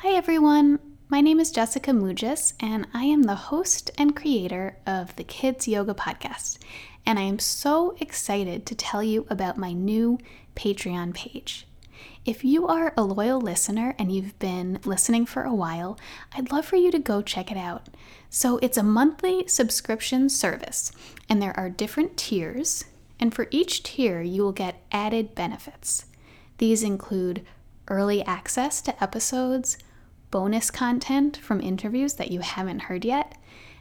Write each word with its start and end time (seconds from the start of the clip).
Hi, 0.00 0.12
everyone. 0.12 0.78
My 1.08 1.22
name 1.22 1.40
is 1.40 1.50
Jessica 1.50 1.90
Mugis, 1.90 2.52
and 2.60 2.86
I 2.92 3.04
am 3.04 3.22
the 3.22 3.34
host 3.34 3.90
and 3.96 4.14
creator 4.14 4.76
of 4.86 5.16
the 5.16 5.24
Kids 5.24 5.66
Yoga 5.66 5.94
Podcast. 5.94 6.58
And 7.06 7.18
I 7.18 7.22
am 7.22 7.38
so 7.38 7.96
excited 7.98 8.66
to 8.66 8.74
tell 8.74 9.02
you 9.02 9.26
about 9.30 9.56
my 9.56 9.72
new 9.72 10.18
Patreon 10.54 11.14
page. 11.14 11.66
If 12.26 12.44
you 12.44 12.66
are 12.66 12.92
a 12.94 13.04
loyal 13.04 13.40
listener 13.40 13.94
and 13.98 14.12
you've 14.12 14.38
been 14.38 14.80
listening 14.84 15.24
for 15.24 15.44
a 15.44 15.54
while, 15.54 15.98
I'd 16.34 16.52
love 16.52 16.66
for 16.66 16.76
you 16.76 16.90
to 16.90 16.98
go 16.98 17.22
check 17.22 17.50
it 17.50 17.56
out. 17.56 17.88
So, 18.28 18.58
it's 18.58 18.76
a 18.76 18.82
monthly 18.82 19.48
subscription 19.48 20.28
service, 20.28 20.92
and 21.26 21.40
there 21.40 21.58
are 21.58 21.70
different 21.70 22.18
tiers. 22.18 22.84
And 23.18 23.34
for 23.34 23.48
each 23.50 23.82
tier, 23.82 24.20
you 24.20 24.42
will 24.42 24.52
get 24.52 24.82
added 24.92 25.34
benefits. 25.34 26.04
These 26.58 26.82
include 26.82 27.46
early 27.88 28.22
access 28.24 28.82
to 28.82 29.02
episodes, 29.02 29.78
bonus 30.36 30.70
content 30.70 31.38
from 31.38 31.62
interviews 31.62 32.12
that 32.12 32.30
you 32.30 32.40
haven't 32.40 32.80
heard 32.80 33.06
yet, 33.06 33.38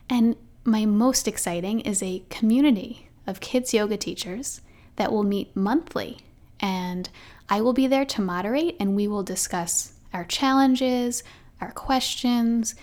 and 0.10 0.38
my 0.64 0.86
most 0.86 1.28
exciting 1.28 1.82
is 1.82 2.02
a 2.02 2.24
community 2.30 3.10
of 3.28 3.42
kids 3.42 3.74
yoga 3.74 3.98
teachers 3.98 4.62
that 4.96 5.12
will 5.12 5.24
meet 5.24 5.54
monthly. 5.54 6.20
And 6.62 7.10
I 7.50 7.60
will 7.60 7.74
be 7.74 7.88
there 7.88 8.06
to 8.06 8.22
moderate, 8.22 8.78
and 8.80 8.96
we 8.96 9.06
will 9.06 9.22
discuss 9.22 9.96
our 10.14 10.24
challenges, 10.24 11.24
our 11.60 11.74
questions, 11.74 12.74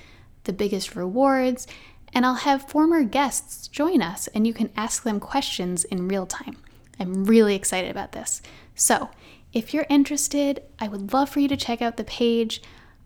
the 0.45 0.53
biggest 0.53 0.95
rewards, 0.95 1.67
and 2.13 2.27
I'll 2.27 2.35
have 2.35 2.69
former 2.69 3.03
guests 3.05 3.69
join 3.69 4.03
us, 4.03 4.29
and 4.35 4.47
you 4.47 4.53
can 4.53 4.69
ask 4.77 5.03
them 5.03 5.19
questions 5.19 5.85
in 5.85 6.09
real 6.09 6.27
time. 6.27 6.59
I'm 7.01 7.25
really 7.25 7.55
excited 7.55 7.91
about 7.91 8.13
this. 8.13 8.43
So, 8.75 9.09
if 9.55 9.73
you're 9.73 9.87
interested, 9.89 10.63
I 10.79 10.89
would 10.89 11.15
love 11.15 11.31
for 11.31 11.41
you 11.41 11.49
to 11.49 11.57
check 11.57 11.81
out 11.81 11.97
the 11.97 12.05
page. 12.05 12.61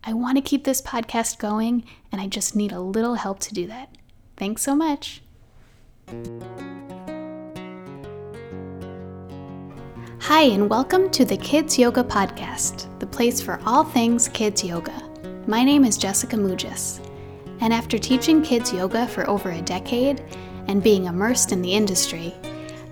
I 0.09 0.13
want 0.13 0.37
to 0.37 0.41
keep 0.41 0.63
this 0.63 0.81
podcast 0.81 1.41
going, 1.41 1.83
and 2.13 2.21
I 2.21 2.29
just 2.29 2.55
need 2.55 2.71
a 2.71 2.79
little 2.79 3.17
help 3.17 3.41
to 3.41 3.53
do 3.53 3.67
that. 3.67 3.89
Thanks 4.37 4.63
so 4.63 4.77
much. 4.77 5.21
Hi, 10.21 10.43
and 10.43 10.71
welcome 10.71 11.11
to 11.11 11.25
the 11.25 11.37
Kids 11.37 11.77
Yoga 11.77 12.05
Podcast, 12.05 12.87
the 13.01 13.07
place 13.09 13.41
for 13.41 13.61
all 13.67 13.83
things 13.83 14.29
kids 14.29 14.63
yoga. 14.63 14.95
My 15.49 15.65
name 15.65 15.85
is 15.85 15.99
Jessica 15.99 16.37
Mugis, 16.37 17.05
and 17.61 17.73
after 17.73 17.99
teaching 17.99 18.45
kids 18.45 18.73
yoga 18.73 19.09
for 19.09 19.29
over 19.29 19.51
a 19.51 19.61
decade 19.61 20.23
and 20.69 20.85
being 20.85 21.07
immersed 21.07 21.51
in 21.51 21.63
the 21.63 21.73
industry, 21.73 22.33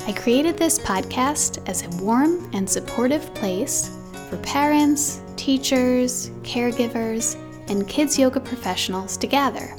I 0.08 0.12
created 0.14 0.58
this 0.58 0.80
podcast 0.80 1.62
as 1.68 1.84
a 1.84 2.02
warm 2.02 2.50
and 2.54 2.68
supportive 2.68 3.32
place 3.34 3.96
for 4.28 4.36
parents, 4.38 5.20
teachers, 5.36 6.30
caregivers, 6.42 7.36
and 7.68 7.88
kids 7.88 8.18
yoga 8.18 8.40
professionals 8.40 9.16
to 9.16 9.26
gather. 9.26 9.74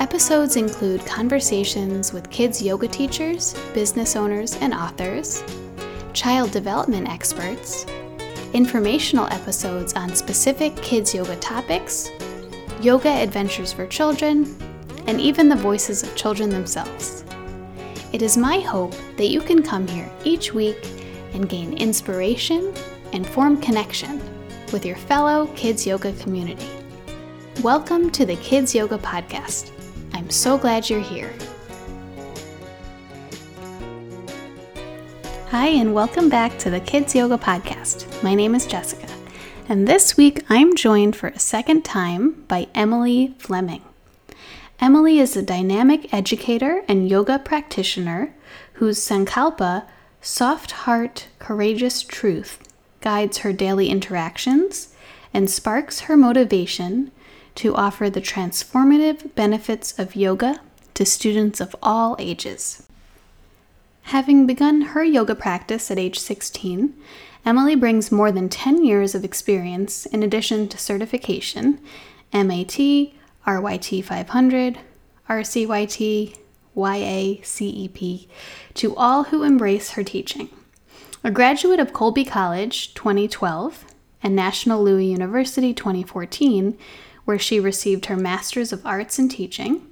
Episodes 0.00 0.56
include 0.56 1.04
conversations 1.04 2.12
with 2.12 2.30
kids 2.30 2.62
yoga 2.62 2.88
teachers, 2.88 3.54
business 3.74 4.16
owners, 4.16 4.54
and 4.56 4.72
authors, 4.72 5.44
child 6.14 6.50
development 6.50 7.08
experts, 7.08 7.84
informational 8.54 9.26
episodes 9.26 9.92
on 9.94 10.14
specific 10.14 10.74
kids 10.76 11.14
yoga 11.14 11.36
topics, 11.36 12.10
yoga 12.80 13.10
adventures 13.10 13.72
for 13.72 13.86
children, 13.86 14.56
and 15.06 15.20
even 15.20 15.48
the 15.48 15.56
voices 15.56 16.02
of 16.02 16.16
children 16.16 16.48
themselves. 16.48 17.24
It 18.12 18.22
is 18.22 18.36
my 18.36 18.58
hope 18.58 18.94
that 19.16 19.28
you 19.28 19.40
can 19.40 19.62
come 19.62 19.86
here 19.86 20.10
each 20.24 20.52
week 20.52 20.78
and 21.32 21.48
gain 21.48 21.74
inspiration 21.74 22.72
and 23.12 23.26
form 23.26 23.60
connection 23.60 24.20
with 24.72 24.86
your 24.86 24.96
fellow 24.96 25.48
Kids 25.56 25.86
Yoga 25.86 26.12
community. 26.14 26.68
Welcome 27.62 28.10
to 28.10 28.24
the 28.24 28.36
Kids 28.36 28.74
Yoga 28.74 28.98
Podcast. 28.98 29.72
I'm 30.12 30.30
so 30.30 30.56
glad 30.56 30.88
you're 30.88 31.00
here. 31.00 31.32
Hi, 35.48 35.66
and 35.66 35.92
welcome 35.92 36.28
back 36.28 36.56
to 36.58 36.70
the 36.70 36.78
Kids 36.80 37.14
Yoga 37.14 37.36
Podcast. 37.36 38.22
My 38.22 38.34
name 38.34 38.54
is 38.54 38.66
Jessica, 38.66 39.12
and 39.68 39.88
this 39.88 40.16
week 40.16 40.44
I'm 40.48 40.76
joined 40.76 41.16
for 41.16 41.28
a 41.28 41.38
second 41.40 41.84
time 41.84 42.44
by 42.46 42.68
Emily 42.72 43.34
Fleming. 43.38 43.82
Emily 44.78 45.18
is 45.18 45.36
a 45.36 45.42
dynamic 45.42 46.14
educator 46.14 46.82
and 46.86 47.08
yoga 47.08 47.40
practitioner 47.40 48.32
whose 48.74 48.98
Sankalpa, 48.98 49.86
soft 50.20 50.70
heart, 50.70 51.26
courageous 51.40 52.02
truth, 52.02 52.62
guides 53.00 53.38
her 53.38 53.52
daily 53.52 53.88
interactions, 53.88 54.94
and 55.32 55.48
sparks 55.48 56.00
her 56.00 56.16
motivation 56.16 57.10
to 57.54 57.74
offer 57.74 58.10
the 58.10 58.20
transformative 58.20 59.34
benefits 59.34 59.98
of 59.98 60.16
yoga 60.16 60.60
to 60.94 61.04
students 61.04 61.60
of 61.60 61.74
all 61.82 62.16
ages. 62.18 62.86
Having 64.02 64.46
begun 64.46 64.80
her 64.82 65.04
yoga 65.04 65.34
practice 65.34 65.90
at 65.90 65.98
age 65.98 66.18
16, 66.18 66.94
Emily 67.44 67.74
brings 67.74 68.12
more 68.12 68.32
than 68.32 68.48
10 68.48 68.84
years 68.84 69.14
of 69.14 69.24
experience 69.24 70.04
in 70.06 70.22
addition 70.22 70.68
to 70.68 70.78
certification 70.78 71.80
MAT, 72.32 72.78
RYT 73.46 74.04
500, 74.04 74.78
RCYT, 75.28 76.36
YACEP 76.76 78.28
to 78.74 78.96
all 78.96 79.24
who 79.24 79.42
embrace 79.42 79.90
her 79.90 80.04
teaching. 80.04 80.48
A 81.22 81.30
graduate 81.30 81.80
of 81.80 81.92
Colby 81.92 82.24
College 82.24 82.94
2012 82.94 83.84
and 84.22 84.34
National 84.34 84.82
Louis 84.82 85.04
University 85.04 85.74
2014, 85.74 86.78
where 87.26 87.38
she 87.38 87.60
received 87.60 88.06
her 88.06 88.16
Master's 88.16 88.72
of 88.72 88.86
Arts 88.86 89.18
in 89.18 89.28
Teaching, 89.28 89.86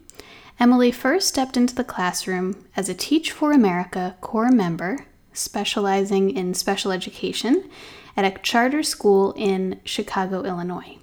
Emily 0.59 0.91
first 0.91 1.29
stepped 1.29 1.55
into 1.55 1.75
the 1.75 1.85
classroom 1.85 2.65
as 2.75 2.89
a 2.89 2.95
Teach 2.95 3.31
for 3.31 3.53
America 3.53 4.17
corps 4.23 4.51
member, 4.51 5.05
specializing 5.35 6.31
in 6.31 6.55
special 6.55 6.93
education 6.93 7.69
at 8.17 8.25
a 8.25 8.39
charter 8.39 8.83
school 8.83 9.35
in 9.37 9.83
Chicago, 9.85 10.45
Illinois. 10.45 10.97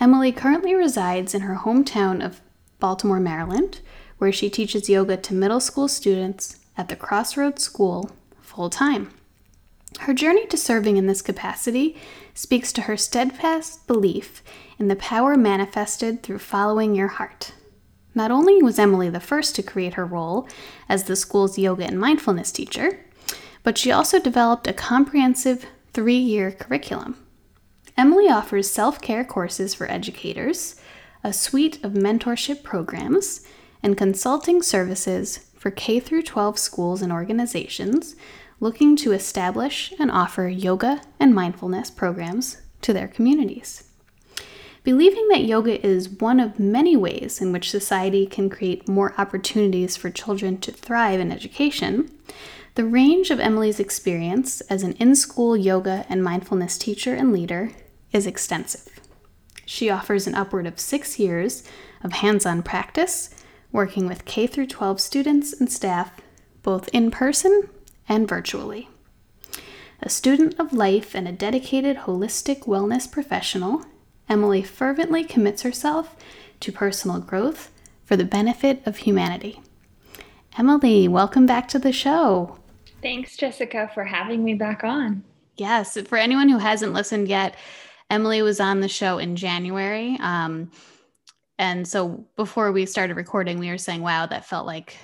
Emily 0.00 0.32
currently 0.32 0.74
resides 0.74 1.34
in 1.34 1.42
her 1.42 1.56
hometown 1.56 2.24
of 2.24 2.40
Baltimore, 2.80 3.20
Maryland, 3.20 3.80
where 4.16 4.32
she 4.32 4.48
teaches 4.48 4.88
yoga 4.88 5.18
to 5.18 5.34
middle 5.34 5.60
school 5.60 5.88
students 5.88 6.56
at 6.78 6.88
the 6.88 6.96
Crossroads 6.96 7.62
School 7.62 8.12
full 8.40 8.70
time. 8.70 9.10
Her 10.00 10.14
journey 10.14 10.46
to 10.46 10.56
serving 10.56 10.96
in 10.96 11.06
this 11.06 11.22
capacity 11.22 11.96
speaks 12.34 12.72
to 12.72 12.82
her 12.82 12.96
steadfast 12.96 13.86
belief 13.86 14.42
in 14.78 14.88
the 14.88 14.96
power 14.96 15.36
manifested 15.36 16.22
through 16.22 16.38
following 16.38 16.94
your 16.94 17.08
heart. 17.08 17.52
Not 18.14 18.30
only 18.30 18.62
was 18.62 18.78
Emily 18.78 19.10
the 19.10 19.20
first 19.20 19.54
to 19.56 19.62
create 19.62 19.94
her 19.94 20.06
role 20.06 20.48
as 20.88 21.04
the 21.04 21.16
school's 21.16 21.58
yoga 21.58 21.84
and 21.84 21.98
mindfulness 21.98 22.52
teacher, 22.52 23.00
but 23.62 23.76
she 23.76 23.90
also 23.90 24.18
developed 24.18 24.66
a 24.66 24.72
comprehensive 24.72 25.66
three 25.92 26.18
year 26.18 26.52
curriculum. 26.52 27.16
Emily 27.96 28.28
offers 28.28 28.70
self 28.70 29.00
care 29.00 29.24
courses 29.24 29.74
for 29.74 29.90
educators, 29.90 30.76
a 31.24 31.32
suite 31.32 31.82
of 31.82 31.92
mentorship 31.92 32.62
programs, 32.62 33.46
and 33.82 33.96
consulting 33.96 34.62
services 34.62 35.50
for 35.56 35.70
K 35.70 36.00
12 36.00 36.58
schools 36.58 37.02
and 37.02 37.12
organizations 37.12 38.14
looking 38.58 38.96
to 38.96 39.12
establish 39.12 39.92
and 39.98 40.10
offer 40.10 40.48
yoga 40.48 41.02
and 41.20 41.34
mindfulness 41.34 41.90
programs 41.90 42.58
to 42.80 42.92
their 42.92 43.08
communities. 43.08 43.84
Believing 44.82 45.26
that 45.28 45.44
yoga 45.44 45.84
is 45.84 46.08
one 46.08 46.38
of 46.38 46.60
many 46.60 46.96
ways 46.96 47.40
in 47.40 47.52
which 47.52 47.70
society 47.70 48.24
can 48.24 48.48
create 48.48 48.88
more 48.88 49.14
opportunities 49.18 49.96
for 49.96 50.10
children 50.10 50.58
to 50.58 50.70
thrive 50.70 51.18
in 51.18 51.32
education, 51.32 52.10
the 52.76 52.84
range 52.84 53.30
of 53.30 53.40
Emily's 53.40 53.80
experience 53.80 54.60
as 54.62 54.82
an 54.82 54.92
in 54.92 55.16
school 55.16 55.56
yoga 55.56 56.06
and 56.08 56.22
mindfulness 56.22 56.78
teacher 56.78 57.14
and 57.14 57.32
leader 57.32 57.72
is 58.12 58.26
extensive. 58.26 59.00
She 59.64 59.90
offers 59.90 60.26
an 60.26 60.36
upward 60.36 60.66
of 60.66 60.78
six 60.78 61.18
years 61.18 61.64
of 62.04 62.12
hands 62.12 62.46
on 62.46 62.62
practice, 62.62 63.34
working 63.72 64.06
with 64.06 64.24
K 64.24 64.46
12 64.46 65.00
students 65.00 65.52
and 65.52 65.70
staff, 65.70 66.12
both 66.62 66.88
in 66.92 67.10
person 67.10 67.68
and 68.08 68.28
virtually. 68.28 68.88
A 70.02 70.08
student 70.08 70.58
of 70.58 70.72
life 70.72 71.14
and 71.14 71.26
a 71.26 71.32
dedicated 71.32 71.98
holistic 71.98 72.60
wellness 72.60 73.10
professional, 73.10 73.84
Emily 74.28 74.62
fervently 74.62 75.24
commits 75.24 75.62
herself 75.62 76.16
to 76.60 76.72
personal 76.72 77.20
growth 77.20 77.70
for 78.04 78.16
the 78.16 78.24
benefit 78.24 78.82
of 78.86 78.98
humanity. 78.98 79.60
Emily, 80.58 81.08
welcome 81.08 81.46
back 81.46 81.68
to 81.68 81.78
the 81.78 81.92
show. 81.92 82.58
Thanks, 83.02 83.36
Jessica, 83.36 83.90
for 83.94 84.04
having 84.04 84.42
me 84.44 84.54
back 84.54 84.84
on. 84.84 85.22
Yes, 85.56 85.98
for 86.06 86.18
anyone 86.18 86.48
who 86.48 86.58
hasn't 86.58 86.92
listened 86.92 87.28
yet, 87.28 87.56
Emily 88.10 88.42
was 88.42 88.60
on 88.60 88.80
the 88.80 88.88
show 88.88 89.18
in 89.18 89.36
January. 89.36 90.18
Um, 90.20 90.70
and 91.58 91.86
so 91.88 92.26
before 92.36 92.72
we 92.72 92.86
started 92.86 93.16
recording, 93.16 93.58
we 93.58 93.70
were 93.70 93.78
saying, 93.78 94.02
wow, 94.02 94.26
that 94.26 94.44
felt 94.44 94.66
like 94.66 94.96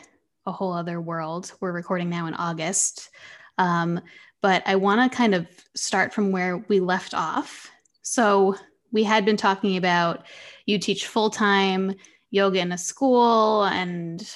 a 0.46 0.52
whole 0.52 0.72
other 0.72 1.00
world. 1.00 1.52
We're 1.60 1.72
recording 1.72 2.10
now 2.10 2.26
in 2.26 2.34
August. 2.34 3.10
Um, 3.58 4.00
but 4.40 4.62
I 4.66 4.76
want 4.76 5.10
to 5.10 5.16
kind 5.16 5.34
of 5.34 5.46
start 5.74 6.12
from 6.12 6.32
where 6.32 6.58
we 6.68 6.80
left 6.80 7.14
off. 7.14 7.70
So, 8.02 8.56
we 8.90 9.04
had 9.04 9.24
been 9.24 9.38
talking 9.38 9.78
about 9.78 10.26
you 10.66 10.78
teach 10.78 11.06
full 11.06 11.30
time 11.30 11.94
yoga 12.30 12.60
in 12.60 12.72
a 12.72 12.78
school. 12.78 13.64
And 13.64 14.28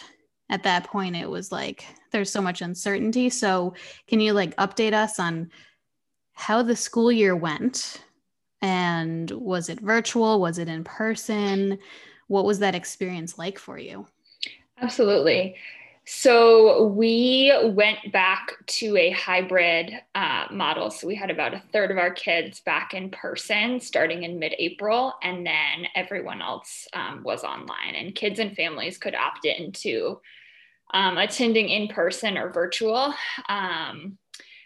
at 0.49 0.63
that 0.63 0.85
point, 0.85 1.17
it 1.17 1.29
was 1.29 1.53
like 1.53 1.85
there's 2.13 2.31
so 2.31 2.41
much 2.41 2.63
uncertainty. 2.63 3.29
So, 3.29 3.75
can 4.07 4.21
you 4.21 4.33
like 4.33 4.57
update 4.57 4.93
us 4.93 5.19
on 5.19 5.51
how 6.33 6.63
the 6.63 6.77
school 6.77 7.11
year 7.11 7.35
went? 7.35 8.03
And 8.63 9.31
was 9.31 9.69
it 9.69 9.81
virtual? 9.81 10.41
Was 10.41 10.59
it 10.59 10.69
in 10.69 10.85
person? 10.85 11.79
What 12.29 12.45
was 12.45 12.61
that 12.61 12.75
experience 12.75 13.39
like 13.39 13.59
for 13.59 13.79
you? 13.79 14.07
Absolutely. 14.81 15.57
So 16.09 16.87
we 16.87 17.53
went 17.65 18.13
back 18.13 18.53
to 18.67 18.97
a 18.97 19.11
hybrid 19.11 19.91
uh, 20.15 20.47
model. 20.53 20.89
So 20.89 21.09
we 21.09 21.17
had 21.17 21.33
about 21.33 21.53
a 21.53 21.63
third 21.73 21.91
of 21.91 21.99
our 21.99 22.13
kids 22.13 22.61
back 22.61 22.95
in 22.95 23.11
person 23.11 23.81
starting 23.81 24.23
in 24.23 24.39
mid 24.39 24.55
April, 24.57 25.15
and 25.25 25.45
then 25.45 25.89
everyone 25.97 26.41
else 26.41 26.87
um, 26.93 27.23
was 27.25 27.43
online. 27.43 27.97
And 27.97 28.15
kids 28.15 28.39
and 28.39 28.55
families 28.55 28.99
could 28.99 29.17
opt 29.17 29.47
into 29.47 30.21
um, 30.95 31.19
attending 31.19 31.71
in 31.71 31.89
person 31.89 32.39
or 32.39 32.53
virtual. 32.53 33.13
Um, 33.49 34.17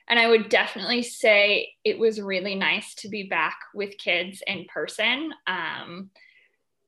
and 0.08 0.18
I 0.18 0.28
would 0.28 0.50
definitely 0.50 1.02
say 1.02 1.70
it 1.84 1.98
was 1.98 2.20
really 2.20 2.54
nice 2.54 2.94
to 2.96 3.08
be 3.08 3.22
back 3.22 3.56
with 3.72 3.96
kids 3.96 4.42
in 4.46 4.66
person. 4.66 5.32
Um, 5.46 6.10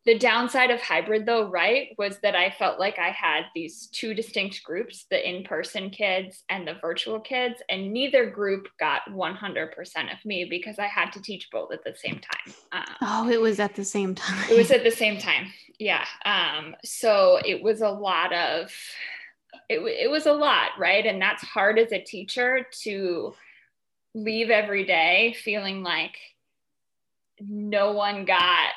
the 0.05 0.19
downside 0.19 0.71
of 0.71 0.81
hybrid 0.81 1.27
though 1.27 1.49
right 1.49 1.95
was 1.99 2.19
that 2.23 2.35
i 2.35 2.51
felt 2.51 2.79
like 2.79 2.99
i 2.99 3.11
had 3.11 3.45
these 3.55 3.87
two 3.93 4.15
distinct 4.15 4.63
groups 4.65 5.07
the 5.11 5.29
in-person 5.29 5.91
kids 5.91 6.43
and 6.49 6.67
the 6.67 6.75
virtual 6.81 7.21
kids 7.21 7.63
and 7.69 7.93
neither 7.93 8.29
group 8.29 8.69
got 8.79 9.03
100% 9.11 10.13
of 10.13 10.25
me 10.25 10.45
because 10.49 10.79
i 10.79 10.87
had 10.87 11.13
to 11.13 11.23
teach 11.23 11.49
both 11.51 11.73
at 11.73 11.85
the 11.85 11.95
same 11.95 12.21
time. 12.21 12.55
Um, 12.73 12.97
oh 13.03 13.31
it 13.31 13.41
was 13.41 13.61
at 13.61 13.75
the 13.75 13.85
same 13.85 14.15
time. 14.15 14.51
it 14.51 14.57
was 14.57 14.71
at 14.71 14.85
the 14.85 14.91
same 15.03 15.19
time. 15.19 15.53
Yeah 15.79 16.05
um, 16.25 16.75
so 16.85 17.39
it 17.45 17.63
was 17.63 17.81
a 17.81 17.91
lot 17.91 18.33
of 18.33 18.73
it, 19.69 19.81
it 19.81 20.11
was 20.11 20.27
a 20.27 20.33
lot 20.33 20.71
right? 20.79 21.07
And 21.07 21.21
that's 21.21 21.43
hard 21.43 21.79
as 21.79 21.93
a 21.93 22.03
teacher 22.03 22.67
to 22.83 23.35
leave 24.15 24.51
every 24.51 24.85
day 24.85 25.35
feeling 25.43 25.83
like 25.83 26.17
no 27.41 27.93
one 27.93 28.25
got 28.25 28.71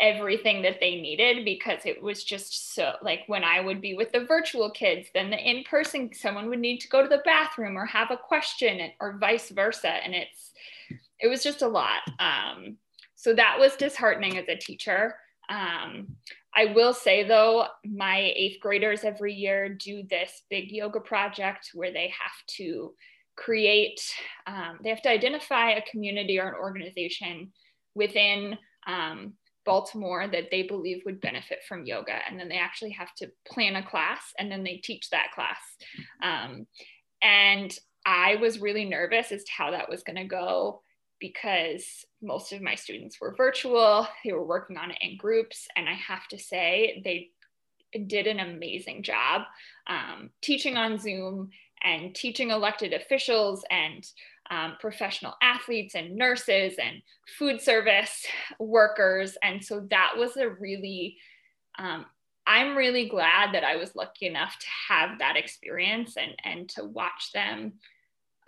everything 0.00 0.62
that 0.62 0.80
they 0.80 1.00
needed 1.00 1.44
because 1.44 1.84
it 1.84 2.02
was 2.02 2.24
just 2.24 2.74
so 2.74 2.94
like 3.02 3.20
when 3.26 3.44
I 3.44 3.60
would 3.60 3.80
be 3.80 3.94
with 3.94 4.10
the 4.12 4.24
virtual 4.24 4.70
kids, 4.70 5.08
then 5.14 5.30
the 5.30 5.36
in 5.36 5.62
person, 5.64 6.10
someone 6.14 6.48
would 6.48 6.58
need 6.58 6.78
to 6.78 6.88
go 6.88 7.02
to 7.02 7.08
the 7.08 7.22
bathroom 7.24 7.76
or 7.76 7.84
have 7.86 8.10
a 8.10 8.16
question 8.16 8.80
or 8.98 9.18
vice 9.18 9.50
versa. 9.50 9.88
And 9.88 10.14
it's, 10.14 10.52
it 11.20 11.28
was 11.28 11.42
just 11.42 11.62
a 11.62 11.68
lot. 11.68 12.00
Um, 12.18 12.78
so 13.14 13.34
that 13.34 13.58
was 13.58 13.76
disheartening 13.76 14.38
as 14.38 14.48
a 14.48 14.56
teacher. 14.56 15.16
Um, 15.50 16.16
I 16.54 16.66
will 16.74 16.94
say 16.94 17.22
though, 17.22 17.66
my 17.84 18.32
eighth 18.34 18.60
graders 18.60 19.04
every 19.04 19.34
year 19.34 19.68
do 19.68 20.02
this 20.08 20.42
big 20.48 20.70
yoga 20.70 21.00
project 21.00 21.70
where 21.74 21.92
they 21.92 22.08
have 22.08 22.46
to 22.56 22.94
create, 23.36 24.00
um, 24.46 24.78
they 24.82 24.88
have 24.88 25.02
to 25.02 25.10
identify 25.10 25.72
a 25.72 25.90
community 25.90 26.38
or 26.38 26.48
an 26.48 26.54
organization 26.54 27.52
within 27.94 28.56
um, 28.86 29.34
Baltimore 29.70 30.26
that 30.26 30.50
they 30.50 30.64
believe 30.64 31.02
would 31.04 31.20
benefit 31.20 31.60
from 31.68 31.86
yoga. 31.86 32.18
And 32.28 32.38
then 32.38 32.48
they 32.48 32.58
actually 32.58 32.90
have 32.90 33.14
to 33.16 33.30
plan 33.46 33.76
a 33.76 33.86
class 33.86 34.20
and 34.36 34.50
then 34.50 34.64
they 34.64 34.78
teach 34.78 35.10
that 35.10 35.30
class. 35.32 35.58
Um, 36.22 36.66
and 37.22 37.72
I 38.04 38.36
was 38.36 38.60
really 38.60 38.84
nervous 38.84 39.30
as 39.30 39.44
to 39.44 39.52
how 39.56 39.70
that 39.70 39.88
was 39.88 40.02
going 40.02 40.16
to 40.16 40.24
go 40.24 40.82
because 41.20 42.04
most 42.20 42.52
of 42.52 42.60
my 42.62 42.74
students 42.74 43.20
were 43.20 43.34
virtual, 43.36 44.08
they 44.24 44.32
were 44.32 44.44
working 44.44 44.76
on 44.76 44.90
it 44.90 44.98
in 45.02 45.16
groups. 45.16 45.68
And 45.76 45.88
I 45.88 45.94
have 45.94 46.26
to 46.28 46.38
say, 46.38 47.00
they 47.04 47.28
did 48.06 48.26
an 48.26 48.40
amazing 48.40 49.04
job 49.04 49.42
um, 49.86 50.30
teaching 50.42 50.76
on 50.76 50.98
Zoom 50.98 51.50
and 51.82 52.14
teaching 52.14 52.50
elected 52.50 52.92
officials 52.92 53.64
and 53.70 54.04
um, 54.50 54.76
professional 54.80 55.34
athletes 55.42 55.94
and 55.94 56.16
nurses 56.16 56.74
and 56.82 57.02
food 57.38 57.60
service 57.60 58.26
workers. 58.58 59.38
And 59.42 59.64
so 59.64 59.86
that 59.90 60.14
was 60.16 60.36
a 60.36 60.48
really, 60.48 61.16
um, 61.78 62.06
I'm 62.46 62.76
really 62.76 63.08
glad 63.08 63.54
that 63.54 63.64
I 63.64 63.76
was 63.76 63.94
lucky 63.94 64.26
enough 64.26 64.58
to 64.58 64.66
have 64.88 65.18
that 65.20 65.36
experience 65.36 66.16
and, 66.16 66.34
and 66.44 66.68
to 66.70 66.84
watch 66.84 67.30
them 67.32 67.74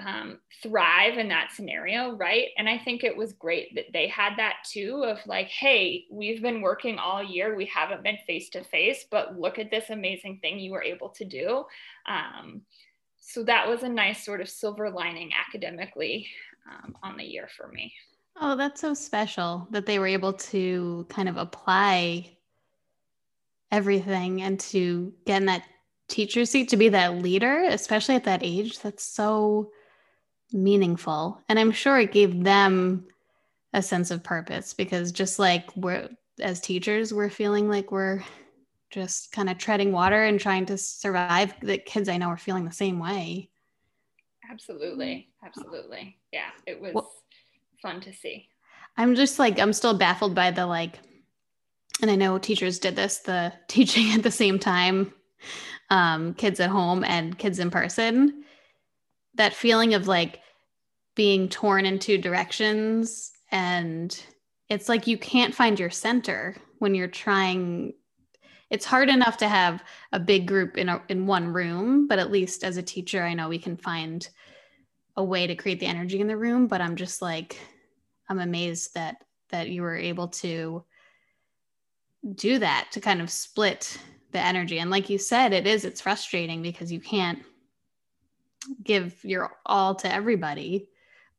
um, 0.05 0.41
thrive 0.63 1.19
in 1.19 1.29
that 1.29 1.53
scenario, 1.53 2.17
right? 2.17 2.49
And 2.59 2.69
I 2.69 2.79
think 2.79 3.05
it 3.05 3.17
was 3.17 3.35
great 3.35 3.75
that 3.77 3.93
they 3.93 4.09
had 4.09 4.37
that 4.37 4.57
too 4.69 5.05
of 5.05 5.25
like, 5.27 5.49
hey, 5.49 6.07
we've 6.11 6.43
been 6.43 6.63
working 6.63 6.99
all 6.99 7.23
year, 7.23 7.55
we 7.55 7.67
haven't 7.67 8.03
been 8.03 8.19
face 8.27 8.49
to 8.51 8.65
face, 8.65 9.05
but 9.11 9.39
look 9.39 9.59
at 9.59 9.71
this 9.71 9.91
amazing 9.91 10.39
thing 10.41 10.59
you 10.59 10.73
were 10.73 10.83
able 10.83 11.11
to 11.11 11.25
do. 11.25 11.65
Um, 12.07 12.63
so 13.25 13.45
that 13.45 13.69
was 13.69 13.85
a 13.85 13.89
nice 13.89 14.25
sort 14.25 14.41
of 14.41 14.49
silver 14.49 14.91
lining 14.91 15.31
academically 15.33 16.27
um, 16.69 16.97
on 17.03 17.17
the 17.17 17.25
year 17.25 17.49
for 17.57 17.69
me. 17.69 17.93
Oh, 18.41 18.57
that's 18.57 18.81
so 18.81 18.95
special 18.95 19.69
that 19.71 19.87
they 19.87 19.99
were 19.99 20.09
able 20.09 20.33
to 20.33 21.07
kind 21.09 21.29
of 21.29 21.37
apply 21.37 22.37
everything 23.71 24.43
and 24.43 24.59
to 24.59 25.13
get 25.25 25.41
in 25.41 25.47
that 25.47 25.63
teacher 26.09 26.45
seat 26.45 26.69
to 26.71 26.77
be 26.77 26.89
that 26.89 27.23
leader, 27.23 27.65
especially 27.69 28.17
at 28.17 28.25
that 28.25 28.41
age. 28.43 28.81
That's 28.81 29.05
so 29.05 29.71
meaningful. 30.53 31.41
And 31.49 31.59
I'm 31.59 31.73
sure 31.73 32.01
it 32.01 32.13
gave 32.13 32.43
them 32.43 33.07
a 33.73 33.83
sense 33.83 34.11
of 34.11 34.25
purpose 34.25 34.75
because 34.75 35.13
just 35.13 35.39
like 35.39 35.75
we're 35.77 36.09
as 36.41 36.61
teachers, 36.61 37.15
we're 37.15 37.31
feeling 37.31 37.69
like 37.69 37.93
we're 37.93 38.23
just 38.93 39.33
kind 39.33 39.51
of 39.51 39.59
treading 39.59 39.91
water 39.91 40.25
and 40.25 40.39
trying 40.39 40.67
to 40.67 40.79
survive. 40.79 41.55
The 41.61 41.79
kids 41.79 42.09
I 42.09 42.19
know 42.19 42.29
are 42.29 42.37
feeling 42.37 42.65
the 42.65 42.73
same 42.73 42.99
way. 42.99 43.51
Absolutely. 44.49 45.31
Absolutely. 45.45 46.19
Yeah. 46.31 46.51
It 46.67 46.81
was 46.81 46.95
well, 46.95 47.13
fun 47.81 48.01
to 48.03 48.13
see. 48.13 48.49
I'm 48.97 49.15
just 49.15 49.39
like, 49.39 49.59
I'm 49.59 49.73
still 49.73 49.95
baffled 49.95 50.35
by 50.35 50.51
the 50.51 50.67
like, 50.67 50.99
and 52.03 52.11
I 52.11 52.17
know 52.17 52.39
teachers 52.39 52.79
did 52.79 52.95
this, 52.95 53.19
the 53.19 53.53
teaching 53.69 54.13
at 54.13 54.23
the 54.23 54.31
same 54.31 54.59
time, 54.59 55.13
um, 55.91 56.35
kids 56.35 56.61
at 56.61 56.71
home 56.71 57.03
and 57.05 57.39
kids 57.39 57.59
in 57.59 57.71
person. 57.71 58.45
That 59.35 59.55
feeling 59.55 59.95
of 59.95 60.07
like 60.07 60.41
being 61.15 61.49
torn 61.49 61.87
in 61.87 61.99
two 61.99 62.19
directions. 62.19 63.33
And 63.51 64.19
it's 64.69 64.89
like 64.89 65.07
you 65.07 65.17
can't 65.17 65.55
find 65.55 65.81
your 65.81 65.91
center 65.91 66.57
when 66.79 66.95
you're 66.95 67.09
trying 67.09 67.95
it's 68.73 68.87
hard 68.87 69.11
enough 69.11 69.37
to 69.37 69.47
have 69.47 69.85
a 70.13 70.19
big 70.19 70.49
group 70.49 70.79
in 70.79 70.89
a, 70.89 71.03
in 71.09 71.27
one 71.27 71.47
room 71.47 72.09
but 72.09 72.19
at 72.19 72.33
least 72.33 72.65
as 72.65 72.79
a 72.79 72.83
teacher 72.83 73.23
i 73.23 73.35
know 73.35 73.49
we 73.49 73.59
can 73.59 73.77
find 73.77 74.31
a 75.17 75.23
way 75.23 75.47
to 75.47 75.55
create 75.55 75.79
the 75.79 75.87
energy 75.87 76.21
in 76.21 76.27
the 76.27 76.37
room 76.37 76.67
but 76.67 76.81
i'm 76.81 76.97
just 76.97 77.21
like 77.21 77.59
i'm 78.29 78.41
amazed 78.41 78.95
that 78.95 79.17
that 79.51 79.69
you 79.69 79.83
were 79.83 79.97
able 79.97 80.27
to 80.27 80.83
do 82.35 82.59
that 82.59 82.89
to 82.93 83.01
kind 83.01 83.21
of 83.21 83.31
split 83.31 83.99
the 84.31 84.39
energy. 84.39 84.79
And 84.79 84.91
like 84.91 85.11
you 85.11 85.19
said 85.19 85.53
it 85.53 85.67
is 85.67 85.85
it's 85.85 86.01
frustrating 86.01 86.63
because 86.63 86.91
you 86.91 87.01
can't 87.01 87.43
give 88.83 89.23
your 89.25 89.51
all 89.67 89.95
to 89.97 90.13
everybody 90.13 90.89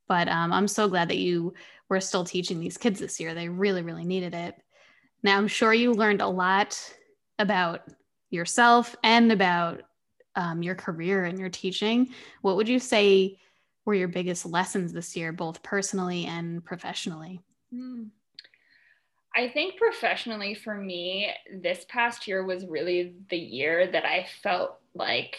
but 0.10 0.28
um, 0.28 0.52
i'm 0.52 0.68
so 0.68 0.90
glad 0.90 1.10
that 1.10 1.18
you 1.18 1.54
were 1.88 2.02
still 2.02 2.25
teaching 2.25 2.60
these 2.60 2.78
kids 2.78 3.00
this 3.00 3.18
year. 3.18 3.34
They 3.34 3.48
really 3.48 3.82
really 3.82 4.04
needed 4.04 4.34
it. 4.34 4.56
Now 5.24 5.38
i'm 5.38 5.48
sure 5.48 5.74
you 5.74 5.94
learned 5.94 6.22
a 6.22 6.28
lot 6.28 6.78
about 7.40 7.88
yourself 8.30 8.96
and 9.04 9.32
about 9.32 9.84
um, 10.36 10.63
your 10.63 10.75
career 10.75 11.25
and 11.25 11.40
your 11.40 11.50
teaching, 11.50 12.10
what 12.42 12.56
would 12.56 12.68
you 12.68 12.80
say 12.80 13.38
were 13.86 13.94
your 13.94 14.08
biggest 14.08 14.46
lessons 14.46 14.94
this 14.94 15.16
year, 15.16 15.32
both 15.32 15.62
personally 15.62 16.25
and 16.25 16.63
professionally? 16.63 17.42
Hmm. 17.72 18.06
I 19.36 19.50
think 19.50 19.78
professionally 19.78 20.54
for 20.54 20.75
me, 20.75 21.32
this 21.52 21.86
past 21.90 22.28
year 22.28 22.46
was 22.46 22.66
really 22.66 23.16
the 23.30 23.38
year 23.38 23.92
that 23.92 24.06
I 24.06 24.28
felt 24.44 24.80
like 24.94 25.38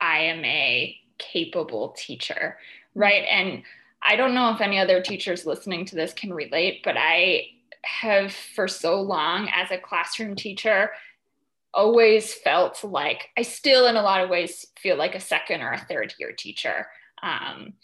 I 0.00 0.18
am 0.24 0.44
a 0.44 0.96
capable 1.18 1.94
teacher, 1.96 2.58
right? 2.94 3.24
And 3.28 3.62
I 4.02 4.16
don't 4.16 4.34
know 4.34 4.52
if 4.52 4.60
any 4.60 4.78
other 4.78 5.00
teachers 5.00 5.46
listening 5.46 5.86
to 5.86 5.94
this 5.94 6.12
can 6.12 6.32
relate, 6.32 6.82
but 6.84 6.96
I 6.98 7.46
have 7.84 8.32
for 8.32 8.68
so 8.68 9.00
long 9.00 9.48
as 9.54 9.70
a 9.70 9.78
classroom 9.78 10.36
teacher 10.36 10.90
always 11.74 12.32
felt 12.34 12.82
like 12.84 13.30
I 13.36 13.42
still, 13.42 13.86
in 13.86 13.96
a 13.96 14.02
lot 14.02 14.22
of 14.22 14.30
ways, 14.30 14.66
feel 14.78 14.96
like 14.96 15.14
a 15.14 15.20
second 15.20 15.62
or 15.62 15.72
a 15.72 15.78
third 15.78 16.14
year 16.18 16.32
teacher. 16.32 16.86
Um, 17.22 17.74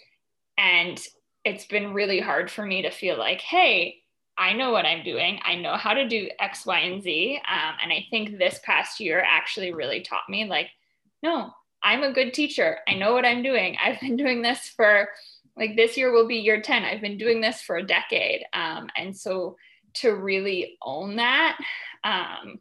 and 0.57 1.01
it's 1.45 1.67
been 1.67 1.95
really 1.95 2.21
hard 2.21 2.51
for 2.51 2.67
me 2.67 2.83
to 2.83 2.91
feel 2.91 3.19
like, 3.19 3.41
hey, 3.41 4.03
I 4.37 4.53
know 4.53 4.71
what 4.71 4.87
I'm 4.87 5.03
doing. 5.03 5.41
I 5.45 5.57
know 5.57 5.75
how 5.75 5.95
to 5.95 6.09
do 6.09 6.29
X, 6.39 6.65
Y, 6.67 6.79
and 6.79 7.03
Z. 7.03 7.41
Um, 7.51 7.75
and 7.83 7.93
I 7.93 8.07
think 8.11 8.39
this 8.39 8.61
past 8.65 9.01
year 9.01 9.23
actually 9.27 9.73
really 9.73 10.01
taught 10.01 10.29
me, 10.29 10.45
like, 10.45 10.69
no, 11.23 11.51
I'm 11.83 12.03
a 12.03 12.13
good 12.13 12.35
teacher. 12.35 12.79
I 12.87 12.95
know 12.95 13.13
what 13.15 13.25
I'm 13.25 13.43
doing. 13.43 13.77
I've 13.85 14.01
been 14.01 14.17
doing 14.17 14.43
this 14.43 14.69
for, 14.69 15.09
like, 15.57 15.75
this 15.75 15.97
year 15.97 16.13
will 16.13 16.29
be 16.29 16.37
year 16.37 16.61
10. 16.61 16.85
I've 16.85 17.01
been 17.01 17.19
doing 17.19 17.41
this 17.41 17.63
for 17.63 17.77
a 17.77 17.87
decade. 17.87 18.45
Um, 18.53 18.89
and 18.97 19.17
so 19.17 19.57
to 19.95 20.11
really 20.11 20.77
own 20.83 21.17
that. 21.17 21.59
Um, 22.05 22.59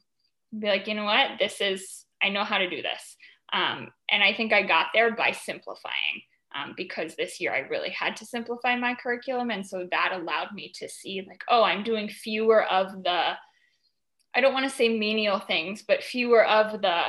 be 0.58 0.68
like, 0.68 0.88
you 0.88 0.94
know 0.96 1.06
what, 1.06 1.32
this 1.40 1.62
is, 1.62 2.06
I 2.22 2.30
know 2.30 2.44
how 2.44 2.58
to 2.58 2.70
do 2.70 2.82
this. 2.82 3.16
Um, 3.54 3.90
and 4.10 4.24
I 4.24 4.34
think 4.34 4.54
I 4.54 4.64
got 4.64 4.88
there 4.94 5.16
by 5.16 5.32
simplifying 5.32 6.22
um, 6.56 6.74
because 6.76 7.16
this 7.16 7.40
year 7.40 7.54
I 7.54 7.60
really 7.60 7.90
had 7.90 8.16
to 8.18 8.26
simplify 8.26 8.76
my 8.76 8.96
curriculum. 8.96 9.52
And 9.52 9.66
so 9.66 9.88
that 9.92 10.14
allowed 10.14 10.54
me 10.54 10.72
to 10.76 10.90
see, 10.90 11.24
like, 11.28 11.44
oh, 11.50 11.64
I'm 11.64 11.84
doing 11.84 12.10
fewer 12.10 12.64
of 12.64 13.04
the, 13.04 13.32
I 14.36 14.42
don't 14.42 14.54
want 14.54 14.70
to 14.70 14.76
say 14.76 14.90
menial 14.90 15.40
things, 15.40 15.84
but 15.88 16.04
fewer 16.04 16.46
of 16.46 16.82
the, 16.82 17.04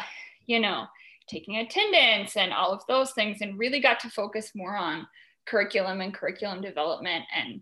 you 0.47 0.61
know, 0.61 0.87
taking 1.29 1.57
attendance 1.57 2.37
and 2.37 2.53
all 2.53 2.73
of 2.73 2.83
those 2.89 3.13
things, 3.13 3.39
and 3.41 3.59
really 3.59 3.81
got 3.81 4.01
to 4.01 4.11
focus 4.11 4.53
more 4.55 4.77
on 4.77 5.07
curriculum 5.47 6.01
and 6.01 6.15
curriculum 6.15 6.61
development 6.61 7.25
and 7.37 7.61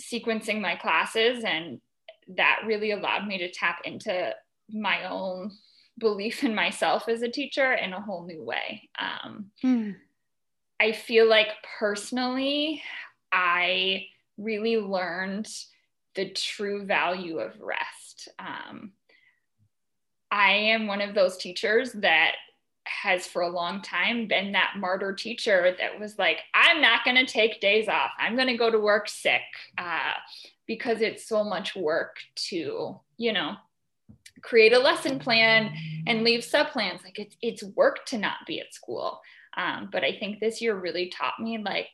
sequencing 0.00 0.60
my 0.60 0.76
classes. 0.76 1.44
And 1.44 1.80
that 2.36 2.60
really 2.64 2.92
allowed 2.92 3.26
me 3.26 3.38
to 3.38 3.50
tap 3.50 3.80
into 3.84 4.34
my 4.70 5.08
own 5.08 5.52
belief 5.98 6.42
in 6.44 6.54
myself 6.54 7.08
as 7.08 7.22
a 7.22 7.30
teacher 7.30 7.72
in 7.74 7.92
a 7.92 8.00
whole 8.00 8.26
new 8.26 8.42
way. 8.42 8.88
Um, 8.98 9.50
mm. 9.62 9.96
I 10.80 10.92
feel 10.92 11.28
like 11.28 11.48
personally, 11.78 12.82
I 13.32 14.06
really 14.36 14.76
learned 14.76 15.48
the 16.14 16.30
true 16.30 16.84
value 16.84 17.38
of 17.38 17.60
rest. 17.60 18.28
Um, 18.38 18.92
I 20.30 20.50
am 20.50 20.86
one 20.86 21.00
of 21.00 21.14
those 21.14 21.36
teachers 21.36 21.92
that 21.92 22.32
has 22.86 23.26
for 23.26 23.42
a 23.42 23.48
long 23.48 23.80
time 23.82 24.26
been 24.26 24.52
that 24.52 24.74
martyr 24.76 25.12
teacher 25.14 25.74
that 25.78 25.98
was 25.98 26.18
like, 26.18 26.40
I'm 26.54 26.80
not 26.80 27.04
going 27.04 27.16
to 27.16 27.26
take 27.26 27.60
days 27.60 27.88
off. 27.88 28.10
I'm 28.18 28.34
going 28.34 28.48
to 28.48 28.56
go 28.56 28.70
to 28.70 28.78
work 28.78 29.08
sick 29.08 29.42
uh, 29.78 30.12
because 30.66 31.00
it's 31.00 31.26
so 31.26 31.44
much 31.44 31.74
work 31.74 32.16
to, 32.48 33.00
you 33.16 33.32
know, 33.32 33.54
create 34.42 34.72
a 34.72 34.78
lesson 34.78 35.18
plan 35.18 35.74
and 36.06 36.24
leave 36.24 36.44
sub 36.44 36.68
plans. 36.68 37.02
Like 37.04 37.18
it's 37.18 37.36
it's 37.42 37.64
work 37.76 38.04
to 38.06 38.18
not 38.18 38.38
be 38.46 38.60
at 38.60 38.74
school. 38.74 39.20
Um, 39.56 39.88
but 39.92 40.04
I 40.04 40.16
think 40.18 40.40
this 40.40 40.60
year 40.60 40.74
really 40.74 41.08
taught 41.08 41.38
me 41.40 41.58
like 41.58 41.88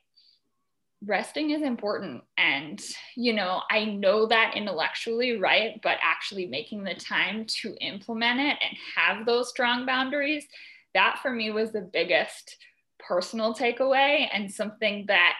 resting 1.07 1.51
is 1.51 1.63
important. 1.63 2.23
And, 2.37 2.81
you 3.17 3.33
know, 3.33 3.63
I 3.71 3.85
know 3.85 4.27
that 4.27 4.55
intellectually, 4.57 5.39
right? 5.39 5.81
But 5.83 5.99
actually 6.03 6.47
making 6.47 6.85
the 6.85 6.95
time 6.95 7.47
to 7.63 7.75
implement 7.81 8.41
it 8.41 8.57
and 8.61 8.77
have 8.97 9.27
those 9.27 9.49
strong 9.49 9.87
boundaries, 9.87 10.47
that 10.95 11.19
for 11.23 11.31
me 11.31 11.51
was 11.51 11.73
the 11.73 11.89
biggest 11.93 12.57
personal 12.99 13.55
takeaway 13.55 14.29
and 14.33 14.53
something 14.53 15.07
that 15.09 15.35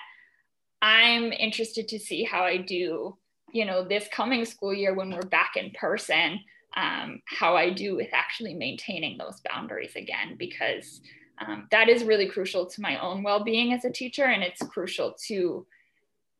I'm 0.81 1.33
interested 1.33 1.89
to 1.89 1.99
see 1.99 2.25
how 2.25 2.43
I 2.43 2.57
do, 2.57 3.19
you 3.53 3.65
know, 3.67 3.87
this 3.87 4.09
coming 4.11 4.45
school 4.45 4.73
year 4.73 4.95
when 4.95 5.11
we're 5.11 5.23
back 5.23 5.57
in 5.57 5.71
person 5.73 6.41
um, 6.77 7.21
how 7.27 7.57
I 7.57 7.71
do 7.71 7.97
with 7.97 8.09
actually 8.13 8.55
maintaining 8.55 9.19
those 9.19 9.41
boundaries 9.41 9.97
again, 9.97 10.37
because 10.39 11.01
um, 11.39 11.67
that 11.71 11.89
is 11.89 12.05
really 12.05 12.29
crucial 12.29 12.67
to 12.67 12.81
my 12.81 12.99
own 12.99 13.23
well 13.23 13.43
being 13.43 13.73
as 13.73 13.85
a 13.85 13.91
teacher. 13.91 14.25
And 14.25 14.43
it's 14.43 14.63
crucial 14.63 15.15
to 15.29 15.67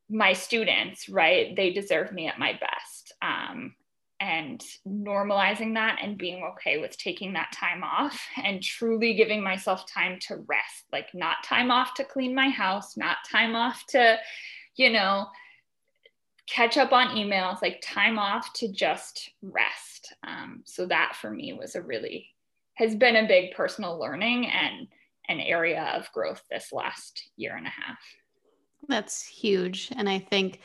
my 0.09 0.33
students, 0.33 1.09
right? 1.09 1.55
They 1.57 1.73
deserve 1.73 2.13
me 2.13 2.27
at 2.27 2.39
my 2.39 2.53
best. 2.53 3.13
Um, 3.23 3.75
and 4.21 4.63
normalizing 4.87 5.73
that 5.75 5.99
and 6.03 6.19
being 6.19 6.45
okay 6.45 6.79
with 6.79 6.97
taking 6.99 7.33
that 7.33 7.53
time 7.53 7.83
off 7.83 8.21
and 8.45 8.63
truly 8.63 9.15
giving 9.15 9.43
myself 9.43 9.87
time 9.87 10.19
to 10.21 10.45
rest, 10.47 10.85
like 10.93 11.09
not 11.15 11.43
time 11.43 11.71
off 11.71 11.95
to 11.95 12.05
clean 12.05 12.35
my 12.35 12.51
house, 12.51 12.97
not 12.97 13.17
time 13.31 13.57
off 13.57 13.85
to, 13.89 14.19
you 14.77 14.91
know, 14.91 15.27
catch 16.51 16.77
up 16.77 16.93
on 16.93 17.17
emails, 17.17 17.63
like 17.63 17.81
time 17.83 18.19
off 18.19 18.53
to 18.55 18.69
just 18.69 19.31
rest. 19.41 20.15
Um, 20.27 20.63
so 20.65 20.85
that 20.87 21.17
for 21.21 21.31
me 21.31 21.53
was 21.53 21.77
a 21.77 21.83
really 21.83 22.27
has 22.75 22.95
been 22.97 23.17
a 23.17 23.29
big 23.29 23.55
personal 23.55 23.99
learning 23.99 24.47
and 24.47 24.89
an 25.29 25.39
area 25.39 25.93
of 25.95 26.11
growth 26.13 26.43
this 26.51 26.73
last 26.73 27.31
year 27.37 27.57
and 27.57 27.67
a 27.67 27.71
half. 27.71 27.99
That's 28.89 29.25
huge. 29.25 29.93
And 29.97 30.09
I 30.09 30.19
think 30.19 30.61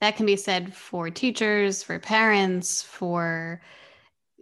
that 0.00 0.16
can 0.16 0.26
be 0.26 0.36
said 0.36 0.74
for 0.74 1.10
teachers, 1.10 1.82
for 1.82 1.98
parents, 1.98 2.82
for 2.82 3.62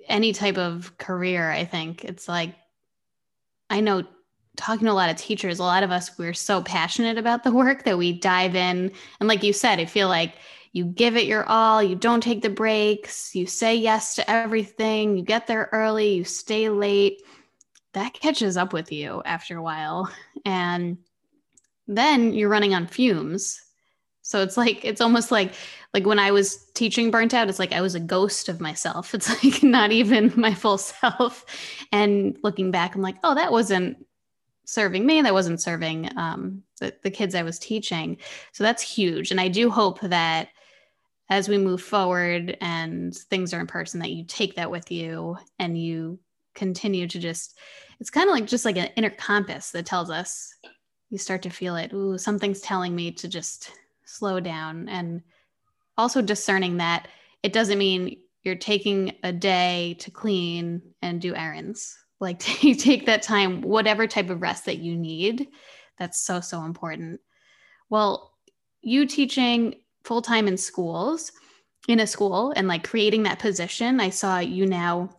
any 0.08 0.32
type 0.32 0.56
of 0.56 0.96
career. 0.98 1.50
I 1.50 1.64
think 1.64 2.04
it's 2.04 2.28
like, 2.28 2.54
I 3.68 3.80
know 3.80 4.04
talking 4.56 4.86
to 4.86 4.92
a 4.92 4.94
lot 4.94 5.10
of 5.10 5.16
teachers, 5.16 5.58
a 5.58 5.64
lot 5.64 5.82
of 5.82 5.90
us, 5.90 6.18
we're 6.18 6.34
so 6.34 6.62
passionate 6.62 7.18
about 7.18 7.44
the 7.44 7.52
work 7.52 7.84
that 7.84 7.98
we 7.98 8.12
dive 8.12 8.56
in. 8.56 8.90
And 9.20 9.28
like 9.28 9.42
you 9.42 9.52
said, 9.52 9.78
I 9.78 9.84
feel 9.84 10.08
like 10.08 10.34
you 10.72 10.84
give 10.84 11.16
it 11.16 11.26
your 11.26 11.44
all, 11.44 11.82
you 11.82 11.96
don't 11.96 12.22
take 12.22 12.42
the 12.42 12.50
breaks, 12.50 13.34
you 13.34 13.46
say 13.46 13.74
yes 13.74 14.14
to 14.16 14.30
everything, 14.30 15.16
you 15.16 15.24
get 15.24 15.46
there 15.46 15.68
early, 15.72 16.14
you 16.14 16.24
stay 16.24 16.68
late. 16.68 17.22
That 17.94 18.14
catches 18.14 18.56
up 18.56 18.72
with 18.72 18.92
you 18.92 19.22
after 19.24 19.56
a 19.56 19.62
while. 19.62 20.10
And 20.44 20.98
then 21.86 22.32
you're 22.34 22.50
running 22.50 22.74
on 22.74 22.86
fumes. 22.86 23.60
So 24.22 24.42
it's 24.42 24.58
like 24.58 24.84
it's 24.84 25.00
almost 25.00 25.30
like 25.30 25.54
like 25.94 26.04
when 26.04 26.18
I 26.18 26.32
was 26.32 26.66
teaching 26.74 27.10
burnt 27.10 27.32
out, 27.32 27.48
it's 27.48 27.58
like 27.58 27.72
I 27.72 27.80
was 27.80 27.94
a 27.94 28.00
ghost 28.00 28.48
of 28.48 28.60
myself. 28.60 29.14
It's 29.14 29.42
like 29.42 29.62
not 29.62 29.90
even 29.90 30.32
my 30.36 30.52
full 30.54 30.78
self. 30.78 31.46
And 31.92 32.36
looking 32.42 32.70
back, 32.70 32.94
I'm 32.94 33.00
like, 33.00 33.16
oh, 33.24 33.34
that 33.34 33.52
wasn't 33.52 34.04
serving 34.68 35.06
me 35.06 35.22
that 35.22 35.32
wasn't 35.32 35.62
serving 35.62 36.10
um, 36.18 36.62
the, 36.78 36.94
the 37.02 37.10
kids 37.10 37.34
i 37.34 37.42
was 37.42 37.58
teaching 37.58 38.18
so 38.52 38.62
that's 38.62 38.82
huge 38.82 39.30
and 39.30 39.40
i 39.40 39.48
do 39.48 39.70
hope 39.70 39.98
that 40.00 40.48
as 41.30 41.48
we 41.48 41.58
move 41.58 41.82
forward 41.82 42.56
and 42.60 43.14
things 43.14 43.52
are 43.52 43.60
in 43.60 43.66
person 43.66 44.00
that 44.00 44.10
you 44.10 44.24
take 44.24 44.56
that 44.56 44.70
with 44.70 44.90
you 44.90 45.36
and 45.58 45.80
you 45.80 46.18
continue 46.54 47.06
to 47.06 47.18
just 47.18 47.58
it's 48.00 48.10
kind 48.10 48.28
of 48.28 48.34
like 48.34 48.46
just 48.46 48.64
like 48.64 48.76
an 48.76 48.90
inner 48.96 49.10
compass 49.10 49.70
that 49.70 49.86
tells 49.86 50.10
us 50.10 50.54
you 51.10 51.18
start 51.18 51.42
to 51.42 51.50
feel 51.50 51.76
it. 51.76 51.92
Ooh 51.92 52.18
something's 52.18 52.60
telling 52.60 52.94
me 52.94 53.10
to 53.12 53.28
just 53.28 53.72
slow 54.04 54.40
down. 54.40 54.88
And 54.88 55.22
also 55.96 56.22
discerning 56.22 56.78
that 56.78 57.08
it 57.42 57.52
doesn't 57.52 57.78
mean 57.78 58.18
you're 58.42 58.54
taking 58.54 59.12
a 59.22 59.32
day 59.32 59.96
to 60.00 60.10
clean 60.10 60.82
and 61.02 61.20
do 61.20 61.34
errands. 61.34 61.96
Like 62.20 62.62
you 62.64 62.74
take 62.74 63.06
that 63.06 63.22
time 63.22 63.62
whatever 63.62 64.06
type 64.06 64.30
of 64.30 64.42
rest 64.42 64.64
that 64.66 64.78
you 64.78 64.96
need 64.96 65.48
that's 65.98 66.20
so 66.20 66.40
so 66.40 66.64
important. 66.64 67.20
Well 67.90 68.32
you 68.80 69.06
teaching 69.06 69.74
full 70.08 70.22
time 70.22 70.48
in 70.48 70.56
schools, 70.56 71.32
in 71.86 72.00
a 72.00 72.06
school, 72.06 72.54
and 72.56 72.66
like 72.66 72.82
creating 72.82 73.24
that 73.24 73.38
position, 73.38 74.00
I 74.00 74.08
saw 74.08 74.38
you 74.38 74.64
now 74.64 75.10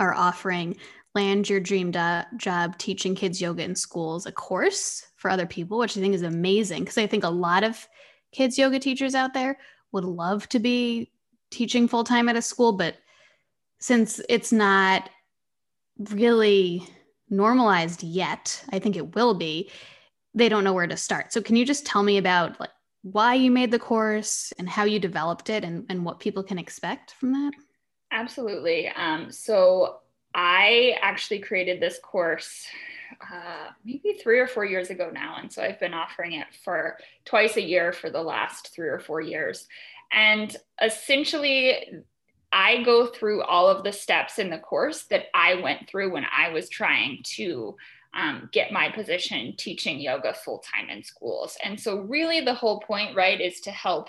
are 0.00 0.14
offering 0.14 0.76
Land 1.14 1.50
Your 1.50 1.60
Dream 1.60 1.92
Job 1.92 2.78
Teaching 2.78 3.14
Kids 3.14 3.38
Yoga 3.38 3.62
in 3.62 3.76
Schools, 3.76 4.24
a 4.24 4.32
course 4.32 5.06
for 5.16 5.30
other 5.30 5.44
people, 5.44 5.78
which 5.78 5.94
I 5.96 6.00
think 6.00 6.14
is 6.14 6.22
amazing 6.22 6.84
because 6.84 6.96
I 6.96 7.06
think 7.06 7.22
a 7.22 7.28
lot 7.28 7.64
of 7.64 7.86
kids 8.32 8.56
yoga 8.56 8.78
teachers 8.78 9.14
out 9.14 9.34
there 9.34 9.58
would 9.92 10.04
love 10.04 10.48
to 10.50 10.58
be 10.58 11.12
teaching 11.50 11.86
full 11.86 12.04
time 12.04 12.30
at 12.30 12.36
a 12.36 12.42
school, 12.42 12.72
but 12.72 12.96
since 13.78 14.22
it's 14.30 14.52
not 14.52 15.10
really 16.12 16.86
normalized 17.28 18.02
yet, 18.02 18.64
I 18.72 18.78
think 18.78 18.96
it 18.96 19.14
will 19.14 19.34
be, 19.34 19.70
they 20.32 20.48
don't 20.48 20.64
know 20.64 20.72
where 20.72 20.86
to 20.86 20.96
start. 20.96 21.30
So 21.30 21.42
can 21.42 21.56
you 21.56 21.66
just 21.66 21.84
tell 21.84 22.02
me 22.02 22.16
about 22.16 22.58
like 22.58 22.70
why 23.02 23.34
you 23.34 23.50
made 23.50 23.70
the 23.70 23.78
course 23.78 24.52
and 24.58 24.68
how 24.68 24.84
you 24.84 24.98
developed 24.98 25.50
it 25.50 25.64
and, 25.64 25.86
and 25.88 26.04
what 26.04 26.20
people 26.20 26.42
can 26.42 26.58
expect 26.58 27.12
from 27.12 27.32
that? 27.32 27.52
Absolutely. 28.10 28.88
Um, 28.88 29.30
so 29.30 30.00
I 30.34 30.96
actually 31.00 31.40
created 31.40 31.80
this 31.80 31.98
course 32.02 32.66
uh, 33.32 33.70
maybe 33.84 34.18
three 34.22 34.38
or 34.38 34.46
four 34.46 34.64
years 34.64 34.90
ago 34.90 35.10
now. 35.12 35.36
And 35.40 35.52
so 35.52 35.62
I've 35.62 35.80
been 35.80 35.94
offering 35.94 36.34
it 36.34 36.46
for 36.64 36.98
twice 37.24 37.56
a 37.56 37.62
year 37.62 37.92
for 37.92 38.10
the 38.10 38.22
last 38.22 38.74
three 38.74 38.88
or 38.88 38.98
four 38.98 39.20
years. 39.20 39.66
And 40.12 40.54
essentially, 40.82 42.02
I 42.52 42.82
go 42.82 43.06
through 43.06 43.42
all 43.42 43.68
of 43.68 43.84
the 43.84 43.92
steps 43.92 44.38
in 44.38 44.50
the 44.50 44.58
course 44.58 45.04
that 45.04 45.26
I 45.34 45.54
went 45.56 45.88
through 45.88 46.12
when 46.12 46.24
I 46.24 46.50
was 46.50 46.68
trying 46.68 47.20
to 47.34 47.76
um, 48.18 48.48
get 48.52 48.72
my 48.72 48.90
position 48.90 49.54
teaching 49.56 50.00
yoga 50.00 50.34
full 50.34 50.58
time 50.58 50.90
in 50.90 51.02
schools. 51.02 51.56
And 51.62 51.78
so, 51.78 52.00
really, 52.00 52.40
the 52.40 52.54
whole 52.54 52.80
point, 52.80 53.14
right, 53.14 53.40
is 53.40 53.60
to 53.60 53.70
help 53.70 54.08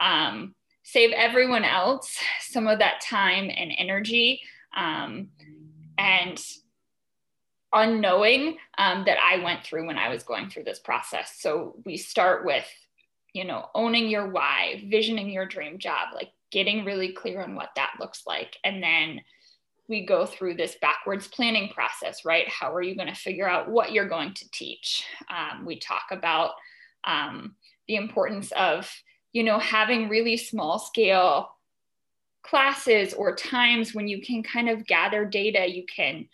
um, 0.00 0.54
save 0.82 1.12
everyone 1.12 1.64
else 1.64 2.16
some 2.40 2.66
of 2.66 2.78
that 2.78 3.02
time 3.02 3.50
and 3.54 3.72
energy 3.76 4.40
um, 4.76 5.28
and 5.98 6.42
unknowing 7.74 8.56
um, 8.78 9.04
that 9.06 9.18
I 9.22 9.42
went 9.42 9.64
through 9.64 9.86
when 9.86 9.98
I 9.98 10.08
was 10.08 10.22
going 10.22 10.48
through 10.48 10.64
this 10.64 10.78
process. 10.78 11.36
So, 11.38 11.76
we 11.84 11.96
start 11.96 12.46
with 12.46 12.66
you 13.34 13.44
know, 13.44 13.66
owning 13.74 14.08
your 14.08 14.28
why, 14.28 14.84
visioning 14.88 15.30
your 15.30 15.46
dream 15.46 15.78
job, 15.78 16.08
like 16.14 16.30
getting 16.50 16.84
really 16.84 17.12
clear 17.12 17.42
on 17.42 17.54
what 17.54 17.70
that 17.76 17.94
looks 17.98 18.24
like, 18.26 18.58
and 18.62 18.82
then 18.82 19.22
we 19.92 20.04
go 20.04 20.26
through 20.26 20.54
this 20.54 20.76
backwards 20.80 21.28
planning 21.28 21.68
process, 21.68 22.24
right? 22.24 22.48
How 22.48 22.74
are 22.74 22.82
you 22.82 22.96
going 22.96 23.08
to 23.08 23.14
figure 23.14 23.48
out 23.48 23.70
what 23.70 23.92
you're 23.92 24.08
going 24.08 24.34
to 24.34 24.50
teach? 24.50 25.04
Um, 25.30 25.64
we 25.64 25.78
talk 25.78 26.04
about 26.10 26.50
um, 27.04 27.54
the 27.86 27.96
importance 27.96 28.52
of 28.52 28.90
you 29.32 29.42
know, 29.42 29.58
having 29.58 30.08
really 30.08 30.36
small 30.36 30.78
scale 30.78 31.50
classes 32.42 33.14
or 33.14 33.34
times 33.34 33.94
when 33.94 34.08
you 34.08 34.20
can 34.20 34.42
kind 34.42 34.68
of 34.68 34.86
gather 34.86 35.24
data, 35.24 35.66
you 35.66 35.84
can 35.86 36.28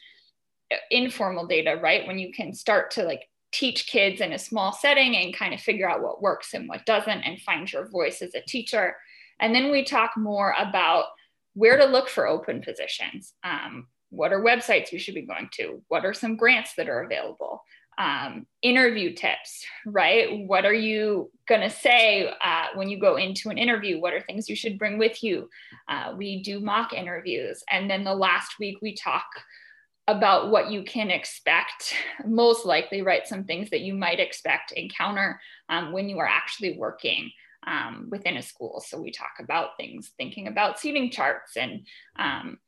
uh, 0.72 0.76
informal 0.90 1.46
data, 1.46 1.78
right? 1.80 2.06
When 2.06 2.18
you 2.18 2.32
can 2.32 2.52
start 2.52 2.90
to 2.92 3.04
like 3.04 3.28
teach 3.52 3.86
kids 3.86 4.20
in 4.20 4.32
a 4.32 4.38
small 4.38 4.72
setting 4.72 5.16
and 5.16 5.34
kind 5.34 5.54
of 5.54 5.60
figure 5.60 5.88
out 5.88 6.02
what 6.02 6.20
works 6.20 6.54
and 6.54 6.68
what 6.68 6.84
doesn't 6.86 7.22
and 7.22 7.40
find 7.40 7.72
your 7.72 7.88
voice 7.88 8.20
as 8.20 8.34
a 8.34 8.42
teacher. 8.42 8.96
And 9.40 9.54
then 9.54 9.70
we 9.70 9.84
talk 9.84 10.16
more 10.16 10.54
about 10.58 11.04
where 11.58 11.76
to 11.76 11.86
look 11.86 12.08
for 12.08 12.28
open 12.28 12.62
positions. 12.62 13.34
Um, 13.42 13.88
what 14.10 14.32
are 14.32 14.40
websites 14.40 14.92
you 14.92 14.98
should 15.00 15.16
be 15.16 15.22
going 15.22 15.48
to? 15.54 15.82
What 15.88 16.06
are 16.06 16.14
some 16.14 16.36
grants 16.36 16.74
that 16.76 16.88
are 16.88 17.02
available? 17.02 17.64
Um, 17.98 18.46
interview 18.62 19.12
tips, 19.12 19.66
right? 19.84 20.46
What 20.46 20.64
are 20.64 20.72
you 20.72 21.32
going 21.48 21.62
to 21.62 21.68
say 21.68 22.32
uh, 22.44 22.66
when 22.76 22.88
you 22.88 23.00
go 23.00 23.16
into 23.16 23.50
an 23.50 23.58
interview? 23.58 24.00
What 24.00 24.14
are 24.14 24.20
things 24.20 24.48
you 24.48 24.54
should 24.54 24.78
bring 24.78 24.98
with 24.98 25.24
you? 25.24 25.50
Uh, 25.88 26.14
we 26.16 26.44
do 26.44 26.60
mock 26.60 26.92
interviews. 26.92 27.60
And 27.68 27.90
then 27.90 28.04
the 28.04 28.14
last 28.14 28.60
week 28.60 28.76
we 28.80 28.94
talk 28.94 29.26
about 30.06 30.50
what 30.52 30.70
you 30.70 30.84
can 30.84 31.10
expect, 31.10 31.92
most 32.24 32.64
likely, 32.64 33.02
right? 33.02 33.26
Some 33.26 33.44
things 33.44 33.68
that 33.70 33.80
you 33.80 33.94
might 33.94 34.20
expect 34.20 34.70
encounter 34.70 35.40
um, 35.68 35.90
when 35.90 36.08
you 36.08 36.20
are 36.20 36.26
actually 36.26 36.78
working 36.78 37.32
um, 37.68 38.08
within 38.10 38.37
a 38.37 38.42
school. 38.42 38.82
So 38.84 39.00
we 39.00 39.10
talk 39.10 39.34
about 39.40 39.76
things, 39.76 40.12
thinking 40.16 40.48
about 40.48 40.78
seating 40.78 41.10
charts 41.10 41.56
and 41.56 41.87
um, 42.16 42.58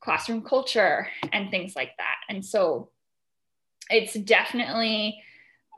classroom 0.00 0.42
culture 0.42 1.08
and 1.32 1.50
things 1.50 1.74
like 1.74 1.90
that. 1.98 2.16
And 2.28 2.44
so 2.44 2.90
it's 3.90 4.14
definitely 4.14 5.20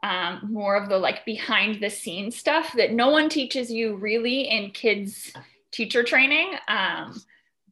um, 0.03 0.41
more 0.51 0.77
of 0.77 0.89
the 0.89 0.99
like 0.99 1.25
behind 1.25 1.83
the 1.83 1.91
scenes 1.91 2.37
stuff 2.37 2.73
that 2.77 2.93
no 2.93 3.09
one 3.09 3.29
teaches 3.29 3.71
you 3.71 3.97
really 3.97 4.43
in 4.43 4.71
kids 4.71 5.33
teacher 5.73 6.03
training. 6.03 6.53
Um, 6.69 7.21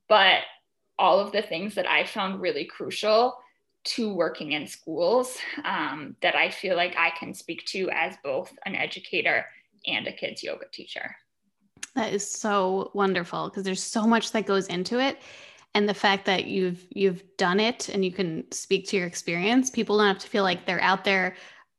but 0.08 0.40
all 0.98 1.20
of 1.20 1.32
the 1.32 1.42
things 1.42 1.74
that 1.74 1.86
I 1.86 2.04
found 2.04 2.40
really 2.40 2.64
crucial 2.64 3.36
to 3.84 4.12
working 4.12 4.52
in 4.52 4.66
schools 4.66 5.36
um, 5.64 6.16
that 6.22 6.34
I 6.34 6.50
feel 6.50 6.74
like 6.74 6.96
I 6.96 7.10
can 7.10 7.34
speak 7.34 7.64
to 7.66 7.88
as 7.90 8.16
both 8.24 8.52
an 8.64 8.74
educator 8.74 9.46
and 9.86 10.06
a 10.06 10.12
kids 10.12 10.42
yoga 10.42 10.66
teacher. 10.72 11.14
That 11.94 12.12
is 12.12 12.30
so 12.30 12.90
wonderful 12.94 13.48
because 13.48 13.64
there's 13.64 13.82
so 13.82 14.06
much 14.06 14.32
that 14.32 14.46
goes 14.46 14.66
into 14.66 15.00
it. 15.00 15.18
And 15.74 15.88
the 15.88 15.94
fact 15.94 16.24
that 16.26 16.46
you've 16.46 16.86
you've 16.90 17.22
done 17.36 17.60
it 17.60 17.88
and 17.88 18.04
you 18.04 18.12
can 18.12 18.50
speak 18.50 18.86
to 18.88 18.96
your 18.96 19.06
experience, 19.06 19.70
people 19.70 19.98
don't 19.98 20.06
have 20.06 20.18
to 20.18 20.28
feel 20.28 20.42
like 20.42 20.64
they're 20.64 20.80
out 20.80 21.04
there 21.04 21.36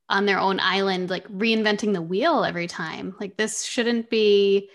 on 0.10 0.26
their 0.26 0.40
own 0.40 0.60
island, 0.60 1.10
like 1.10 1.28
reinventing 1.30 1.94
the 1.94 2.02
wheel 2.02 2.44
every 2.44 2.68
time. 2.68 3.16
Like 3.20 3.38
this 3.38 3.64
shouldn't 3.64 4.10
be 4.10 4.70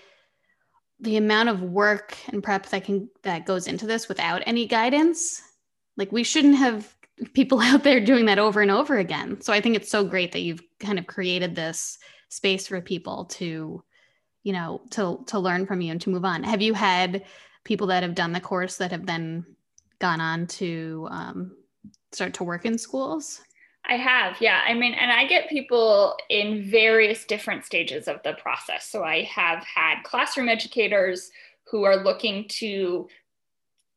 the 1.01 1.17
amount 1.17 1.49
of 1.49 1.63
work 1.63 2.17
and 2.29 2.43
prep 2.43 2.67
that 2.67 2.85
can 2.85 3.09
that 3.23 3.47
goes 3.47 3.67
into 3.67 3.87
this 3.87 4.09
without 4.09 4.43
any 4.47 4.67
guidance. 4.67 5.43
Like 5.97 6.13
we 6.13 6.23
shouldn't 6.23 6.57
have 6.57 6.95
people 7.33 7.61
out 7.63 7.83
there 7.85 8.01
doing 8.01 8.27
that 8.27 8.39
over 8.39 8.61
and 8.61 8.71
over 8.71 8.99
again. 8.99 9.41
So 9.41 9.53
I 9.53 9.61
think 9.61 9.77
it's 9.77 9.91
so 9.91 10.05
great 10.05 10.33
that 10.33 10.43
you've 10.43 10.63
kind 10.79 10.99
of 10.99 11.07
created 11.07 11.55
this 11.55 11.99
space 12.33 12.67
for 12.67 12.81
people 12.81 13.27
to 13.27 13.83
you 14.43 14.53
know 14.53 14.81
to 14.91 15.23
to 15.27 15.39
learn 15.39 15.67
from 15.67 15.83
you 15.83 15.93
and 15.93 16.01
to 16.01 16.11
move 16.11 16.25
on 16.25 16.43
have 16.43 16.63
you 16.63 16.73
had 16.73 17.25
people 17.65 17.87
that 17.89 18.03
have 18.03 18.15
done 18.15 18.33
the 18.33 18.41
course 18.41 18.79
that 18.79 18.91
have 18.91 19.05
then 19.05 19.45
gone 19.99 20.21
on 20.21 20.47
to 20.47 21.07
um, 21.11 21.57
start 22.11 22.35
to 22.35 22.43
work 22.43 22.65
in 22.65 22.79
schools 22.79 23.43
I 23.85 23.97
have, 23.97 24.37
yeah. 24.41 24.63
I 24.65 24.75
mean, 24.75 24.95
and 24.95 25.11
I 25.11 25.27
get 25.27 25.49
people 25.49 26.17
in 26.31 26.71
various 26.71 27.25
different 27.25 27.65
stages 27.65 28.07
of 28.07 28.23
the 28.23 28.35
process. 28.35 28.87
So 28.87 29.03
I 29.03 29.23
have 29.23 29.65
had 29.65 30.05
classroom 30.05 30.49
educators 30.49 31.33
who 31.65 31.83
are 31.83 32.05
looking 32.05 32.47
to 32.61 33.09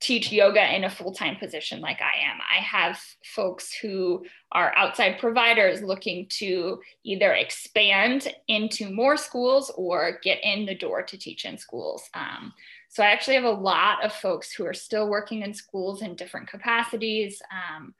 teach 0.01 0.31
yoga 0.31 0.75
in 0.75 0.83
a 0.83 0.89
full-time 0.89 1.37
position 1.37 1.79
like 1.79 1.99
I 2.01 2.29
am. 2.29 2.37
I 2.51 2.61
have 2.61 2.99
folks 3.23 3.73
who 3.73 4.25
are 4.51 4.75
outside 4.75 5.19
providers 5.19 5.81
looking 5.81 6.27
to 6.37 6.79
either 7.03 7.33
expand 7.33 8.27
into 8.47 8.89
more 8.89 9.17
schools 9.17 9.71
or 9.75 10.19
get 10.21 10.39
in 10.43 10.65
the 10.65 10.75
door 10.75 11.01
to 11.03 11.17
teach 11.17 11.45
in 11.45 11.57
schools. 11.57 12.03
Um, 12.13 12.53
so 12.89 13.03
I 13.03 13.07
actually 13.07 13.35
have 13.35 13.45
a 13.45 13.49
lot 13.49 14.03
of 14.03 14.13
folks 14.13 14.51
who 14.51 14.65
are 14.65 14.73
still 14.73 15.09
working 15.09 15.41
in 15.41 15.53
schools 15.53 16.01
in 16.01 16.15
different 16.15 16.49
capacities. 16.49 17.41
Um, 17.51 17.93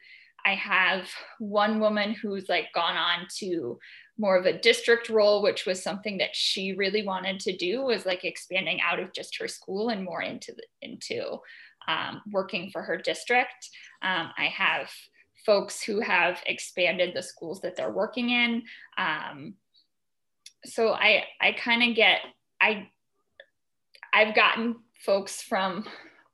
I 0.45 0.53
have 0.55 1.10
one 1.39 1.79
woman 1.79 2.13
who's 2.13 2.47
like 2.49 2.67
gone 2.73 2.95
on 2.95 3.27
to 3.39 3.79
more 4.17 4.38
of 4.38 4.45
a 4.45 4.58
district 4.58 5.10
role, 5.10 5.41
which 5.41 5.65
was 5.65 5.81
something 5.81 6.17
that 6.19 6.36
she 6.36 6.73
really 6.73 7.05
wanted 7.05 7.39
to 7.41 7.58
do 7.58 7.81
was 7.81 8.05
like 8.05 8.23
expanding 8.23 8.79
out 8.81 8.99
of 8.99 9.12
just 9.12 9.38
her 9.38 9.47
school 9.47 9.89
and 9.89 10.03
more 10.03 10.21
into 10.21 10.53
the, 10.53 10.63
into 10.81 11.38
um, 11.88 12.21
working 12.32 12.69
for 12.71 12.82
her 12.82 12.98
district. 12.98 13.69
Um, 14.02 14.32
I 14.38 14.45
have 14.45 14.89
folks 15.45 15.82
who 15.82 16.00
have 16.00 16.39
expanded 16.45 17.13
the 17.13 17.21
schools 17.21 17.62
that 17.62 17.76
they're 17.76 17.91
working 17.91 18.32
in. 18.32 18.63
Um, 18.98 19.54
so 20.65 20.93
I, 20.93 21.26
I 21.39 21.52
kind 21.52 21.89
of 21.89 21.95
get, 21.95 22.21
I, 22.60 22.89
I've 24.13 24.36
gotten 24.36 24.78
folks 25.06 25.41
from 25.41 25.86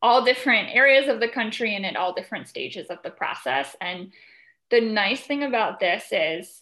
all 0.01 0.23
different 0.23 0.69
areas 0.73 1.07
of 1.07 1.19
the 1.19 1.27
country 1.27 1.75
and 1.75 1.85
at 1.85 1.95
all 1.95 2.13
different 2.13 2.47
stages 2.47 2.87
of 2.87 2.99
the 3.03 3.09
process. 3.11 3.75
And 3.81 4.11
the 4.69 4.81
nice 4.81 5.21
thing 5.21 5.43
about 5.43 5.79
this 5.79 6.05
is 6.11 6.61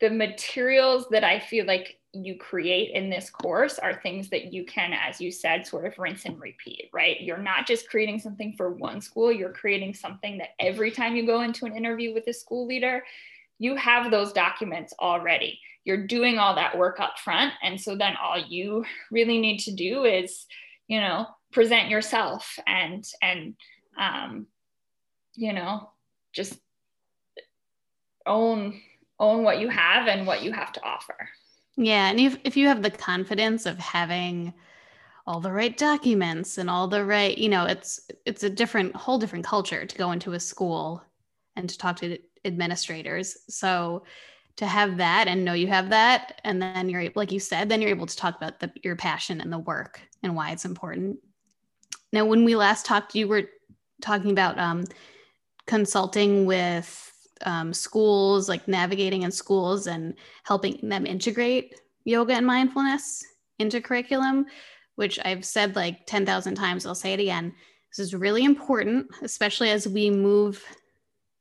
the 0.00 0.10
materials 0.10 1.06
that 1.10 1.24
I 1.24 1.38
feel 1.38 1.64
like 1.64 1.96
you 2.12 2.36
create 2.36 2.90
in 2.90 3.08
this 3.08 3.30
course 3.30 3.78
are 3.78 3.94
things 3.94 4.28
that 4.28 4.52
you 4.52 4.64
can, 4.64 4.92
as 4.92 5.20
you 5.20 5.32
said, 5.32 5.66
sort 5.66 5.86
of 5.86 5.98
rinse 5.98 6.26
and 6.26 6.38
repeat, 6.40 6.90
right? 6.92 7.20
You're 7.20 7.38
not 7.38 7.66
just 7.66 7.88
creating 7.88 8.20
something 8.20 8.52
for 8.54 8.70
one 8.70 9.00
school, 9.00 9.32
you're 9.32 9.52
creating 9.52 9.94
something 9.94 10.38
that 10.38 10.50
every 10.60 10.90
time 10.90 11.16
you 11.16 11.24
go 11.24 11.40
into 11.40 11.64
an 11.64 11.74
interview 11.74 12.12
with 12.12 12.26
a 12.26 12.32
school 12.32 12.66
leader, 12.66 13.02
you 13.58 13.76
have 13.76 14.10
those 14.10 14.32
documents 14.32 14.92
already. 15.00 15.58
You're 15.84 16.06
doing 16.06 16.38
all 16.38 16.54
that 16.56 16.76
work 16.76 17.00
up 17.00 17.18
front. 17.18 17.54
And 17.62 17.80
so 17.80 17.96
then 17.96 18.14
all 18.22 18.38
you 18.38 18.84
really 19.10 19.40
need 19.40 19.58
to 19.60 19.72
do 19.72 20.04
is, 20.04 20.46
you 20.88 21.00
know, 21.00 21.26
present 21.50 21.88
yourself 21.88 22.58
and, 22.66 23.04
and, 23.22 23.54
um, 23.98 24.46
you 25.34 25.52
know, 25.52 25.90
just 26.32 26.58
own 28.26 28.80
own 29.18 29.44
what 29.44 29.60
you 29.60 29.68
have 29.68 30.08
and 30.08 30.26
what 30.26 30.42
you 30.42 30.52
have 30.52 30.72
to 30.72 30.82
offer. 30.82 31.28
Yeah, 31.76 32.10
and 32.10 32.20
if 32.20 32.36
if 32.44 32.56
you 32.56 32.68
have 32.68 32.82
the 32.82 32.90
confidence 32.90 33.66
of 33.66 33.78
having 33.78 34.52
all 35.26 35.40
the 35.40 35.52
right 35.52 35.76
documents 35.76 36.58
and 36.58 36.68
all 36.68 36.88
the 36.88 37.04
right, 37.04 37.36
you 37.36 37.48
know, 37.48 37.64
it's 37.64 38.00
it's 38.26 38.42
a 38.42 38.50
different 38.50 38.94
whole 38.94 39.18
different 39.18 39.44
culture 39.44 39.86
to 39.86 39.98
go 39.98 40.12
into 40.12 40.32
a 40.34 40.40
school 40.40 41.02
and 41.56 41.68
to 41.68 41.78
talk 41.78 41.96
to 42.00 42.18
administrators. 42.44 43.36
So 43.48 44.04
to 44.56 44.66
have 44.66 44.98
that 44.98 45.28
and 45.28 45.44
know 45.44 45.54
you 45.54 45.66
have 45.66 45.90
that 45.90 46.40
and 46.44 46.60
then 46.60 46.88
you're 46.88 47.08
like 47.14 47.32
you 47.32 47.40
said 47.40 47.68
then 47.68 47.80
you're 47.80 47.90
able 47.90 48.06
to 48.06 48.16
talk 48.16 48.36
about 48.36 48.60
the, 48.60 48.70
your 48.82 48.96
passion 48.96 49.40
and 49.40 49.52
the 49.52 49.58
work 49.58 50.00
and 50.22 50.36
why 50.36 50.50
it's 50.50 50.64
important 50.64 51.18
now 52.12 52.24
when 52.24 52.44
we 52.44 52.54
last 52.54 52.84
talked 52.84 53.14
you 53.14 53.26
were 53.26 53.48
talking 54.00 54.30
about 54.30 54.58
um, 54.58 54.84
consulting 55.66 56.44
with 56.44 57.11
um, 57.44 57.72
schools, 57.72 58.48
like 58.48 58.68
navigating 58.68 59.22
in 59.22 59.30
schools 59.30 59.86
and 59.86 60.14
helping 60.44 60.78
them 60.82 61.06
integrate 61.06 61.80
yoga 62.04 62.34
and 62.34 62.46
mindfulness 62.46 63.24
into 63.58 63.80
curriculum, 63.80 64.46
which 64.96 65.18
I've 65.24 65.44
said 65.44 65.76
like 65.76 66.06
10,000 66.06 66.54
times. 66.54 66.86
I'll 66.86 66.94
say 66.94 67.12
it 67.12 67.20
again. 67.20 67.54
This 67.90 67.98
is 67.98 68.14
really 68.14 68.44
important, 68.44 69.06
especially 69.22 69.70
as 69.70 69.86
we 69.86 70.10
move 70.10 70.64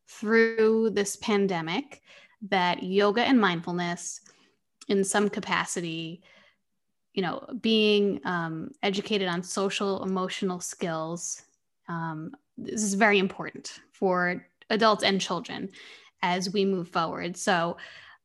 through 0.07 0.91
this 0.91 1.15
pandemic, 1.17 2.01
that 2.49 2.83
yoga 2.83 3.21
and 3.21 3.39
mindfulness 3.39 4.21
in 4.87 5.03
some 5.03 5.29
capacity 5.29 6.21
you 7.13 7.21
know 7.21 7.45
being 7.61 8.21
um, 8.25 8.71
educated 8.83 9.27
on 9.27 9.43
social 9.43 10.03
emotional 10.03 10.59
skills 10.59 11.43
um, 11.89 12.31
this 12.57 12.83
is 12.83 12.93
very 12.93 13.19
important 13.19 13.79
for 13.91 14.45
adults 14.71 15.03
and 15.03 15.21
children 15.21 15.69
as 16.21 16.51
we 16.51 16.65
move 16.65 16.87
forward. 16.87 17.37
So 17.37 17.77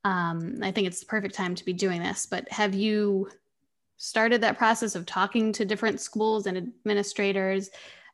um, 0.05 0.59
I 0.63 0.71
think 0.71 0.87
it's 0.87 1.01
the 1.01 1.07
perfect 1.07 1.35
time 1.35 1.55
to 1.55 1.65
be 1.65 1.73
doing 1.73 2.03
this. 2.03 2.27
But 2.27 2.49
have 2.51 2.75
you 2.75 3.29
started 3.97 4.41
that 4.41 4.59
process 4.59 4.95
of 4.95 5.07
talking 5.07 5.53
to 5.53 5.65
different 5.65 6.01
schools 6.01 6.47
and 6.47 6.57
administrators? 6.57 7.71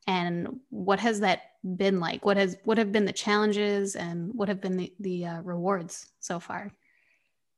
And 0.06 0.60
what 0.70 0.98
has 1.00 1.20
that 1.20 1.40
been 1.76 2.00
like? 2.00 2.24
What 2.24 2.36
has 2.36 2.56
what 2.64 2.78
have 2.78 2.92
been 2.92 3.04
the 3.04 3.12
challenges 3.12 3.94
and 3.94 4.32
what 4.34 4.48
have 4.48 4.60
been 4.60 4.76
the, 4.76 4.92
the 5.00 5.26
uh, 5.26 5.40
rewards 5.42 6.08
so 6.20 6.40
far? 6.40 6.72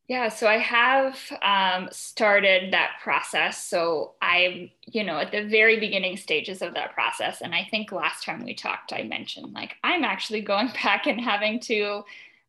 Yeah, 0.06 0.28
so 0.28 0.46
I 0.46 0.58
have 0.58 1.18
um, 1.40 1.88
started 1.90 2.72
that 2.74 2.96
process. 3.02 3.64
So 3.64 4.12
I'm, 4.20 4.70
you 4.86 5.02
know, 5.02 5.18
at 5.18 5.32
the 5.32 5.48
very 5.48 5.80
beginning 5.80 6.18
stages 6.18 6.60
of 6.60 6.74
that 6.74 6.92
process. 6.92 7.40
And 7.40 7.54
I 7.54 7.66
think 7.70 7.90
last 7.90 8.22
time 8.22 8.44
we 8.44 8.54
talked, 8.54 8.92
I 8.92 9.02
mentioned 9.04 9.54
like 9.54 9.76
I'm 9.82 10.04
actually 10.04 10.42
going 10.42 10.68
back 10.82 11.06
and 11.06 11.18
having 11.20 11.58
to 11.60 12.02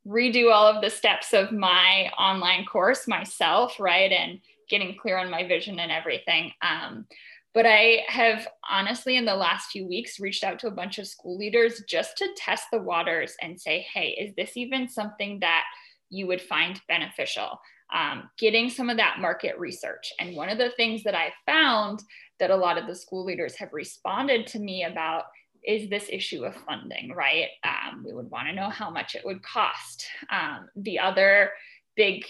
redo 0.06 0.52
all 0.52 0.68
of 0.68 0.82
the 0.82 0.90
steps 0.90 1.34
of 1.34 1.54
my 1.54 2.12
online 2.20 2.66
course 2.66 3.08
myself, 3.08 3.80
right? 3.80 4.12
And 4.12 4.42
getting 4.70 4.98
clear 4.98 5.18
on 5.18 5.32
my 5.32 5.48
vision 5.48 5.80
and 5.80 5.92
everything. 5.92 6.52
Um, 6.62 7.06
but 7.54 7.66
I 7.66 8.04
have 8.08 8.50
honestly, 8.70 9.16
in 9.16 9.24
the 9.24 9.36
last 9.36 9.72
few 9.72 9.88
weeks, 9.88 10.20
reached 10.20 10.44
out 10.44 10.60
to 10.60 10.68
a 10.68 10.72
bunch 10.72 10.98
of 11.00 11.08
school 11.08 11.38
leaders 11.38 11.82
just 11.88 12.18
to 12.18 12.28
test 12.36 12.66
the 12.70 12.80
waters 12.80 13.34
and 13.42 13.60
say, 13.60 13.88
hey, 13.94 14.10
is 14.10 14.36
this 14.36 14.58
even 14.58 14.90
something 14.90 15.40
that 15.40 15.64
you 16.10 16.28
would 16.28 16.42
find 16.42 16.82
beneficial? 16.88 17.60
Um, 17.94 18.30
getting 18.40 18.70
some 18.70 18.90
of 18.90 18.98
that 18.98 19.20
market 19.20 19.60
research. 19.60 20.12
And 20.20 20.36
one 20.36 20.50
of 20.50 20.58
the 20.58 20.72
things 20.72 21.04
that 21.04 21.16
I 21.16 21.32
found 21.46 22.02
that 22.40 22.50
a 22.50 22.56
lot 22.56 22.78
of 22.78 22.88
the 22.88 22.96
school 22.96 23.24
leaders 23.24 23.56
have 23.56 23.74
responded 23.74 24.48
to 24.48 24.60
me 24.60 24.84
about 24.84 25.26
is 25.64 25.90
this 25.90 26.08
issue 26.12 26.46
of 26.46 26.56
funding, 26.68 27.12
right? 27.16 27.48
Um, 27.64 28.04
we 28.06 28.14
would 28.14 28.30
want 28.30 28.48
to 28.48 28.56
know 28.56 28.70
how 28.70 28.90
much 28.90 29.16
it 29.16 29.26
would 29.26 29.44
cost. 29.44 30.06
Um, 30.32 30.68
the 30.76 31.00
other 31.00 31.52
big 31.96 32.24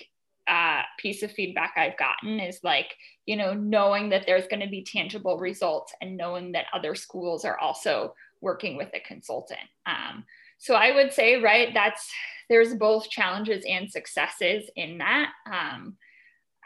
uh, 0.47 0.81
piece 0.99 1.23
of 1.23 1.31
feedback 1.31 1.73
I've 1.75 1.97
gotten 1.97 2.39
is 2.39 2.59
like, 2.63 2.95
you 3.25 3.35
know, 3.35 3.53
knowing 3.53 4.09
that 4.09 4.25
there's 4.25 4.47
going 4.47 4.61
to 4.61 4.69
be 4.69 4.83
tangible 4.83 5.37
results 5.37 5.93
and 6.01 6.15
knowing 6.15 6.51
that 6.51 6.65
other 6.73 6.95
schools 6.95 7.45
are 7.45 7.57
also 7.59 8.13
working 8.41 8.77
with 8.77 8.89
a 8.93 8.99
consultant. 8.99 9.59
Um, 9.85 10.23
so 10.57 10.75
I 10.75 10.93
would 10.93 11.11
say, 11.11 11.41
right, 11.41 11.73
that's 11.73 12.09
there's 12.49 12.73
both 12.75 13.09
challenges 13.09 13.63
and 13.67 13.89
successes 13.91 14.69
in 14.75 14.99
that. 14.99 15.31
Um, 15.45 15.97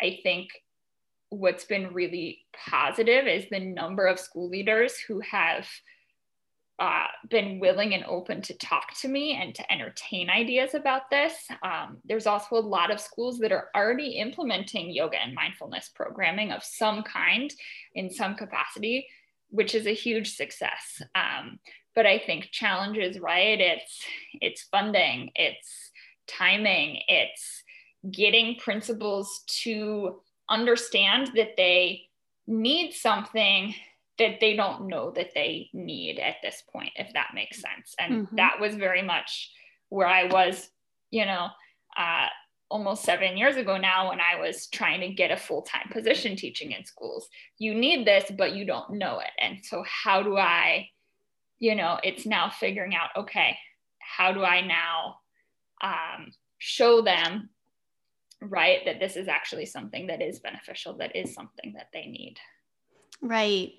I 0.01 0.19
think 0.23 0.49
what's 1.29 1.65
been 1.65 1.93
really 1.93 2.39
positive 2.53 3.27
is 3.27 3.45
the 3.49 3.59
number 3.59 4.07
of 4.07 4.19
school 4.19 4.49
leaders 4.49 4.97
who 4.97 5.19
have 5.19 5.67
uh, 6.79 7.07
been 7.29 7.59
willing 7.59 7.93
and 7.93 8.05
open 8.05 8.41
to 8.41 8.57
talk 8.57 8.97
to 9.01 9.09
me 9.09 9.33
and 9.33 9.53
to 9.53 9.71
entertain 9.71 10.29
ideas 10.29 10.73
about 10.73 11.09
this. 11.11 11.33
Um, 11.61 11.97
there's 12.05 12.25
also 12.25 12.55
a 12.55 12.61
lot 12.61 12.89
of 12.89 13.01
schools 13.01 13.37
that 13.39 13.51
are 13.51 13.67
already 13.75 14.11
implementing 14.11 14.89
yoga 14.89 15.17
and 15.21 15.35
mindfulness 15.35 15.89
programming 15.93 16.51
of 16.51 16.63
some 16.63 17.03
kind 17.03 17.53
in 17.95 18.09
some 18.09 18.35
capacity, 18.35 19.07
which 19.49 19.75
is 19.75 19.87
a 19.87 19.93
huge 19.93 20.35
success. 20.35 21.01
Um, 21.15 21.59
but 21.95 22.05
I 22.05 22.19
think 22.19 22.49
challenges, 22.51 23.19
right? 23.19 23.59
It's 23.59 24.01
it's 24.33 24.63
funding, 24.63 25.31
it's 25.35 25.91
timing, 26.27 27.01
it's 27.07 27.63
getting 28.09 28.55
principals 28.55 29.43
to 29.63 30.21
understand 30.49 31.31
that 31.35 31.57
they 31.57 32.03
need 32.47 32.93
something 32.93 33.75
that 34.17 34.39
they 34.41 34.55
don't 34.55 34.87
know 34.87 35.11
that 35.11 35.33
they 35.33 35.69
need 35.73 36.19
at 36.19 36.35
this 36.43 36.63
point, 36.71 36.91
if 36.95 37.11
that 37.13 37.31
makes 37.33 37.61
sense. 37.61 37.95
And 37.97 38.27
mm-hmm. 38.27 38.35
that 38.35 38.59
was 38.59 38.75
very 38.75 39.01
much 39.01 39.51
where 39.87 40.07
I 40.07 40.25
was, 40.25 40.69
you 41.09 41.25
know, 41.25 41.47
uh, 41.97 42.27
almost 42.69 43.03
seven 43.03 43.37
years 43.37 43.55
ago 43.55 43.77
now 43.77 44.09
when 44.09 44.19
I 44.19 44.39
was 44.39 44.67
trying 44.67 45.01
to 45.01 45.09
get 45.09 45.31
a 45.31 45.37
full 45.37 45.63
time 45.63 45.89
position 45.91 46.35
teaching 46.35 46.71
in 46.71 46.85
schools. 46.85 47.29
You 47.57 47.73
need 47.73 48.05
this, 48.05 48.31
but 48.37 48.53
you 48.53 48.65
don't 48.65 48.91
know 48.91 49.19
it. 49.19 49.31
And 49.39 49.59
so, 49.63 49.83
how 49.87 50.21
do 50.21 50.37
I, 50.37 50.89
you 51.59 51.75
know, 51.75 51.99
it's 52.03 52.25
now 52.25 52.49
figuring 52.49 52.95
out, 52.95 53.09
okay, 53.15 53.57
how 53.99 54.31
do 54.31 54.43
I 54.43 54.61
now 54.61 55.17
um, 55.81 56.31
show 56.57 57.01
them, 57.01 57.49
right, 58.41 58.79
that 58.85 58.99
this 58.99 59.15
is 59.15 59.27
actually 59.27 59.65
something 59.65 60.07
that 60.07 60.21
is 60.21 60.39
beneficial, 60.39 60.97
that 60.97 61.15
is 61.15 61.33
something 61.33 61.73
that 61.75 61.89
they 61.93 62.05
need. 62.05 62.37
Right. 63.21 63.73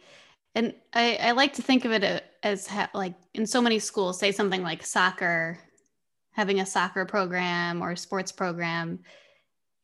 And 0.54 0.74
I, 0.92 1.16
I 1.16 1.30
like 1.32 1.54
to 1.54 1.62
think 1.62 1.84
of 1.84 1.92
it 1.92 2.04
uh, 2.04 2.20
as 2.42 2.66
ha- 2.66 2.90
like 2.92 3.14
in 3.34 3.46
so 3.46 3.62
many 3.62 3.78
schools, 3.78 4.18
say 4.18 4.32
something 4.32 4.62
like 4.62 4.84
soccer, 4.84 5.58
having 6.32 6.60
a 6.60 6.66
soccer 6.66 7.04
program 7.04 7.82
or 7.82 7.96
sports 7.96 8.32
program. 8.32 9.00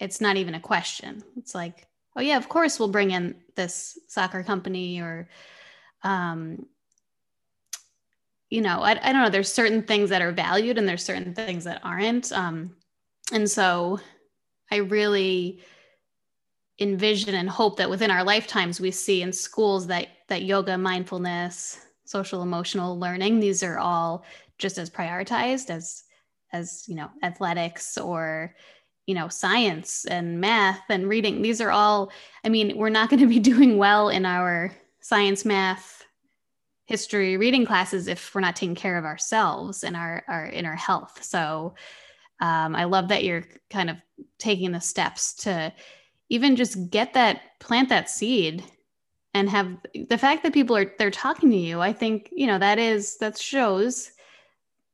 It's 0.00 0.20
not 0.20 0.36
even 0.36 0.54
a 0.54 0.60
question. 0.60 1.22
It's 1.36 1.54
like, 1.54 1.86
oh 2.16 2.20
yeah, 2.20 2.36
of 2.36 2.48
course 2.48 2.78
we'll 2.78 2.88
bring 2.88 3.12
in 3.12 3.36
this 3.54 3.98
soccer 4.08 4.42
company 4.42 5.00
or, 5.00 5.28
um, 6.02 6.66
you 8.50 8.60
know, 8.60 8.80
I, 8.80 8.92
I 8.92 9.12
don't 9.12 9.22
know. 9.22 9.30
There's 9.30 9.52
certain 9.52 9.82
things 9.82 10.10
that 10.10 10.22
are 10.22 10.32
valued 10.32 10.78
and 10.78 10.88
there's 10.88 11.04
certain 11.04 11.34
things 11.34 11.64
that 11.64 11.80
aren't. 11.82 12.32
Um, 12.32 12.76
and 13.32 13.50
so 13.50 14.00
I 14.70 14.76
really 14.76 15.60
envision 16.78 17.34
and 17.34 17.48
hope 17.48 17.76
that 17.78 17.90
within 17.90 18.10
our 18.10 18.22
lifetimes 18.22 18.80
we 18.80 18.90
see 18.90 19.22
in 19.22 19.32
schools 19.32 19.86
that 19.86 20.08
that 20.28 20.42
yoga 20.42 20.76
mindfulness 20.76 21.80
social 22.04 22.42
emotional 22.42 22.98
learning 22.98 23.40
these 23.40 23.62
are 23.62 23.78
all 23.78 24.24
just 24.58 24.76
as 24.76 24.90
prioritized 24.90 25.70
as 25.70 26.04
as 26.52 26.84
you 26.86 26.94
know 26.94 27.08
athletics 27.22 27.96
or 27.96 28.54
you 29.06 29.14
know 29.14 29.26
science 29.26 30.04
and 30.04 30.38
math 30.38 30.82
and 30.90 31.08
reading 31.08 31.40
these 31.40 31.62
are 31.62 31.70
all 31.70 32.12
i 32.44 32.48
mean 32.50 32.76
we're 32.76 32.90
not 32.90 33.08
going 33.08 33.20
to 33.20 33.26
be 33.26 33.38
doing 33.40 33.78
well 33.78 34.10
in 34.10 34.26
our 34.26 34.70
science 35.00 35.46
math 35.46 36.04
history 36.86 37.36
reading 37.36 37.66
classes 37.66 38.08
if 38.08 38.34
we're 38.34 38.40
not 38.40 38.56
taking 38.56 38.74
care 38.74 38.96
of 38.96 39.04
ourselves 39.04 39.84
and 39.84 39.96
our 39.96 40.24
our 40.28 40.46
inner 40.46 40.74
health. 40.74 41.22
So 41.22 41.74
um, 42.40 42.76
i 42.76 42.84
love 42.84 43.08
that 43.08 43.24
you're 43.24 43.44
kind 43.70 43.88
of 43.88 43.96
taking 44.38 44.72
the 44.72 44.80
steps 44.80 45.32
to 45.32 45.72
even 46.28 46.54
just 46.54 46.90
get 46.90 47.14
that 47.14 47.40
plant 47.60 47.88
that 47.88 48.10
seed 48.10 48.62
and 49.32 49.48
have 49.48 49.78
the 50.10 50.18
fact 50.18 50.42
that 50.42 50.52
people 50.52 50.76
are 50.76 50.92
they're 50.98 51.10
talking 51.10 51.50
to 51.50 51.56
you 51.56 51.80
i 51.80 51.94
think 51.94 52.28
you 52.32 52.46
know 52.46 52.58
that 52.58 52.78
is 52.78 53.16
that 53.16 53.38
shows 53.38 54.12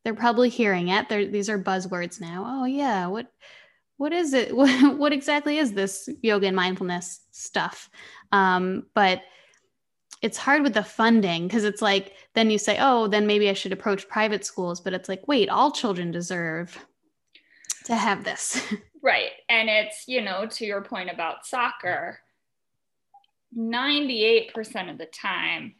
they're 0.03 0.13
probably 0.13 0.49
hearing 0.49 0.89
it. 0.89 1.07
They're, 1.09 1.25
these 1.25 1.49
are 1.49 1.57
buzzwords 1.57 2.19
now. 2.19 2.45
Oh 2.45 2.65
yeah 2.65 3.07
what 3.07 3.27
what 3.97 4.11
is 4.11 4.33
it? 4.33 4.55
What, 4.55 4.97
what 4.97 5.13
exactly 5.13 5.57
is 5.59 5.73
this 5.73 6.09
yoga 6.21 6.47
and 6.47 6.55
mindfulness 6.55 7.21
stuff? 7.31 7.89
Um, 8.31 8.87
but 8.93 9.21
it's 10.23 10.37
hard 10.37 10.63
with 10.63 10.73
the 10.73 10.83
funding 10.83 11.47
because 11.47 11.63
it's 11.63 11.81
like 11.81 12.13
then 12.33 12.49
you 12.49 12.57
say 12.57 12.77
oh 12.79 13.07
then 13.07 13.27
maybe 13.27 13.49
i 13.49 13.53
should 13.53 13.73
approach 13.73 14.07
private 14.07 14.43
schools 14.43 14.81
but 14.81 14.93
it's 14.93 15.09
like 15.09 15.27
wait 15.27 15.49
all 15.49 15.71
children 15.71 16.09
deserve 16.09 16.83
to 17.85 17.95
have 17.95 18.23
this 18.23 18.59
Right. 19.03 19.31
And 19.49 19.69
it's, 19.69 20.07
you 20.07 20.21
know, 20.21 20.47
to 20.47 20.65
your 20.65 20.81
point 20.81 21.11
about 21.11 21.45
soccer, 21.45 22.19
98% 23.55 24.89
of 24.89 24.97
the 24.97 25.07
time, 25.07 25.75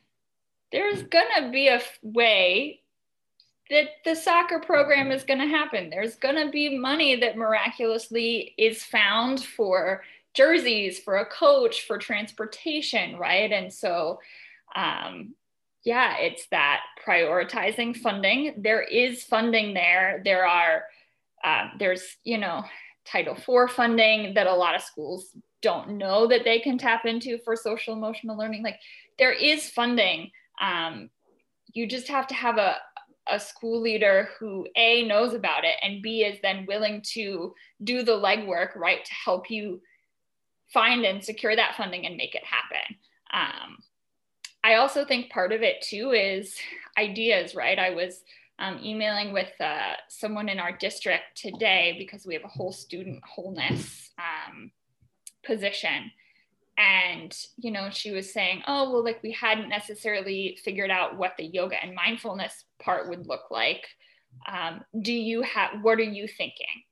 there's 0.73 1.03
to 1.37 1.49
be 1.49 1.69
a 1.69 1.81
way 2.01 2.81
that 3.69 3.87
the 4.03 4.13
soccer 4.13 4.59
program 4.59 5.09
is 5.09 5.23
to 5.39 5.47
happen. 5.47 5.89
There's 5.89 6.15
to 6.35 6.51
be 6.51 6.77
money 6.77 7.15
that 7.15 7.37
miraculously 7.37 8.53
is 8.57 8.83
found 8.83 9.41
for 9.41 10.03
jerseys, 10.33 10.99
for 10.99 11.17
a 11.17 11.25
coach, 11.25 11.85
for 11.85 11.97
transportation, 11.97 13.17
right? 13.17 13.51
And 13.51 13.71
so, 13.71 14.19
um, 14.75 15.35
yeah, 15.83 16.17
it's 16.17 16.47
that 16.47 16.81
prioritizing 17.05 17.95
funding. 17.97 18.55
There 18.57 18.81
is 18.81 19.23
funding 19.23 19.73
there. 19.73 20.21
There 20.23 20.47
are, 20.47 20.83
uh, 21.43 21.69
there's, 21.77 22.17
you 22.23 22.37
know, 22.37 22.63
Title 23.05 23.35
IV 23.35 23.71
funding 23.71 24.33
that 24.33 24.47
a 24.47 24.53
lot 24.53 24.75
of 24.75 24.81
schools 24.81 25.35
don't 25.61 25.97
know 25.97 26.27
that 26.27 26.43
they 26.43 26.59
can 26.59 26.77
tap 26.77 27.05
into 27.05 27.37
for 27.39 27.55
social 27.55 27.93
emotional 27.93 28.37
learning. 28.37 28.63
Like 28.63 28.79
there 29.19 29.31
is 29.31 29.69
funding. 29.69 30.31
Um, 30.61 31.09
you 31.73 31.87
just 31.87 32.07
have 32.07 32.27
to 32.27 32.33
have 32.33 32.57
a, 32.57 32.77
a 33.27 33.39
school 33.39 33.81
leader 33.81 34.29
who 34.37 34.67
A 34.75 35.05
knows 35.07 35.33
about 35.33 35.63
it 35.63 35.75
and 35.81 36.01
B 36.01 36.23
is 36.23 36.39
then 36.41 36.65
willing 36.65 37.01
to 37.13 37.53
do 37.83 38.03
the 38.03 38.11
legwork, 38.11 38.75
right, 38.75 39.03
to 39.03 39.13
help 39.13 39.49
you 39.49 39.81
find 40.73 41.05
and 41.05 41.23
secure 41.23 41.55
that 41.55 41.75
funding 41.75 42.05
and 42.05 42.17
make 42.17 42.35
it 42.35 42.43
happen. 42.43 42.97
Um, 43.33 43.77
I 44.63 44.75
also 44.75 45.05
think 45.05 45.29
part 45.29 45.51
of 45.51 45.61
it 45.61 45.81
too 45.81 46.11
is 46.11 46.57
ideas, 46.97 47.55
right? 47.55 47.77
I 47.77 47.91
was 47.91 48.21
um, 48.59 48.79
emailing 48.83 49.33
with 49.33 49.51
uh, 49.59 49.93
someone 50.09 50.47
in 50.49 50.59
our 50.59 50.75
district 50.77 51.23
today 51.35 51.95
because 51.97 52.25
we 52.25 52.33
have 52.33 52.43
a 52.43 52.49
whole 52.49 52.71
student 52.71 53.21
wholeness 53.25 54.11
um, 54.17 54.71
position. 55.43 56.11
And, 56.77 57.35
you 57.57 57.71
know, 57.71 57.89
she 57.91 58.11
was 58.11 58.33
saying, 58.33 58.63
oh, 58.67 58.91
well, 58.91 59.03
like 59.03 59.21
we 59.21 59.31
hadn't 59.31 59.69
necessarily 59.69 60.57
figured 60.63 60.89
out 60.89 61.17
what 61.17 61.33
the 61.37 61.45
yoga 61.45 61.75
and 61.83 61.93
mindfulness 61.93 62.65
part 62.79 63.09
would 63.09 63.27
look 63.27 63.51
like. 63.51 63.85
Um, 64.47 64.81
do 65.01 65.13
you 65.13 65.43
have, 65.43 65.81
what 65.81 65.99
are 65.99 66.03
you 66.03 66.27
thinking? 66.27 66.83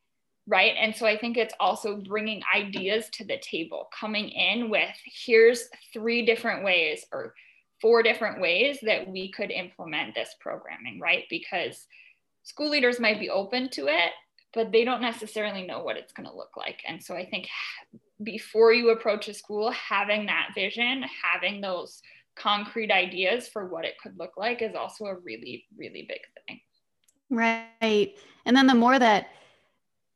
Right. 0.52 0.76
And 0.78 0.94
so 0.94 1.06
I 1.06 1.18
think 1.18 1.38
it's 1.38 1.54
also 1.62 1.96
bringing 1.96 2.42
ideas 2.54 3.08
to 3.14 3.24
the 3.24 3.38
table, 3.38 3.88
coming 3.98 4.28
in 4.28 4.70
with 4.70 4.94
here's 5.06 5.70
three 5.94 6.26
different 6.26 6.66
ways 6.66 7.06
or 7.14 7.34
four 7.80 8.04
different 8.04 8.42
ways 8.42 8.78
that 8.82 9.08
we 9.08 9.32
could 9.32 9.50
implement 9.50 10.14
this 10.14 10.36
programming, 10.42 11.00
right? 11.00 11.24
Because 11.30 11.88
school 12.44 12.70
leaders 12.70 13.00
might 13.00 13.18
be 13.18 13.30
open 13.30 13.70
to 13.70 13.88
it, 13.88 14.12
but 14.54 14.74
they 14.74 14.84
don't 14.84 15.02
necessarily 15.02 15.66
know 15.66 15.84
what 15.84 15.96
it's 15.96 16.12
going 16.12 16.28
to 16.28 16.36
look 16.36 16.58
like. 16.58 16.82
And 16.86 17.02
so 17.02 17.16
I 17.16 17.26
think 17.26 17.48
before 18.22 18.74
you 18.74 18.90
approach 18.90 19.30
a 19.30 19.34
school, 19.34 19.72
having 19.72 20.26
that 20.26 20.50
vision, 20.54 21.06
having 21.24 21.62
those 21.62 22.02
concrete 22.36 22.92
ideas 22.92 23.48
for 23.48 23.68
what 23.68 23.86
it 23.86 23.96
could 24.04 24.20
look 24.20 24.36
like 24.36 24.62
is 24.62 24.76
also 24.76 25.06
a 25.06 25.16
really, 25.16 25.64
really 25.78 26.06
big 26.10 26.20
thing. 26.46 26.60
Right. 27.30 28.16
And 28.46 28.58
then 28.58 28.68
the 28.68 28.76
more 28.76 29.00
that 29.00 29.30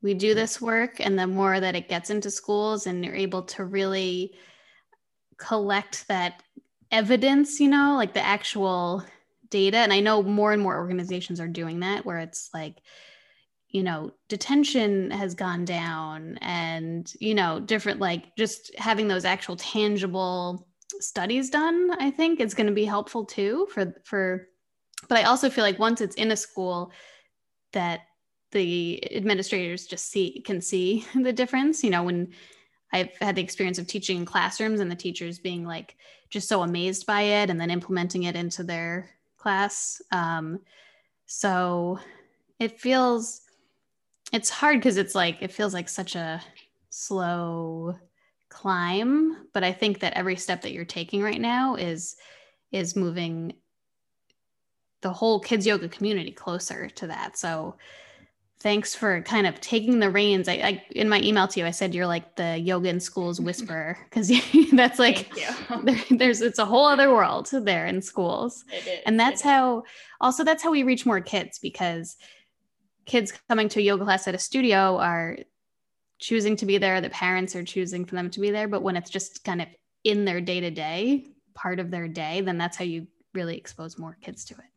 we 0.06 0.14
do 0.14 0.28
mm-hmm. 0.28 0.38
this 0.38 0.60
work 0.60 1.00
and 1.00 1.18
the 1.18 1.26
more 1.26 1.58
that 1.58 1.74
it 1.74 1.88
gets 1.88 2.10
into 2.10 2.30
schools 2.30 2.86
and 2.86 3.04
you're 3.04 3.14
able 3.14 3.42
to 3.42 3.64
really 3.64 4.32
collect 5.36 6.06
that 6.06 6.44
evidence, 6.92 7.58
you 7.58 7.68
know, 7.68 7.96
like 7.96 8.14
the 8.14 8.24
actual 8.24 9.04
data. 9.50 9.78
And 9.78 9.92
I 9.92 9.98
know 9.98 10.22
more 10.22 10.52
and 10.52 10.62
more 10.62 10.76
organizations 10.76 11.40
are 11.40 11.48
doing 11.48 11.80
that 11.80 12.06
where 12.06 12.18
it's 12.18 12.50
like, 12.54 12.76
you 13.68 13.82
know, 13.82 14.12
detention 14.28 15.10
has 15.10 15.34
gone 15.34 15.64
down 15.64 16.38
and, 16.40 17.12
you 17.18 17.34
know, 17.34 17.58
different, 17.58 17.98
like 17.98 18.36
just 18.36 18.72
having 18.78 19.08
those 19.08 19.24
actual 19.24 19.56
tangible 19.56 20.68
studies 21.00 21.50
done, 21.50 21.90
I 21.98 22.12
think 22.12 22.38
is 22.38 22.54
going 22.54 22.68
to 22.68 22.72
be 22.72 22.84
helpful 22.84 23.24
too 23.24 23.66
for, 23.74 23.92
for, 24.04 24.46
but 25.08 25.18
I 25.18 25.24
also 25.24 25.50
feel 25.50 25.64
like 25.64 25.80
once 25.80 26.00
it's 26.00 26.14
in 26.14 26.30
a 26.30 26.36
school 26.36 26.92
that 27.72 28.02
the 28.56 29.14
administrators 29.14 29.86
just 29.86 30.10
see, 30.10 30.40
can 30.40 30.60
see 30.60 31.06
the 31.14 31.32
difference, 31.32 31.84
you 31.84 31.90
know, 31.90 32.02
when 32.02 32.32
I've 32.92 33.10
had 33.20 33.36
the 33.36 33.42
experience 33.42 33.78
of 33.78 33.86
teaching 33.86 34.16
in 34.16 34.24
classrooms 34.24 34.80
and 34.80 34.90
the 34.90 34.96
teachers 34.96 35.38
being 35.38 35.64
like 35.64 35.96
just 36.30 36.48
so 36.48 36.62
amazed 36.62 37.06
by 37.06 37.22
it 37.22 37.50
and 37.50 37.60
then 37.60 37.70
implementing 37.70 38.24
it 38.24 38.36
into 38.36 38.64
their 38.64 39.10
class. 39.36 40.00
Um, 40.12 40.60
so 41.26 41.98
it 42.58 42.80
feels 42.80 43.42
it's 44.32 44.50
hard 44.50 44.78
because 44.78 44.96
it's 44.96 45.14
like 45.14 45.36
it 45.40 45.52
feels 45.52 45.74
like 45.74 45.88
such 45.88 46.16
a 46.16 46.42
slow 46.90 47.94
climb 48.48 49.48
but 49.52 49.62
i 49.62 49.72
think 49.72 50.00
that 50.00 50.14
every 50.14 50.36
step 50.36 50.62
that 50.62 50.72
you're 50.72 50.84
taking 50.84 51.22
right 51.22 51.40
now 51.40 51.74
is 51.74 52.16
is 52.72 52.96
moving 52.96 53.52
the 55.02 55.12
whole 55.12 55.40
kids 55.40 55.66
yoga 55.66 55.88
community 55.88 56.32
closer 56.32 56.88
to 56.88 57.06
that 57.06 57.36
so 57.36 57.76
thanks 58.60 58.94
for 58.94 59.20
kind 59.22 59.46
of 59.46 59.60
taking 59.60 59.98
the 59.98 60.10
reins. 60.10 60.48
I, 60.48 60.54
I 60.54 60.84
in 60.90 61.08
my 61.08 61.20
email 61.20 61.46
to 61.48 61.60
you 61.60 61.66
i 61.66 61.70
said 61.70 61.94
you're 61.94 62.06
like 62.06 62.36
the 62.36 62.58
yoga 62.58 62.88
in 62.88 63.00
schools 63.00 63.40
whisperer. 63.40 63.98
Because 64.04 64.32
that's 64.72 64.98
like 64.98 65.30
there, 65.84 65.98
there's 66.10 66.40
it's 66.40 66.58
a 66.58 66.64
whole 66.64 66.86
other 66.86 67.12
world 67.12 67.48
there 67.52 67.86
in 67.86 68.00
schools. 68.02 68.64
And 69.04 69.18
that's 69.18 69.42
how 69.42 69.84
also 70.20 70.44
that's 70.44 70.62
how 70.62 70.70
we 70.70 70.82
reach 70.82 71.06
more 71.06 71.20
kids 71.20 71.58
because 71.58 72.16
kids 73.04 73.32
coming 73.48 73.68
to 73.68 73.80
a 73.80 73.82
yoga 73.82 74.04
class 74.04 74.26
at 74.26 74.34
a 74.34 74.38
studio 74.38 74.96
are 74.98 75.38
choosing 76.18 76.56
to 76.56 76.66
be 76.66 76.78
there 76.78 77.00
the 77.00 77.10
parents 77.10 77.54
are 77.54 77.62
choosing 77.62 78.06
for 78.06 78.14
them 78.14 78.30
to 78.30 78.40
be 78.40 78.50
there 78.50 78.68
but 78.68 78.82
when 78.82 78.96
it's 78.96 79.10
just 79.10 79.44
kind 79.44 79.60
of 79.60 79.68
in 80.02 80.24
their 80.24 80.40
day 80.40 80.60
to 80.60 80.70
day 80.70 81.26
part 81.54 81.78
of 81.78 81.90
their 81.90 82.08
day 82.08 82.40
then 82.40 82.56
that's 82.56 82.76
how 82.76 82.84
you 82.84 83.06
really 83.34 83.56
expose 83.56 83.98
more 83.98 84.16
kids 84.22 84.46
to 84.46 84.54
it. 84.54 84.70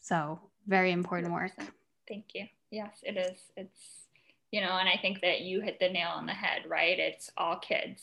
So 0.00 0.40
very 0.66 0.90
important 0.90 1.32
work. 1.32 1.52
Thank 2.08 2.34
you 2.34 2.46
yes 2.74 2.98
it 3.02 3.16
is. 3.16 3.38
It's 3.56 4.08
you 4.50 4.60
know 4.60 4.76
and 4.78 4.88
i 4.88 4.98
think 5.00 5.20
that 5.22 5.40
you 5.40 5.60
hit 5.60 5.78
the 5.80 5.88
nail 5.88 6.10
on 6.14 6.26
the 6.26 6.32
head 6.32 6.62
right? 6.68 6.98
It's 6.98 7.30
all 7.36 7.56
kids 7.56 8.02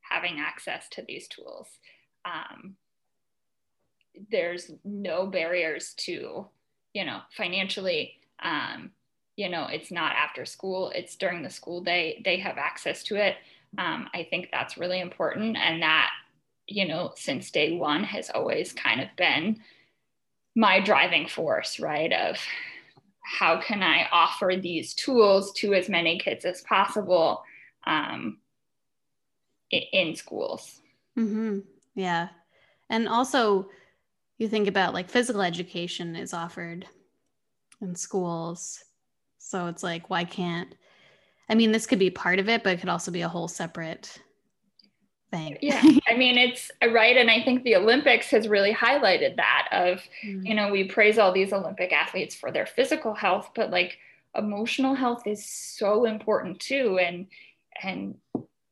having 0.00 0.38
access 0.38 0.88
to 0.90 1.02
these 1.06 1.28
tools. 1.28 1.68
Um, 2.24 2.76
there's 4.30 4.70
no 4.84 5.26
barriers 5.26 5.94
to 5.98 6.46
you 6.94 7.04
know 7.04 7.20
financially 7.36 8.14
um, 8.42 8.90
you 9.36 9.48
know 9.48 9.66
it's 9.70 9.90
not 9.90 10.12
after 10.12 10.44
school 10.44 10.92
it's 10.94 11.16
during 11.16 11.42
the 11.42 11.50
school 11.50 11.82
day 11.82 12.22
they 12.24 12.38
have 12.38 12.58
access 12.58 13.02
to 13.04 13.16
it. 13.16 13.36
Um, 13.78 14.08
i 14.12 14.26
think 14.28 14.50
that's 14.52 14.76
really 14.76 15.00
important 15.00 15.56
and 15.56 15.82
that 15.82 16.10
you 16.66 16.86
know 16.86 17.12
since 17.16 17.50
day 17.50 17.74
one 17.74 18.04
has 18.04 18.28
always 18.28 18.72
kind 18.72 19.00
of 19.00 19.08
been 19.16 19.60
my 20.54 20.78
driving 20.80 21.26
force 21.26 21.80
right 21.80 22.12
of 22.12 22.36
how 23.22 23.60
can 23.60 23.82
i 23.82 24.06
offer 24.12 24.54
these 24.60 24.94
tools 24.94 25.52
to 25.52 25.74
as 25.74 25.88
many 25.88 26.18
kids 26.18 26.44
as 26.44 26.60
possible 26.62 27.42
um, 27.86 28.38
in 29.72 30.14
schools? 30.14 30.80
Mm-hmm. 31.18 31.60
yeah. 31.94 32.28
And 32.88 33.08
also 33.08 33.68
you 34.38 34.48
think 34.48 34.68
about 34.68 34.94
like 34.94 35.10
physical 35.10 35.42
education 35.42 36.16
is 36.16 36.34
offered 36.34 36.86
in 37.80 37.94
schools. 37.94 38.84
So 39.38 39.66
it's 39.66 39.82
like, 39.82 40.08
why 40.08 40.24
can't, 40.24 40.74
I 41.48 41.54
mean, 41.54 41.72
this 41.72 41.86
could 41.86 41.98
be 41.98 42.10
part 42.10 42.38
of 42.38 42.48
it, 42.48 42.62
but 42.62 42.74
it 42.74 42.80
could 42.80 42.88
also 42.88 43.10
be 43.10 43.22
a 43.22 43.28
whole 43.28 43.48
separate 43.48 44.18
thing. 45.32 45.58
yeah. 45.60 45.82
I 46.08 46.16
mean, 46.16 46.38
it's 46.38 46.70
right. 46.82 47.16
And 47.16 47.30
I 47.30 47.42
think 47.42 47.64
the 47.64 47.76
Olympics 47.76 48.30
has 48.30 48.46
really 48.46 48.72
highlighted 48.72 49.36
that 49.36 49.68
of, 49.72 50.00
mm-hmm. 50.24 50.46
you 50.46 50.54
know, 50.54 50.70
we 50.70 50.84
praise 50.84 51.18
all 51.18 51.32
these 51.32 51.52
Olympic 51.52 51.92
athletes 51.92 52.34
for 52.34 52.52
their 52.52 52.66
physical 52.66 53.14
health, 53.14 53.50
but 53.54 53.70
like 53.70 53.98
emotional 54.36 54.94
health 54.94 55.26
is 55.26 55.44
so 55.44 56.04
important 56.04 56.60
too. 56.60 56.98
And, 57.00 57.26
and 57.82 58.14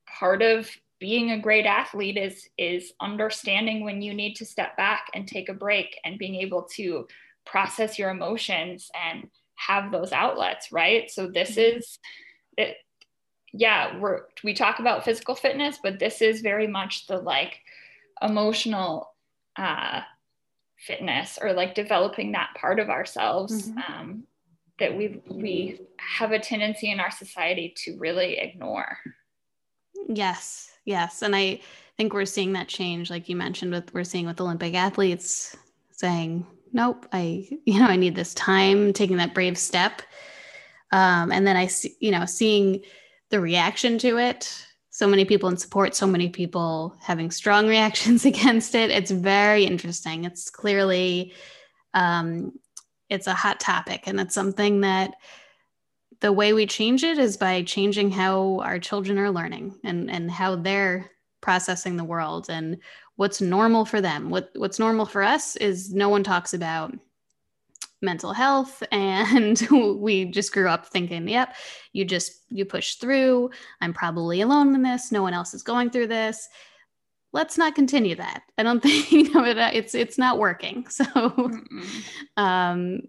part 0.06 0.42
of 0.42 0.70
being 1.00 1.30
a 1.30 1.40
great 1.40 1.64
athlete 1.64 2.18
is 2.18 2.46
is 2.58 2.92
understanding 3.00 3.82
when 3.82 4.02
you 4.02 4.12
need 4.12 4.34
to 4.34 4.44
step 4.44 4.76
back 4.76 5.06
and 5.14 5.26
take 5.26 5.48
a 5.48 5.54
break 5.54 5.98
and 6.04 6.18
being 6.18 6.34
able 6.34 6.64
to 6.76 7.08
process 7.46 7.98
your 7.98 8.10
emotions 8.10 8.90
and 8.94 9.28
have 9.56 9.90
those 9.90 10.12
outlets, 10.12 10.70
right? 10.70 11.10
So 11.10 11.26
this 11.26 11.52
mm-hmm. 11.52 11.78
is 11.78 11.98
it 12.58 12.76
yeah, 13.52 13.98
we're 13.98 14.22
we 14.44 14.54
talk 14.54 14.78
about 14.78 15.04
physical 15.04 15.34
fitness, 15.34 15.78
but 15.82 15.98
this 15.98 16.22
is 16.22 16.40
very 16.40 16.66
much 16.66 17.06
the 17.06 17.18
like 17.18 17.60
emotional 18.22 19.14
uh 19.56 20.00
fitness 20.76 21.38
or 21.40 21.52
like 21.52 21.74
developing 21.74 22.32
that 22.32 22.50
part 22.54 22.78
of 22.80 22.88
ourselves 22.88 23.68
mm-hmm. 23.68 23.92
um, 23.92 24.24
that 24.78 24.96
we 24.96 25.20
we 25.28 25.80
have 25.98 26.32
a 26.32 26.38
tendency 26.38 26.90
in 26.90 27.00
our 27.00 27.10
society 27.10 27.74
to 27.76 27.96
really 27.98 28.38
ignore. 28.38 28.98
Yes, 30.08 30.72
yes, 30.84 31.22
and 31.22 31.36
I 31.36 31.60
think 31.96 32.14
we're 32.14 32.24
seeing 32.24 32.54
that 32.54 32.68
change, 32.68 33.10
like 33.10 33.28
you 33.28 33.36
mentioned, 33.36 33.72
with 33.72 33.92
we're 33.92 34.04
seeing 34.04 34.26
with 34.26 34.40
Olympic 34.40 34.74
athletes 34.74 35.56
saying 35.90 36.46
nope, 36.72 37.06
I, 37.12 37.48
you 37.64 37.78
know, 37.78 37.86
I 37.86 37.96
need 37.96 38.14
this 38.14 38.34
time, 38.34 38.92
taking 38.92 39.16
that 39.18 39.34
brave 39.34 39.58
step. 39.58 40.02
Um, 40.92 41.30
and 41.30 41.46
then 41.46 41.56
I 41.56 41.66
see, 41.66 41.94
you 42.00 42.10
know, 42.10 42.24
seeing 42.26 42.82
the 43.30 43.40
reaction 43.40 43.98
to 43.98 44.18
it. 44.18 44.66
So 44.90 45.06
many 45.06 45.24
people 45.24 45.48
in 45.48 45.56
support, 45.56 45.94
so 45.94 46.06
many 46.06 46.28
people 46.28 46.94
having 47.00 47.30
strong 47.30 47.68
reactions 47.74 48.24
against 48.24 48.74
it. 48.74 48.90
It's 48.90 49.10
very 49.10 49.64
interesting. 49.64 50.24
It's 50.24 50.50
clearly, 50.50 51.32
um, 51.94 52.52
it's 53.08 53.26
a 53.26 53.34
hot 53.34 53.60
topic, 53.60 54.04
and 54.06 54.20
it's 54.20 54.34
something 54.34 54.82
that 54.82 55.14
the 56.20 56.32
way 56.32 56.52
we 56.52 56.66
change 56.66 57.02
it 57.02 57.18
is 57.18 57.36
by 57.36 57.62
changing 57.62 58.10
how 58.10 58.60
our 58.60 58.78
children 58.78 59.18
are 59.18 59.30
learning 59.30 59.78
and 59.84 60.10
and 60.10 60.30
how 60.30 60.54
they're 60.54 61.10
processing 61.40 61.96
the 61.96 62.04
world 62.04 62.46
and 62.50 62.78
what's 63.16 63.40
normal 63.40 63.84
for 63.84 64.00
them. 64.00 64.30
What 64.30 64.50
what's 64.54 64.78
normal 64.78 65.06
for 65.06 65.22
us 65.22 65.56
is 65.56 65.92
no 65.92 66.08
one 66.08 66.22
talks 66.22 66.54
about 66.54 66.94
mental 68.02 68.32
health 68.32 68.82
and 68.92 69.66
we 69.70 70.24
just 70.24 70.52
grew 70.52 70.68
up 70.68 70.86
thinking 70.86 71.28
yep 71.28 71.54
you 71.92 72.04
just 72.04 72.40
you 72.50 72.64
push 72.64 72.94
through. 72.96 73.50
I'm 73.80 73.92
probably 73.92 74.40
alone 74.40 74.74
in 74.74 74.82
this. 74.82 75.12
No 75.12 75.22
one 75.22 75.34
else 75.34 75.54
is 75.54 75.62
going 75.62 75.90
through 75.90 76.08
this. 76.08 76.48
Let's 77.32 77.56
not 77.56 77.74
continue 77.74 78.16
that. 78.16 78.42
I 78.58 78.62
don't 78.62 78.80
think 78.82 79.10
you 79.12 79.32
know 79.32 79.44
it's 79.44 79.94
it's 79.94 80.18
not 80.18 80.38
working. 80.38 80.86
So 80.90 81.50
um 82.36 83.02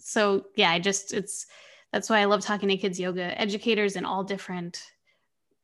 so 0.00 0.46
yeah 0.56 0.70
i 0.70 0.78
just 0.78 1.12
it's 1.12 1.46
that's 1.92 2.08
why 2.08 2.20
i 2.20 2.24
love 2.24 2.40
talking 2.40 2.68
to 2.70 2.76
kids 2.76 2.98
yoga 2.98 3.38
educators 3.38 3.94
in 3.94 4.06
all 4.06 4.24
different 4.24 4.82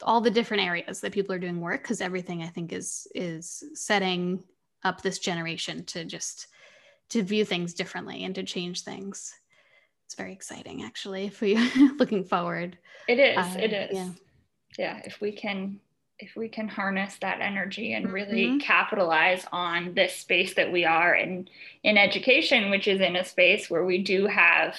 all 0.02 0.20
the 0.20 0.30
different 0.30 0.62
areas 0.62 1.00
that 1.00 1.12
people 1.12 1.34
are 1.34 1.38
doing 1.38 1.60
work 1.60 1.82
because 1.82 2.00
everything 2.00 2.42
I 2.42 2.48
think 2.48 2.72
is 2.72 3.06
is 3.14 3.64
setting 3.74 4.42
up 4.82 5.00
this 5.00 5.18
generation 5.18 5.84
to 5.86 6.04
just 6.04 6.48
to 7.10 7.22
view 7.22 7.44
things 7.44 7.74
differently 7.74 8.24
and 8.24 8.34
to 8.34 8.42
change 8.42 8.82
things. 8.82 9.34
It's 10.06 10.14
very 10.14 10.32
exciting 10.32 10.82
actually 10.82 11.26
if 11.26 11.40
we 11.40 11.56
looking 11.98 12.24
forward. 12.24 12.78
It 13.08 13.18
is. 13.18 13.38
Uh, 13.38 13.56
it 13.58 13.72
is. 13.72 13.94
Yeah. 13.94 14.10
yeah, 14.78 15.00
if 15.04 15.20
we 15.20 15.32
can 15.32 15.80
if 16.20 16.36
we 16.36 16.48
can 16.48 16.68
harness 16.68 17.16
that 17.20 17.40
energy 17.40 17.92
and 17.92 18.12
really 18.12 18.44
mm-hmm. 18.44 18.58
capitalize 18.58 19.44
on 19.50 19.94
this 19.94 20.14
space 20.14 20.54
that 20.54 20.70
we 20.70 20.84
are 20.84 21.14
in 21.14 21.48
in 21.82 21.98
education 21.98 22.70
which 22.70 22.86
is 22.86 23.00
in 23.00 23.16
a 23.16 23.24
space 23.24 23.68
where 23.68 23.84
we 23.84 24.02
do 24.02 24.26
have 24.26 24.76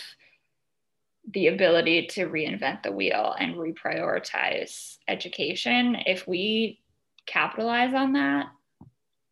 the 1.33 1.47
ability 1.47 2.07
to 2.07 2.27
reinvent 2.27 2.83
the 2.83 2.91
wheel 2.91 3.35
and 3.39 3.55
reprioritize 3.55 4.97
education, 5.07 5.97
if 6.05 6.27
we 6.27 6.79
capitalize 7.25 7.93
on 7.93 8.13
that, 8.13 8.47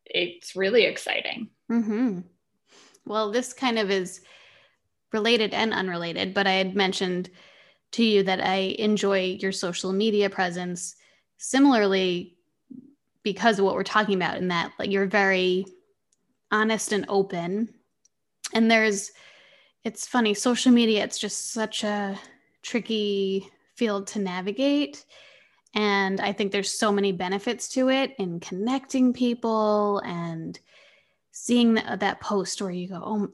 it's 0.06 0.56
really 0.56 0.84
exciting. 0.84 1.48
Mm-hmm. 1.70 2.20
Well, 3.06 3.30
this 3.30 3.52
kind 3.52 3.78
of 3.78 3.90
is 3.90 4.22
related 5.12 5.54
and 5.54 5.72
unrelated, 5.72 6.34
but 6.34 6.46
I 6.46 6.52
had 6.52 6.74
mentioned 6.74 7.30
to 7.92 8.04
you 8.04 8.22
that 8.24 8.40
I 8.40 8.74
enjoy 8.78 9.38
your 9.40 9.52
social 9.52 9.92
media 9.92 10.28
presence 10.28 10.96
similarly 11.38 12.36
because 13.22 13.58
of 13.58 13.64
what 13.64 13.74
we're 13.74 13.84
talking 13.84 14.16
about, 14.16 14.38
in 14.38 14.48
that 14.48 14.72
like 14.78 14.90
you're 14.90 15.06
very 15.06 15.66
honest 16.50 16.92
and 16.92 17.04
open. 17.08 17.72
And 18.52 18.70
there's 18.70 19.12
it's 19.84 20.06
funny 20.06 20.32
social 20.34 20.72
media 20.72 21.04
it's 21.04 21.18
just 21.18 21.52
such 21.52 21.84
a 21.84 22.18
tricky 22.62 23.48
field 23.76 24.06
to 24.08 24.18
navigate. 24.18 25.04
And 25.74 26.20
I 26.20 26.32
think 26.32 26.52
there's 26.52 26.70
so 26.70 26.92
many 26.92 27.12
benefits 27.12 27.68
to 27.70 27.90
it 27.90 28.14
in 28.18 28.40
connecting 28.40 29.12
people 29.12 30.00
and 30.04 30.58
seeing 31.36 31.74
that, 31.74 31.98
that 31.98 32.20
post 32.20 32.62
where 32.62 32.70
you 32.70 32.88
go, 32.88 33.02
oh, 33.04 33.14
I'm 33.24 33.32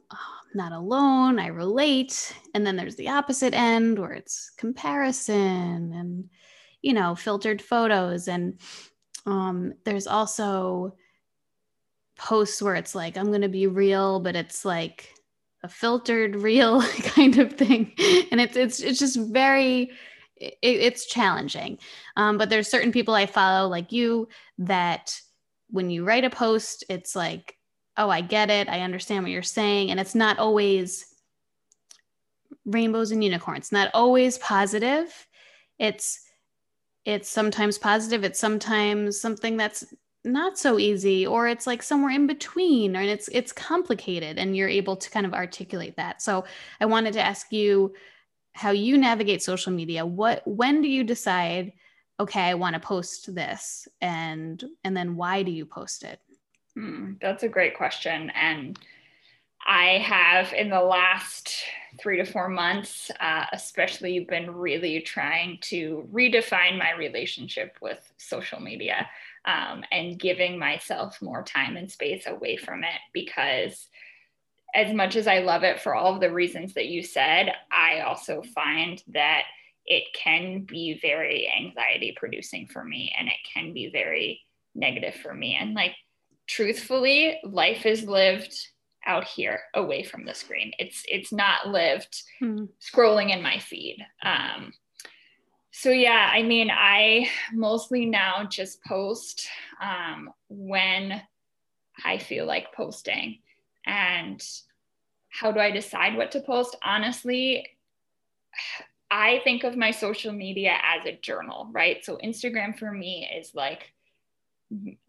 not 0.54 0.72
alone, 0.72 1.38
I 1.38 1.48
relate. 1.48 2.34
And 2.54 2.66
then 2.66 2.74
there's 2.74 2.96
the 2.96 3.10
opposite 3.10 3.52
end 3.52 3.98
where 3.98 4.12
it's 4.12 4.50
comparison 4.56 5.92
and, 5.92 6.30
you 6.80 6.94
know, 6.94 7.14
filtered 7.14 7.60
photos. 7.60 8.26
And 8.26 8.58
um, 9.26 9.74
there's 9.84 10.06
also 10.06 10.96
posts 12.16 12.62
where 12.62 12.74
it's 12.74 12.94
like, 12.94 13.18
I'm 13.18 13.26
going 13.26 13.42
to 13.42 13.48
be 13.48 13.66
real, 13.66 14.18
but 14.18 14.34
it's 14.34 14.64
like, 14.64 15.12
a 15.62 15.68
filtered 15.68 16.36
real 16.42 16.80
kind 17.02 17.38
of 17.38 17.52
thing 17.52 17.92
and 18.32 18.40
it's 18.40 18.56
it's 18.56 18.80
it's 18.80 18.98
just 18.98 19.18
very 19.18 19.90
it, 20.36 20.56
it's 20.62 21.04
challenging 21.04 21.76
um, 22.16 22.38
but 22.38 22.48
there's 22.48 22.66
certain 22.66 22.92
people 22.92 23.14
i 23.14 23.26
follow 23.26 23.68
like 23.68 23.92
you 23.92 24.26
that 24.56 25.20
when 25.68 25.90
you 25.90 26.02
write 26.02 26.24
a 26.24 26.30
post 26.30 26.82
it's 26.88 27.14
like 27.14 27.58
oh 28.00 28.10
i 28.10 28.22
get 28.22 28.50
it. 28.50 28.68
I 28.68 28.80
understand 28.80 29.22
what 29.22 29.30
you're 29.30 29.42
saying. 29.42 29.90
And 29.90 30.00
it's 30.00 30.14
not 30.14 30.38
always 30.38 31.06
rainbows 32.64 33.12
and 33.12 33.22
unicorns. 33.22 33.70
Not 33.70 33.90
always 33.94 34.38
positive. 34.38 35.26
It's 35.78 36.20
it's 37.04 37.28
sometimes 37.28 37.78
positive. 37.78 38.24
It's 38.24 38.40
sometimes 38.40 39.20
something 39.20 39.56
that's 39.56 39.84
not 40.24 40.58
so 40.58 40.78
easy 40.78 41.26
or 41.26 41.48
it's 41.48 41.66
like 41.66 41.82
somewhere 41.82 42.12
in 42.12 42.26
between 42.26 42.94
and 42.94 43.08
it's 43.08 43.28
it's 43.32 43.52
complicated 43.52 44.38
and 44.38 44.54
you're 44.54 44.68
able 44.68 44.96
to 44.96 45.10
kind 45.10 45.26
of 45.26 45.34
articulate 45.34 45.96
that. 45.96 46.20
So 46.22 46.44
i 46.80 46.86
wanted 46.86 47.14
to 47.14 47.22
ask 47.22 47.52
you 47.52 47.94
how 48.52 48.70
you 48.70 48.98
navigate 48.98 49.42
social 49.42 49.72
media. 49.72 50.04
What 50.04 50.42
when 50.46 50.82
do 50.82 50.88
you 50.88 51.04
decide 51.04 51.72
okay 52.18 52.42
i 52.42 52.54
want 52.54 52.74
to 52.74 52.80
post 52.80 53.34
this? 53.34 53.88
And 54.00 54.62
and 54.84 54.96
then 54.96 55.16
why 55.16 55.42
do 55.42 55.50
you 55.50 55.66
post 55.66 56.02
it 56.02 56.20
hmm, 56.74 57.12
that's 57.20 57.42
a 57.42 57.48
great 57.48 57.76
question 57.76 58.30
and 58.30 58.78
i 59.66 59.98
have 59.98 60.52
in 60.52 60.70
the 60.70 60.80
last 60.80 61.54
three 62.00 62.16
to 62.16 62.24
four 62.24 62.48
months 62.48 63.10
uh, 63.20 63.44
especially 63.52 64.20
been 64.20 64.50
really 64.54 65.00
trying 65.00 65.58
to 65.60 66.08
redefine 66.12 66.78
my 66.78 66.92
relationship 66.96 67.76
with 67.82 68.12
social 68.16 68.60
media 68.60 69.08
um, 69.44 69.82
and 69.90 70.18
giving 70.18 70.58
myself 70.58 71.20
more 71.20 71.42
time 71.42 71.76
and 71.76 71.90
space 71.90 72.26
away 72.26 72.56
from 72.56 72.84
it 72.84 73.00
because 73.12 73.88
as 74.74 74.92
much 74.94 75.16
as 75.16 75.26
I 75.26 75.40
love 75.40 75.62
it 75.62 75.80
for 75.80 75.94
all 75.94 76.14
of 76.14 76.20
the 76.20 76.32
reasons 76.32 76.74
that 76.74 76.86
you 76.86 77.02
said, 77.02 77.52
I 77.72 78.00
also 78.00 78.42
find 78.54 79.02
that 79.08 79.42
it 79.86 80.04
can 80.14 80.60
be 80.60 80.98
very 81.00 81.50
anxiety 81.50 82.14
producing 82.16 82.66
for 82.66 82.84
me 82.84 83.12
and 83.18 83.28
it 83.28 83.34
can 83.52 83.72
be 83.72 83.90
very 83.90 84.40
negative 84.74 85.14
for 85.14 85.34
me. 85.34 85.56
And 85.60 85.74
like, 85.74 85.94
truthfully, 86.50 87.38
life 87.44 87.86
is 87.86 88.02
lived 88.04 88.54
out 89.06 89.24
here 89.24 89.60
away 89.74 90.02
from 90.02 90.24
the 90.24 90.34
screen. 90.34 90.72
It's 90.78 91.04
it's 91.08 91.32
not 91.32 91.68
lived 91.68 92.22
mm-hmm. 92.42 92.64
scrolling 92.80 93.30
in 93.30 93.42
my 93.42 93.58
feed. 93.58 94.04
Um, 94.22 94.72
so 95.70 95.90
yeah, 95.90 96.30
I 96.32 96.42
mean, 96.42 96.70
I 96.70 97.28
mostly 97.52 98.04
now 98.04 98.44
just 98.44 98.84
post 98.84 99.48
um, 99.80 100.30
when 100.48 101.22
I 102.04 102.18
feel 102.18 102.46
like 102.46 102.74
posting. 102.74 103.38
And 103.86 104.44
how 105.28 105.52
do 105.52 105.60
I 105.60 105.70
decide 105.70 106.16
what 106.16 106.32
to 106.32 106.40
post? 106.40 106.76
Honestly, 106.82 107.66
I 109.10 109.40
think 109.44 109.64
of 109.64 109.76
my 109.76 109.92
social 109.92 110.32
media 110.32 110.76
as 110.82 111.06
a 111.06 111.18
journal, 111.22 111.68
right? 111.72 112.04
So 112.04 112.18
Instagram 112.22 112.76
for 112.76 112.90
me 112.90 113.28
is 113.38 113.54
like, 113.54 113.92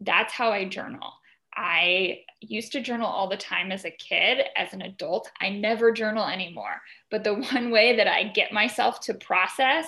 that's 0.00 0.32
how 0.32 0.50
I 0.50 0.64
journal. 0.64 1.12
I 1.54 2.20
used 2.40 2.72
to 2.72 2.80
journal 2.80 3.06
all 3.06 3.28
the 3.28 3.36
time 3.36 3.72
as 3.72 3.84
a 3.84 3.90
kid. 3.90 4.44
As 4.56 4.72
an 4.72 4.82
adult, 4.82 5.30
I 5.40 5.50
never 5.50 5.92
journal 5.92 6.26
anymore. 6.26 6.80
But 7.10 7.24
the 7.24 7.34
one 7.52 7.70
way 7.70 7.96
that 7.96 8.08
I 8.08 8.24
get 8.24 8.52
myself 8.52 9.00
to 9.00 9.14
process 9.14 9.86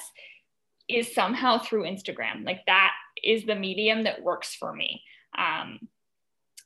is 0.88 1.14
somehow 1.14 1.58
through 1.58 1.84
Instagram. 1.84 2.44
Like 2.44 2.66
that 2.66 2.92
is 3.22 3.44
the 3.44 3.54
medium 3.54 4.04
that 4.04 4.22
works 4.22 4.54
for 4.54 4.74
me. 4.74 5.02
Um, 5.36 5.88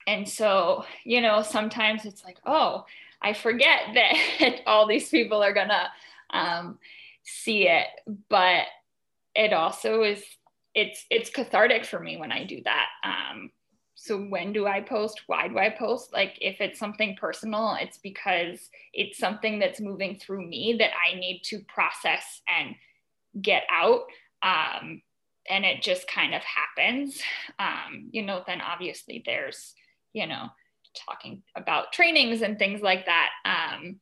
and 0.06 0.28
so, 0.28 0.84
you 1.04 1.20
know, 1.20 1.42
sometimes 1.42 2.04
it's 2.04 2.24
like, 2.24 2.38
oh, 2.46 2.84
I 3.20 3.32
forget 3.32 3.80
that 3.94 4.60
all 4.66 4.86
these 4.86 5.08
people 5.08 5.42
are 5.42 5.52
gonna 5.52 5.88
um, 6.30 6.78
see 7.24 7.68
it, 7.68 7.86
but 8.28 8.64
it 9.34 9.52
also 9.52 10.02
is 10.02 10.22
it's 10.74 11.06
it's 11.10 11.30
cathartic 11.30 11.84
for 11.84 11.98
me 11.98 12.16
when 12.16 12.32
I 12.32 12.44
do 12.44 12.62
that. 12.64 12.86
Um, 13.04 13.50
so 14.00 14.16
when 14.16 14.52
do 14.52 14.66
I 14.66 14.80
post? 14.80 15.22
Why 15.26 15.48
do 15.48 15.58
I 15.58 15.70
post? 15.70 16.12
Like 16.12 16.38
if 16.40 16.60
it's 16.60 16.78
something 16.78 17.16
personal, 17.20 17.76
it's 17.80 17.98
because 17.98 18.70
it's 18.94 19.18
something 19.18 19.58
that's 19.58 19.80
moving 19.80 20.20
through 20.20 20.46
me 20.46 20.76
that 20.78 20.92
I 20.94 21.18
need 21.18 21.40
to 21.46 21.58
process 21.66 22.40
and 22.48 22.76
get 23.42 23.64
out 23.70 24.02
um, 24.42 25.02
and 25.50 25.64
it 25.64 25.82
just 25.82 26.08
kind 26.08 26.34
of 26.34 26.42
happens 26.42 27.20
um, 27.58 28.08
you 28.12 28.22
know 28.22 28.42
then 28.46 28.60
obviously 28.60 29.22
there's 29.26 29.74
you 30.12 30.26
know 30.26 30.46
talking 31.06 31.42
about 31.56 31.92
trainings 31.92 32.42
and 32.42 32.58
things 32.58 32.80
like 32.80 33.06
that 33.06 33.30
um, 33.44 33.98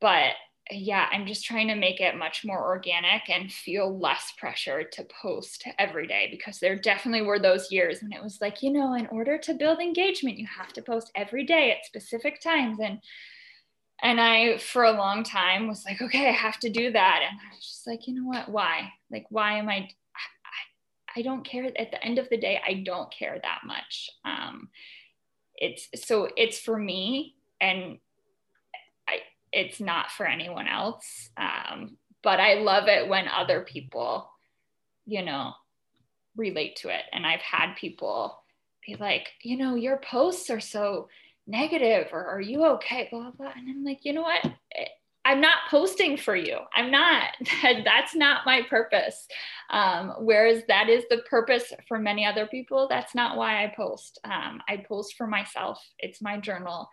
but 0.00 0.32
yeah 0.70 1.08
i'm 1.12 1.26
just 1.26 1.44
trying 1.44 1.68
to 1.68 1.74
make 1.74 2.00
it 2.00 2.16
much 2.16 2.44
more 2.44 2.64
organic 2.64 3.28
and 3.28 3.52
feel 3.52 3.98
less 3.98 4.32
pressure 4.36 4.82
to 4.82 5.04
post 5.04 5.64
every 5.78 6.06
day 6.06 6.28
because 6.30 6.58
there 6.58 6.76
definitely 6.76 7.22
were 7.22 7.38
those 7.38 7.70
years 7.70 8.02
when 8.02 8.12
it 8.12 8.22
was 8.22 8.40
like 8.40 8.62
you 8.62 8.72
know 8.72 8.94
in 8.94 9.06
order 9.08 9.38
to 9.38 9.54
build 9.54 9.80
engagement 9.80 10.38
you 10.38 10.46
have 10.46 10.72
to 10.72 10.82
post 10.82 11.10
every 11.14 11.44
day 11.44 11.70
at 11.70 11.86
specific 11.86 12.40
times 12.40 12.78
and 12.80 13.00
and 14.02 14.20
I, 14.20 14.58
for 14.58 14.84
a 14.84 14.92
long 14.92 15.22
time, 15.22 15.68
was 15.68 15.84
like, 15.84 16.02
okay, 16.02 16.28
I 16.28 16.32
have 16.32 16.58
to 16.60 16.70
do 16.70 16.92
that. 16.92 17.20
And 17.28 17.38
I 17.40 17.54
was 17.54 17.66
just 17.66 17.86
like, 17.86 18.06
you 18.06 18.14
know 18.14 18.28
what? 18.28 18.48
Why? 18.48 18.92
Like, 19.10 19.26
why 19.30 19.58
am 19.58 19.68
I? 19.68 19.76
I, 19.76 21.20
I 21.20 21.22
don't 21.22 21.44
care. 21.44 21.64
At 21.64 21.90
the 21.90 22.04
end 22.04 22.18
of 22.18 22.28
the 22.28 22.36
day, 22.36 22.60
I 22.66 22.82
don't 22.84 23.10
care 23.10 23.38
that 23.42 23.60
much. 23.64 24.10
Um, 24.24 24.68
it's 25.56 25.88
so 26.06 26.28
it's 26.36 26.58
for 26.58 26.78
me, 26.78 27.36
and 27.60 27.98
it's 29.56 29.80
not 29.80 30.10
for 30.10 30.26
anyone 30.26 30.68
else. 30.68 31.30
Um, 31.38 31.96
but 32.22 32.40
I 32.40 32.54
love 32.54 32.88
it 32.88 33.08
when 33.08 33.26
other 33.26 33.62
people, 33.62 34.30
you 35.06 35.24
know, 35.24 35.52
relate 36.36 36.76
to 36.76 36.90
it. 36.90 37.02
And 37.12 37.26
I've 37.26 37.40
had 37.40 37.74
people 37.74 38.38
be 38.86 38.96
like, 38.96 39.28
you 39.42 39.56
know, 39.56 39.74
your 39.74 39.96
posts 39.96 40.50
are 40.50 40.60
so 40.60 41.08
negative 41.46 42.08
or 42.12 42.26
are 42.26 42.40
you 42.40 42.66
okay? 42.66 43.08
Blah 43.10 43.30
blah 43.30 43.52
and 43.56 43.68
i'm 43.68 43.84
like 43.84 44.04
you 44.04 44.12
know 44.12 44.22
what? 44.22 44.44
I'm 45.24 45.40
not 45.40 45.58
posting 45.70 46.16
for 46.16 46.36
you. 46.36 46.58
I'm 46.74 46.90
not. 46.90 47.30
That's 47.62 48.14
not 48.14 48.46
my 48.46 48.62
purpose. 48.68 49.26
Um, 49.70 50.12
whereas 50.20 50.62
that 50.68 50.88
is 50.88 51.04
the 51.08 51.18
purpose 51.30 51.72
for 51.88 51.98
many 51.98 52.24
other 52.26 52.46
people 52.46 52.86
that's 52.88 53.14
not 53.14 53.36
why 53.36 53.64
i 53.64 53.72
post. 53.74 54.20
Um, 54.24 54.60
i 54.68 54.84
post 54.88 55.14
for 55.16 55.26
myself. 55.26 55.82
It's 55.98 56.20
my 56.20 56.38
journal. 56.38 56.88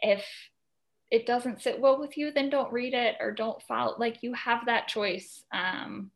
If 0.00 0.24
it 1.10 1.26
doesn't 1.26 1.62
sit 1.62 1.80
well 1.80 1.98
with 1.98 2.16
you 2.16 2.32
then 2.32 2.50
don't 2.50 2.72
read 2.72 2.94
it 2.94 3.16
or 3.20 3.30
don't 3.30 3.62
follow 3.62 3.94
like 3.98 4.22
you 4.22 4.32
have 4.34 4.66
that 4.66 4.88
choice 4.88 5.44
um, 5.52 6.10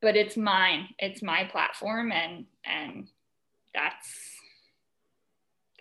but 0.00 0.16
it's 0.16 0.36
mine 0.36 0.88
it's 0.98 1.22
my 1.22 1.44
platform 1.44 2.12
and 2.12 2.44
and 2.64 3.08
that's 3.74 4.32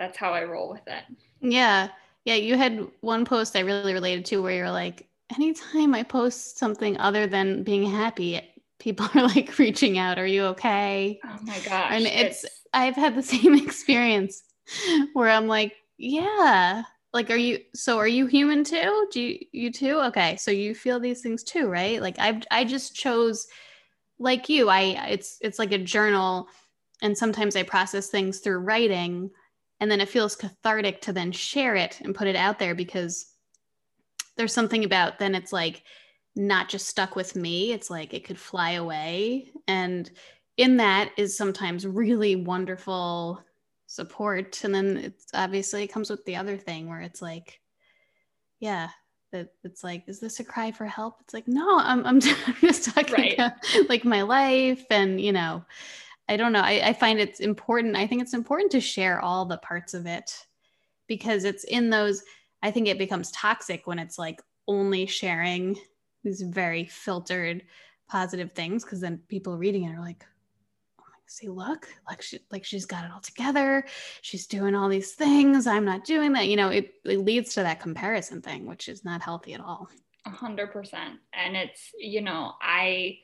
that's 0.02 0.18
how 0.18 0.34
I 0.34 0.44
roll 0.44 0.70
with 0.70 0.88
it. 0.88 1.04
Yeah. 1.42 1.90
Yeah. 2.26 2.34
You 2.34 2.58
had 2.58 2.88
one 3.02 3.24
post 3.24 3.56
I 3.56 3.60
really 3.60 3.94
related 3.94 4.26
to 4.26 4.42
where 4.42 4.56
you're 4.56 4.72
like, 4.72 5.08
anytime 5.36 5.94
I 5.94 6.02
post 6.02 6.58
something 6.58 6.98
other 6.98 7.28
than 7.28 7.64
being 7.64 7.88
happy, 7.88 8.42
people 8.80 9.08
are 9.16 9.28
like 9.28 9.60
reaching 9.60 10.00
out. 10.00 10.18
Are 10.18 10.26
you 10.26 10.46
okay? 10.46 11.20
Oh 11.24 11.38
my 11.44 11.60
gosh. 11.60 11.92
And 11.92 12.06
it's, 12.08 12.44
it's... 12.44 12.62
I've 12.74 12.96
had 12.96 13.16
the 13.16 13.22
same 13.24 13.54
experience 13.54 14.42
where 15.14 15.30
I'm 15.30 15.48
like, 15.48 15.76
yeah. 15.98 16.82
Like, 17.14 17.30
are 17.30 17.38
you, 17.38 17.60
so 17.76 17.98
are 17.98 18.08
you 18.08 18.26
human 18.26 18.64
too? 18.64 19.08
Do 19.12 19.22
you, 19.22 19.40
you 19.52 19.72
too? 19.72 20.00
Okay. 20.00 20.38
So 20.38 20.52
you 20.52 20.74
feel 20.74 21.00
these 21.00 21.22
things 21.22 21.44
too, 21.44 21.68
right? 21.68 22.02
Like 22.02 22.18
I've, 22.20 22.44
I 22.52 22.64
just 22.64 22.96
chose 22.96 23.48
like 24.18 24.48
you, 24.48 24.70
I, 24.70 25.08
it's, 25.10 25.38
it's 25.42 25.60
like 25.60 25.72
a 25.74 25.78
journal 25.78 26.48
and 27.02 27.18
sometimes 27.18 27.56
I 27.56 27.64
process 27.64 28.10
things 28.10 28.40
through 28.40 28.60
writing 28.60 29.32
and 29.80 29.90
then 29.90 30.00
it 30.00 30.10
feels 30.10 30.36
cathartic 30.36 31.02
to 31.02 31.14
then 31.14 31.32
share 31.32 31.76
it 31.76 32.00
and 32.02 32.16
put 32.16 32.28
it 32.28 32.36
out 32.36 32.60
there 32.60 32.76
because 32.76 33.26
there's 34.38 34.54
something 34.54 34.86
about 34.86 35.20
then 35.20 35.36
it's 35.36 35.52
like 35.52 35.84
not 36.36 36.70
just 36.70 36.88
stuck 36.88 37.16
with 37.16 37.36
me 37.36 37.74
it's 37.74 37.90
like 37.90 38.14
it 38.14 38.24
could 38.24 38.40
fly 38.40 38.72
away 38.72 39.52
and 39.68 40.12
in 40.58 40.78
that 40.78 41.12
is 41.18 41.36
sometimes 41.36 41.86
really 41.86 42.36
wonderful 42.36 43.44
support 43.92 44.64
and 44.64 44.74
then 44.74 44.98
it's 44.98 45.26
obviously 45.34 45.84
it 45.84 45.92
comes 45.92 46.10
with 46.10 46.24
the 46.26 46.36
other 46.36 46.56
thing 46.56 46.88
where 46.88 47.02
it's 47.02 47.22
like 47.22 47.60
yeah 48.60 48.90
that 49.32 49.54
it's 49.64 49.84
like, 49.84 50.04
is 50.08 50.20
this 50.20 50.40
a 50.40 50.44
cry 50.44 50.72
for 50.72 50.86
help? 50.86 51.18
It's 51.22 51.34
like, 51.34 51.48
no, 51.48 51.80
I'm, 51.80 52.06
I'm, 52.06 52.20
just 52.20 52.94
talking 52.94 53.14
Right. 53.14 53.34
about 53.34 53.54
like 53.90 54.06
my 54.06 54.22
life. 54.22 54.86
And, 54.90 55.20
you 55.20 55.32
know, 55.32 55.66
I 56.30 56.38
don't 56.38 56.54
know. 56.54 56.62
I, 56.62 56.90
I 56.90 56.94
find 56.94 57.20
it's 57.20 57.40
important. 57.40 57.96
I 57.96 58.08
think 58.08 58.22
it's 58.22 58.34
important 58.34 58.72
to 58.72 58.82
share 58.82 59.20
all 59.20 59.46
the 59.46 59.58
parts 59.58 59.94
of 59.94 60.06
it 60.06 60.46
because 61.08 61.44
it's 61.44 61.64
in 61.66 61.90
those, 61.90 62.24
I 62.62 62.72
think 62.72 62.88
it 62.88 62.98
becomes 62.98 63.32
toxic 63.32 63.88
when 63.88 64.00
it's 64.00 64.20
like 64.20 64.42
only 64.68 65.06
sharing 65.06 65.78
these 66.24 66.42
very 66.42 66.86
filtered 66.86 67.64
positive 68.08 68.52
things 68.52 68.84
because 68.84 69.02
then 69.02 69.22
people 69.28 69.58
reading 69.58 69.86
it 69.86 69.96
are 69.96 70.02
like, 70.02 70.26
see, 71.32 71.48
look, 71.48 71.88
like 72.08 72.22
she, 72.22 72.40
like 72.52 72.66
she's 72.66 72.86
got 72.86 73.06
it 73.06 73.12
all 73.12 73.22
together. 73.22 73.86
She's 74.22 74.48
doing 74.48 74.76
all 74.76 74.90
these 74.90 75.14
things. 75.14 75.66
I'm 75.66 75.86
not 75.86 76.04
doing 76.04 76.34
that. 76.34 76.48
You 76.48 76.58
know, 76.58 76.70
it, 76.70 76.94
it 77.06 77.20
leads 77.20 77.54
to 77.54 77.64
that 77.64 77.80
comparison 77.80 78.42
thing, 78.42 78.66
which 78.66 78.90
is 78.90 79.06
not 79.06 79.22
healthy 79.22 79.54
at 79.54 79.62
all. 79.62 79.88
A 80.26 80.30
hundred 80.30 80.72
percent. 80.72 81.20
And 81.34 81.56
it's, 81.56 81.92
you 81.98 82.22
know, 82.22 82.54
I 82.62 83.20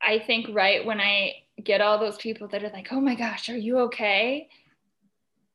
I 0.00 0.20
think 0.20 0.54
right 0.54 0.84
when 0.86 1.00
I 1.00 1.32
get 1.62 1.80
all 1.80 1.98
those 1.98 2.16
people 2.16 2.48
that 2.48 2.62
are 2.62 2.70
like, 2.70 2.88
oh 2.92 3.00
my 3.00 3.16
gosh, 3.16 3.48
are 3.48 3.56
you 3.56 3.80
okay? 3.80 4.48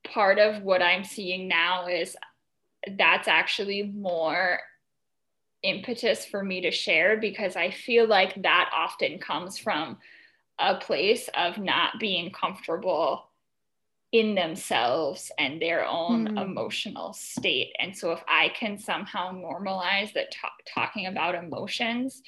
Part 0.05 0.37
of 0.37 0.61
what 0.61 0.81
I'm 0.81 1.05
seeing 1.05 1.47
now 1.47 1.87
is 1.87 2.17
that's 2.97 3.29
actually 3.29 3.83
more 3.83 4.59
impetus 5.63 6.25
for 6.25 6.43
me 6.43 6.59
to 6.61 6.71
share 6.71 7.17
because 7.17 7.55
I 7.55 7.71
feel 7.71 8.05
like 8.05 8.41
that 8.41 8.69
often 8.75 9.17
comes 9.17 9.57
from 9.57 9.97
a 10.59 10.75
place 10.75 11.29
of 11.35 11.57
not 11.57 11.99
being 11.99 12.31
comfortable 12.31 13.29
in 14.11 14.35
themselves 14.35 15.31
and 15.39 15.59
their 15.61 15.85
own 15.85 16.27
Hmm. 16.27 16.37
emotional 16.37 17.13
state. 17.13 17.75
And 17.79 17.97
so, 17.97 18.11
if 18.11 18.23
I 18.27 18.49
can 18.49 18.77
somehow 18.77 19.31
normalize 19.31 20.13
that 20.13 20.31
ta- 20.31 20.53
talking 20.73 21.07
about 21.07 21.33
emotions, 21.35 22.21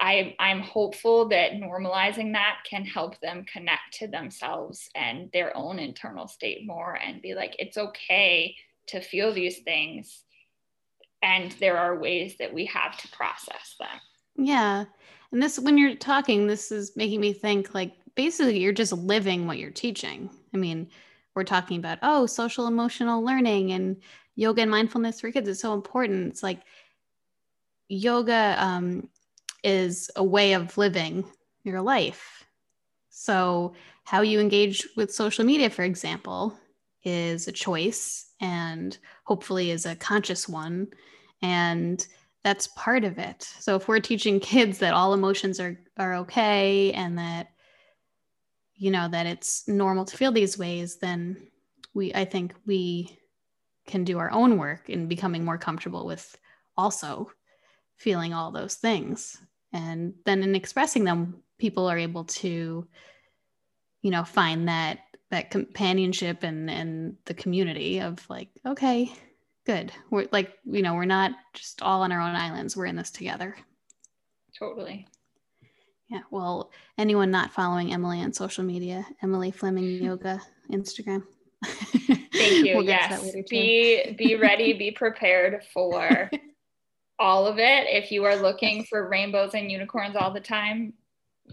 I, 0.00 0.34
I'm 0.38 0.60
hopeful 0.60 1.28
that 1.28 1.52
normalizing 1.52 2.32
that 2.32 2.58
can 2.68 2.84
help 2.84 3.20
them 3.20 3.44
connect 3.44 3.94
to 3.94 4.06
themselves 4.06 4.88
and 4.94 5.30
their 5.32 5.56
own 5.56 5.78
internal 5.78 6.28
state 6.28 6.64
more 6.66 6.94
and 6.94 7.20
be 7.20 7.34
like, 7.34 7.56
it's 7.58 7.76
okay 7.76 8.56
to 8.86 9.00
feel 9.00 9.32
these 9.32 9.58
things. 9.58 10.24
And 11.22 11.52
there 11.60 11.76
are 11.76 11.98
ways 11.98 12.36
that 12.38 12.54
we 12.54 12.66
have 12.66 12.96
to 12.98 13.08
process 13.08 13.76
them. 13.78 14.00
Yeah. 14.36 14.84
And 15.32 15.42
this, 15.42 15.58
when 15.58 15.78
you're 15.78 15.94
talking, 15.94 16.46
this 16.46 16.72
is 16.72 16.96
making 16.96 17.20
me 17.20 17.32
think 17.32 17.74
like 17.74 17.92
basically 18.14 18.58
you're 18.58 18.72
just 18.72 18.92
living 18.92 19.46
what 19.46 19.58
you're 19.58 19.70
teaching. 19.70 20.30
I 20.52 20.56
mean, 20.56 20.88
we're 21.34 21.44
talking 21.44 21.78
about, 21.78 21.98
oh, 22.02 22.26
social 22.26 22.66
emotional 22.66 23.22
learning 23.22 23.72
and 23.72 23.96
yoga 24.34 24.62
and 24.62 24.70
mindfulness 24.70 25.20
for 25.20 25.30
kids 25.30 25.48
is 25.48 25.60
so 25.60 25.74
important. 25.74 26.28
It's 26.28 26.42
like 26.42 26.60
yoga 27.88 28.56
um, 28.58 29.08
is 29.62 30.10
a 30.16 30.24
way 30.24 30.54
of 30.54 30.76
living 30.76 31.24
your 31.62 31.80
life. 31.80 32.44
So, 33.10 33.74
how 34.04 34.22
you 34.22 34.40
engage 34.40 34.88
with 34.96 35.14
social 35.14 35.44
media, 35.44 35.70
for 35.70 35.82
example, 35.82 36.58
is 37.04 37.46
a 37.46 37.52
choice 37.52 38.26
and 38.40 38.96
hopefully 39.24 39.70
is 39.70 39.86
a 39.86 39.94
conscious 39.94 40.48
one. 40.48 40.88
And 41.42 42.04
that's 42.42 42.68
part 42.68 43.04
of 43.04 43.18
it. 43.18 43.42
So 43.42 43.76
if 43.76 43.88
we're 43.88 44.00
teaching 44.00 44.40
kids 44.40 44.78
that 44.78 44.94
all 44.94 45.14
emotions 45.14 45.60
are 45.60 45.78
are 45.98 46.14
okay 46.16 46.92
and 46.92 47.18
that 47.18 47.48
you 48.74 48.90
know 48.90 49.08
that 49.08 49.26
it's 49.26 49.68
normal 49.68 50.04
to 50.06 50.16
feel 50.16 50.32
these 50.32 50.58
ways, 50.58 50.96
then 50.96 51.36
we 51.94 52.14
I 52.14 52.24
think 52.24 52.54
we 52.66 53.18
can 53.86 54.04
do 54.04 54.18
our 54.18 54.30
own 54.30 54.56
work 54.58 54.88
in 54.88 55.08
becoming 55.08 55.44
more 55.44 55.58
comfortable 55.58 56.06
with 56.06 56.36
also 56.76 57.30
feeling 57.96 58.32
all 58.32 58.50
those 58.50 58.76
things. 58.76 59.36
And 59.72 60.14
then 60.24 60.42
in 60.42 60.54
expressing 60.54 61.04
them, 61.04 61.42
people 61.58 61.90
are 61.90 61.98
able 61.98 62.24
to 62.24 62.86
you 64.02 64.10
know 64.10 64.24
find 64.24 64.68
that 64.68 65.00
that 65.30 65.50
companionship 65.50 66.42
and 66.42 66.70
and 66.70 67.16
the 67.26 67.34
community 67.34 68.00
of 68.00 68.24
like 68.30 68.48
okay 68.66 69.12
good 69.70 69.92
we're 70.10 70.26
like 70.32 70.52
you 70.64 70.82
know 70.82 70.94
we're 70.94 71.04
not 71.04 71.32
just 71.54 71.80
all 71.82 72.02
on 72.02 72.10
our 72.10 72.20
own 72.20 72.34
islands 72.34 72.76
we're 72.76 72.86
in 72.86 72.96
this 72.96 73.10
together 73.10 73.54
Totally. 74.58 75.06
yeah 76.08 76.22
well 76.30 76.70
anyone 76.98 77.30
not 77.30 77.52
following 77.52 77.92
emily 77.92 78.20
on 78.20 78.32
social 78.32 78.64
media 78.64 79.06
emily 79.22 79.50
fleming 79.50 79.84
yoga 80.02 80.40
instagram 80.72 81.22
Thank 81.62 82.66
you. 82.66 82.74
We'll 82.76 82.84
yes. 82.84 83.10
that 83.10 83.22
later, 83.22 83.42
too. 83.42 83.48
be 83.50 84.14
be 84.16 84.34
ready, 84.36 84.72
be 84.72 84.90
prepared 84.90 85.62
for 85.74 86.30
all 87.18 87.46
of 87.46 87.58
it. 87.58 87.86
If 87.86 88.10
you 88.10 88.24
are 88.24 88.36
looking 88.36 88.84
for 88.84 89.08
rainbows 89.10 89.52
and 89.54 89.70
unicorns 89.70 90.16
all 90.16 90.32
the 90.32 90.40
time, 90.40 90.94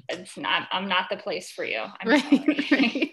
it's 0.08 0.38
not 0.38 0.70
I'm 0.72 0.88
not 0.88 1.10
the 1.10 1.18
place 1.18 1.52
for 1.52 1.66
you. 1.66 1.84
I'm 2.00 2.08
right, 2.08 2.24
sorry. 2.24 2.70
right. 2.72 3.12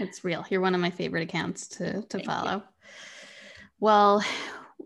it's 0.00 0.24
real 0.24 0.44
you're 0.50 0.60
one 0.60 0.74
of 0.74 0.80
my 0.80 0.90
favorite 0.90 1.22
accounts 1.22 1.68
to 1.68 2.02
to 2.02 2.18
Thank 2.18 2.24
you. 2.24 2.62
Well 3.80 4.22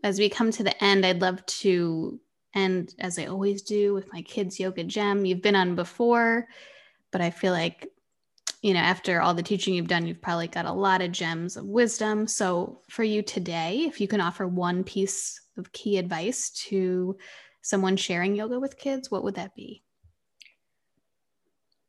as 0.02 0.18
we 0.18 0.28
come 0.28 0.50
to 0.50 0.62
the 0.62 0.84
end 0.84 1.04
i'd 1.04 1.20
love 1.20 1.44
to 1.46 2.18
end 2.54 2.94
as 3.00 3.18
i 3.18 3.26
always 3.26 3.62
do 3.62 3.92
with 3.92 4.12
my 4.12 4.22
kids 4.22 4.58
yoga 4.58 4.84
gem 4.84 5.24
you've 5.24 5.42
been 5.42 5.56
on 5.56 5.74
before 5.74 6.46
but 7.10 7.20
i 7.20 7.30
feel 7.30 7.52
like 7.52 7.90
you 8.64 8.72
know 8.72 8.80
after 8.80 9.20
all 9.20 9.34
the 9.34 9.42
teaching 9.42 9.74
you've 9.74 9.88
done 9.88 10.06
you've 10.06 10.22
probably 10.22 10.48
got 10.48 10.64
a 10.64 10.72
lot 10.72 11.02
of 11.02 11.12
gems 11.12 11.58
of 11.58 11.66
wisdom. 11.66 12.26
So 12.26 12.80
for 12.88 13.04
you 13.04 13.22
today 13.22 13.84
if 13.86 14.00
you 14.00 14.08
can 14.08 14.22
offer 14.22 14.48
one 14.48 14.82
piece 14.82 15.38
of 15.58 15.70
key 15.72 15.98
advice 15.98 16.48
to 16.68 17.14
someone 17.60 17.96
sharing 17.96 18.34
yoga 18.34 18.58
with 18.58 18.78
kids 18.78 19.10
what 19.10 19.22
would 19.22 19.34
that 19.34 19.54
be? 19.54 19.82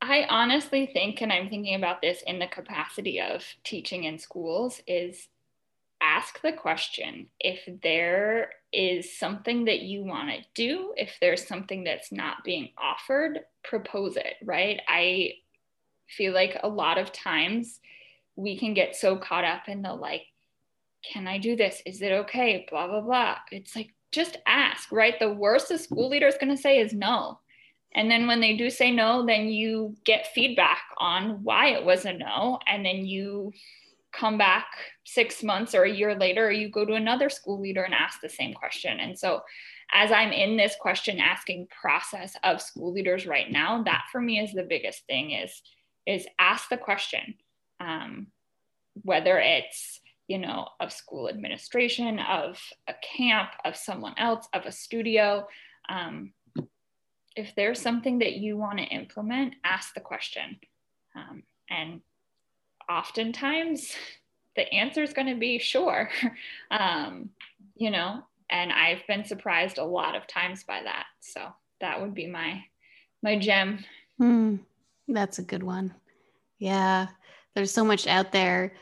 I 0.01 0.27
honestly 0.29 0.85
think, 0.93 1.21
and 1.21 1.31
I'm 1.31 1.49
thinking 1.49 1.73
about 1.73 2.01
this 2.01 2.21
in 2.27 2.37
the 2.37 2.45
capacity 2.45 3.19
of 3.19 3.43
teaching 3.63 4.03
in 4.03 4.19
schools, 4.19 4.79
is 4.85 5.29
ask 6.01 6.41
the 6.41 6.53
question 6.53 7.27
if 7.39 7.61
there 7.81 8.51
is 8.73 9.17
something 9.17 9.65
that 9.65 9.81
you 9.81 10.03
want 10.03 10.29
to 10.29 10.45
do, 10.53 10.93
if 10.97 11.17
there's 11.21 11.47
something 11.47 11.83
that's 11.83 12.11
not 12.11 12.43
being 12.43 12.69
offered, 12.77 13.39
propose 13.63 14.17
it, 14.17 14.35
right? 14.43 14.79
I 14.87 15.33
feel 16.07 16.33
like 16.33 16.57
a 16.61 16.67
lot 16.67 16.97
of 16.97 17.11
times 17.11 17.79
we 18.35 18.57
can 18.57 18.73
get 18.73 18.95
so 18.95 19.15
caught 19.17 19.45
up 19.45 19.67
in 19.67 19.81
the 19.81 19.93
like, 19.93 20.23
can 21.11 21.27
I 21.27 21.37
do 21.37 21.55
this? 21.55 21.81
Is 21.85 22.01
it 22.01 22.11
okay? 22.11 22.65
Blah, 22.69 22.87
blah, 22.87 23.01
blah. 23.01 23.37
It's 23.51 23.75
like, 23.75 23.91
just 24.11 24.37
ask, 24.47 24.91
right? 24.91 25.17
The 25.19 25.33
worst 25.33 25.71
a 25.71 25.77
school 25.77 26.09
leader 26.09 26.27
is 26.27 26.37
going 26.39 26.55
to 26.55 26.61
say 26.61 26.79
is 26.79 26.93
no. 26.93 27.39
And 27.93 28.11
then 28.11 28.27
when 28.27 28.41
they 28.41 28.57
do 28.57 28.69
say 28.69 28.91
no, 28.91 29.25
then 29.25 29.47
you 29.47 29.95
get 30.05 30.33
feedback 30.33 30.81
on 30.97 31.43
why 31.43 31.69
it 31.69 31.85
was 31.85 32.05
a 32.05 32.13
no. 32.13 32.59
And 32.67 32.85
then 32.85 33.05
you 33.05 33.53
come 34.17 34.37
back 34.37 34.65
six 35.05 35.43
months 35.43 35.75
or 35.75 35.83
a 35.83 35.91
year 35.91 36.15
later, 36.15 36.51
you 36.51 36.69
go 36.69 36.85
to 36.85 36.93
another 36.93 37.29
school 37.29 37.59
leader 37.59 37.83
and 37.83 37.93
ask 37.93 38.21
the 38.21 38.29
same 38.29 38.53
question. 38.53 38.99
And 38.99 39.17
so, 39.17 39.41
as 39.93 40.11
I'm 40.11 40.31
in 40.31 40.57
this 40.57 40.75
question 40.79 41.19
asking 41.19 41.67
process 41.67 42.35
of 42.43 42.61
school 42.61 42.91
leaders 42.91 43.27
right 43.27 43.51
now, 43.51 43.83
that 43.83 44.05
for 44.11 44.19
me 44.19 44.39
is 44.39 44.51
the 44.51 44.63
biggest 44.63 45.05
thing 45.05 45.31
is, 45.31 45.61
is 46.07 46.27
ask 46.39 46.69
the 46.69 46.77
question. 46.77 47.35
Um, 47.79 48.27
whether 49.03 49.37
it's 49.39 49.99
you 50.27 50.37
know 50.37 50.67
of 50.79 50.91
school 50.91 51.29
administration 51.29 52.19
of 52.19 52.59
a 52.87 52.93
camp 53.17 53.49
of 53.63 53.75
someone 53.75 54.15
else 54.17 54.47
of 54.53 54.65
a 54.65 54.71
studio 54.71 55.45
um, 55.89 56.31
if 57.35 57.53
there's 57.55 57.81
something 57.81 58.19
that 58.19 58.37
you 58.37 58.57
want 58.57 58.79
to 58.79 58.85
implement 58.85 59.55
ask 59.63 59.93
the 59.93 59.99
question 59.99 60.57
um, 61.15 61.43
and 61.69 62.01
oftentimes 62.89 63.93
the 64.55 64.71
answer 64.73 65.03
is 65.03 65.13
going 65.13 65.27
to 65.27 65.39
be 65.39 65.59
sure 65.59 66.09
um, 66.71 67.29
you 67.75 67.91
know 67.91 68.21
and 68.49 68.71
i've 68.71 69.05
been 69.07 69.25
surprised 69.25 69.77
a 69.77 69.83
lot 69.83 70.15
of 70.15 70.27
times 70.27 70.63
by 70.63 70.81
that 70.83 71.05
so 71.19 71.47
that 71.81 71.99
would 71.99 72.13
be 72.13 72.27
my 72.27 72.63
my 73.23 73.37
gem 73.37 73.83
Hmm, 74.17 74.57
that's 75.07 75.39
a 75.39 75.43
good 75.43 75.63
one. 75.63 75.93
Yeah, 76.59 77.07
there's 77.53 77.71
so 77.71 77.83
much 77.83 78.07
out 78.07 78.31
there 78.31 78.73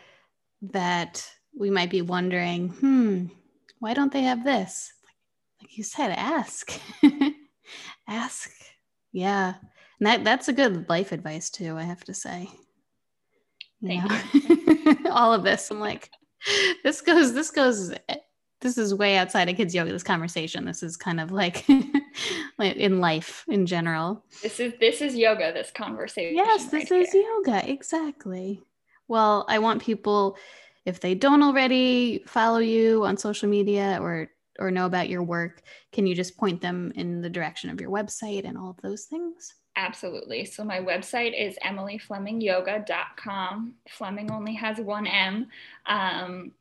that 0.62 1.28
we 1.58 1.70
might 1.70 1.89
be 1.89 2.01
wondering, 2.01 2.70
hmm, 2.70 3.26
why 3.80 3.93
don't 3.93 4.14
they 4.14 4.22
have 4.22 4.43
this? 4.43 4.93
Like 5.62 5.78
you 5.78 5.84
said, 5.84 6.12
ask. 6.12 6.80
ask. 8.08 8.51
Yeah. 9.12 9.56
And 9.99 10.08
that 10.08 10.24
that's 10.24 10.47
a 10.47 10.54
good 10.54 10.88
life 10.89 11.12
advice 11.12 11.49
too, 11.49 11.78
I 11.78 11.84
have 11.84 12.04
to 12.06 12.14
say. 12.14 12.49
Thank 13.86 14.09
you. 14.34 14.97
All 15.11 15.34
of 15.34 15.43
this. 15.43 15.69
I'm 15.71 15.79
like, 15.79 16.09
this 16.84 17.01
goes, 17.01 17.34
this 17.34 17.51
goes 17.51 17.93
this 18.61 18.77
is 18.77 18.95
way 18.95 19.17
outside 19.17 19.49
of 19.49 19.57
kids 19.57 19.75
yoga 19.75 19.91
this 19.91 20.03
conversation 20.03 20.63
this 20.63 20.84
is 20.84 20.95
kind 20.95 21.19
of 21.19 21.34
like 21.34 21.65
like 22.57 22.77
in 22.77 23.01
life 23.01 23.43
in 23.49 23.65
general 23.65 24.23
this 24.41 24.57
is 24.57 24.71
this 24.79 25.01
is 25.01 25.17
yoga 25.17 25.51
this 25.53 25.69
conversation 25.69 26.34
yes 26.34 26.67
this 26.67 26.89
right 26.89 27.01
is 27.01 27.11
here. 27.11 27.23
yoga 27.23 27.69
exactly 27.69 28.61
well 29.09 29.45
i 29.49 29.59
want 29.59 29.81
people 29.81 30.38
if 30.86 31.01
they 31.01 31.13
don't 31.13 31.43
already 31.43 32.23
follow 32.25 32.59
you 32.59 33.03
on 33.05 33.17
social 33.17 33.49
media 33.49 33.97
or 34.01 34.29
or 34.59 34.71
know 34.71 34.86
about 34.86 35.09
your 35.09 35.23
work, 35.23 35.61
can 35.91 36.05
you 36.05 36.15
just 36.15 36.38
point 36.38 36.61
them 36.61 36.91
in 36.95 37.21
the 37.21 37.29
direction 37.29 37.69
of 37.69 37.81
your 37.81 37.89
website 37.89 38.47
and 38.47 38.57
all 38.57 38.69
of 38.69 38.81
those 38.81 39.05
things? 39.05 39.53
Absolutely. 39.76 40.45
So 40.45 40.63
my 40.63 40.80
website 40.80 41.34
is 41.39 41.57
emilyflemingyoga.com. 41.65 43.74
Fleming 43.89 44.32
only 44.32 44.53
has 44.53 44.78
one 44.78 45.07
M. 45.07 45.47
Um, 45.88 46.51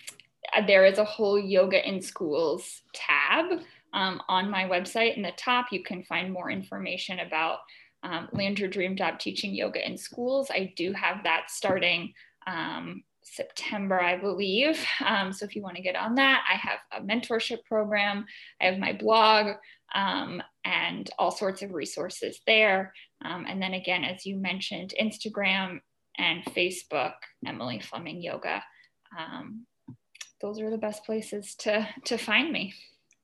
there 0.66 0.86
is 0.86 0.96
a 0.98 1.04
whole 1.04 1.38
yoga 1.38 1.86
in 1.86 2.00
schools 2.00 2.80
tab 2.94 3.60
um, 3.92 4.22
on 4.28 4.48
my 4.50 4.64
website. 4.64 5.14
In 5.16 5.22
the 5.22 5.32
top, 5.36 5.66
you 5.72 5.82
can 5.82 6.02
find 6.02 6.32
more 6.32 6.50
information 6.50 7.18
about 7.20 7.58
um, 8.02 8.30
Land 8.32 8.58
Your 8.58 8.70
Dream 8.70 8.96
Job 8.96 9.18
teaching 9.18 9.54
yoga 9.54 9.86
in 9.86 9.98
schools. 9.98 10.50
I 10.50 10.72
do 10.76 10.92
have 10.92 11.22
that 11.24 11.50
starting 11.50 12.14
um, 12.46 13.02
September, 13.22 14.00
I 14.00 14.16
believe. 14.16 14.84
Um, 15.04 15.32
so 15.32 15.44
if 15.44 15.54
you 15.54 15.62
want 15.62 15.76
to 15.76 15.82
get 15.82 15.96
on 15.96 16.16
that, 16.16 16.44
I 16.50 16.56
have 16.56 16.78
a 16.92 17.00
mentorship 17.00 17.64
program, 17.64 18.26
I 18.60 18.66
have 18.66 18.78
my 18.78 18.92
blog, 18.92 19.56
um, 19.94 20.42
and 20.64 21.10
all 21.18 21.30
sorts 21.30 21.62
of 21.62 21.72
resources 21.72 22.40
there. 22.46 22.92
Um, 23.24 23.46
and 23.48 23.60
then 23.60 23.74
again, 23.74 24.04
as 24.04 24.26
you 24.26 24.36
mentioned, 24.36 24.94
Instagram 25.00 25.80
and 26.18 26.44
Facebook, 26.46 27.14
Emily 27.46 27.80
Fleming 27.80 28.22
Yoga. 28.22 28.62
Um, 29.18 29.66
those 30.40 30.60
are 30.60 30.70
the 30.70 30.78
best 30.78 31.04
places 31.04 31.54
to 31.60 31.88
to 32.06 32.18
find 32.18 32.52
me. 32.52 32.74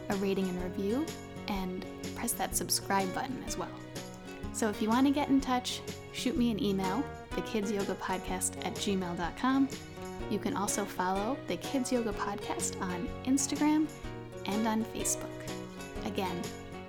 a 0.10 0.16
rating 0.16 0.50
and 0.50 0.64
review, 0.64 1.06
and 1.48 1.86
press 2.16 2.34
that 2.34 2.56
subscribe 2.56 3.14
button 3.14 3.42
as 3.48 3.58
well. 3.58 3.72
So 4.54 4.70
if 4.70 4.82
you 4.82 4.90
want 4.90 5.08
to 5.08 5.14
get 5.14 5.30
in 5.30 5.40
touch, 5.40 5.82
shoot 6.12 6.38
me 6.38 6.52
an 6.52 6.62
email, 6.62 7.04
thekidsyogapodcast 7.32 8.66
at 8.66 8.76
gmail.com. 8.76 9.70
You 10.30 10.40
can 10.40 10.56
also 10.56 10.86
follow 10.86 11.38
the 11.48 11.58
Kids 11.58 11.92
Yoga 11.92 12.12
Podcast 12.14 12.80
on 12.82 13.08
Instagram 13.26 13.88
and 14.46 14.68
on 14.68 14.84
Facebook. 14.86 15.30
Again, 16.06 16.42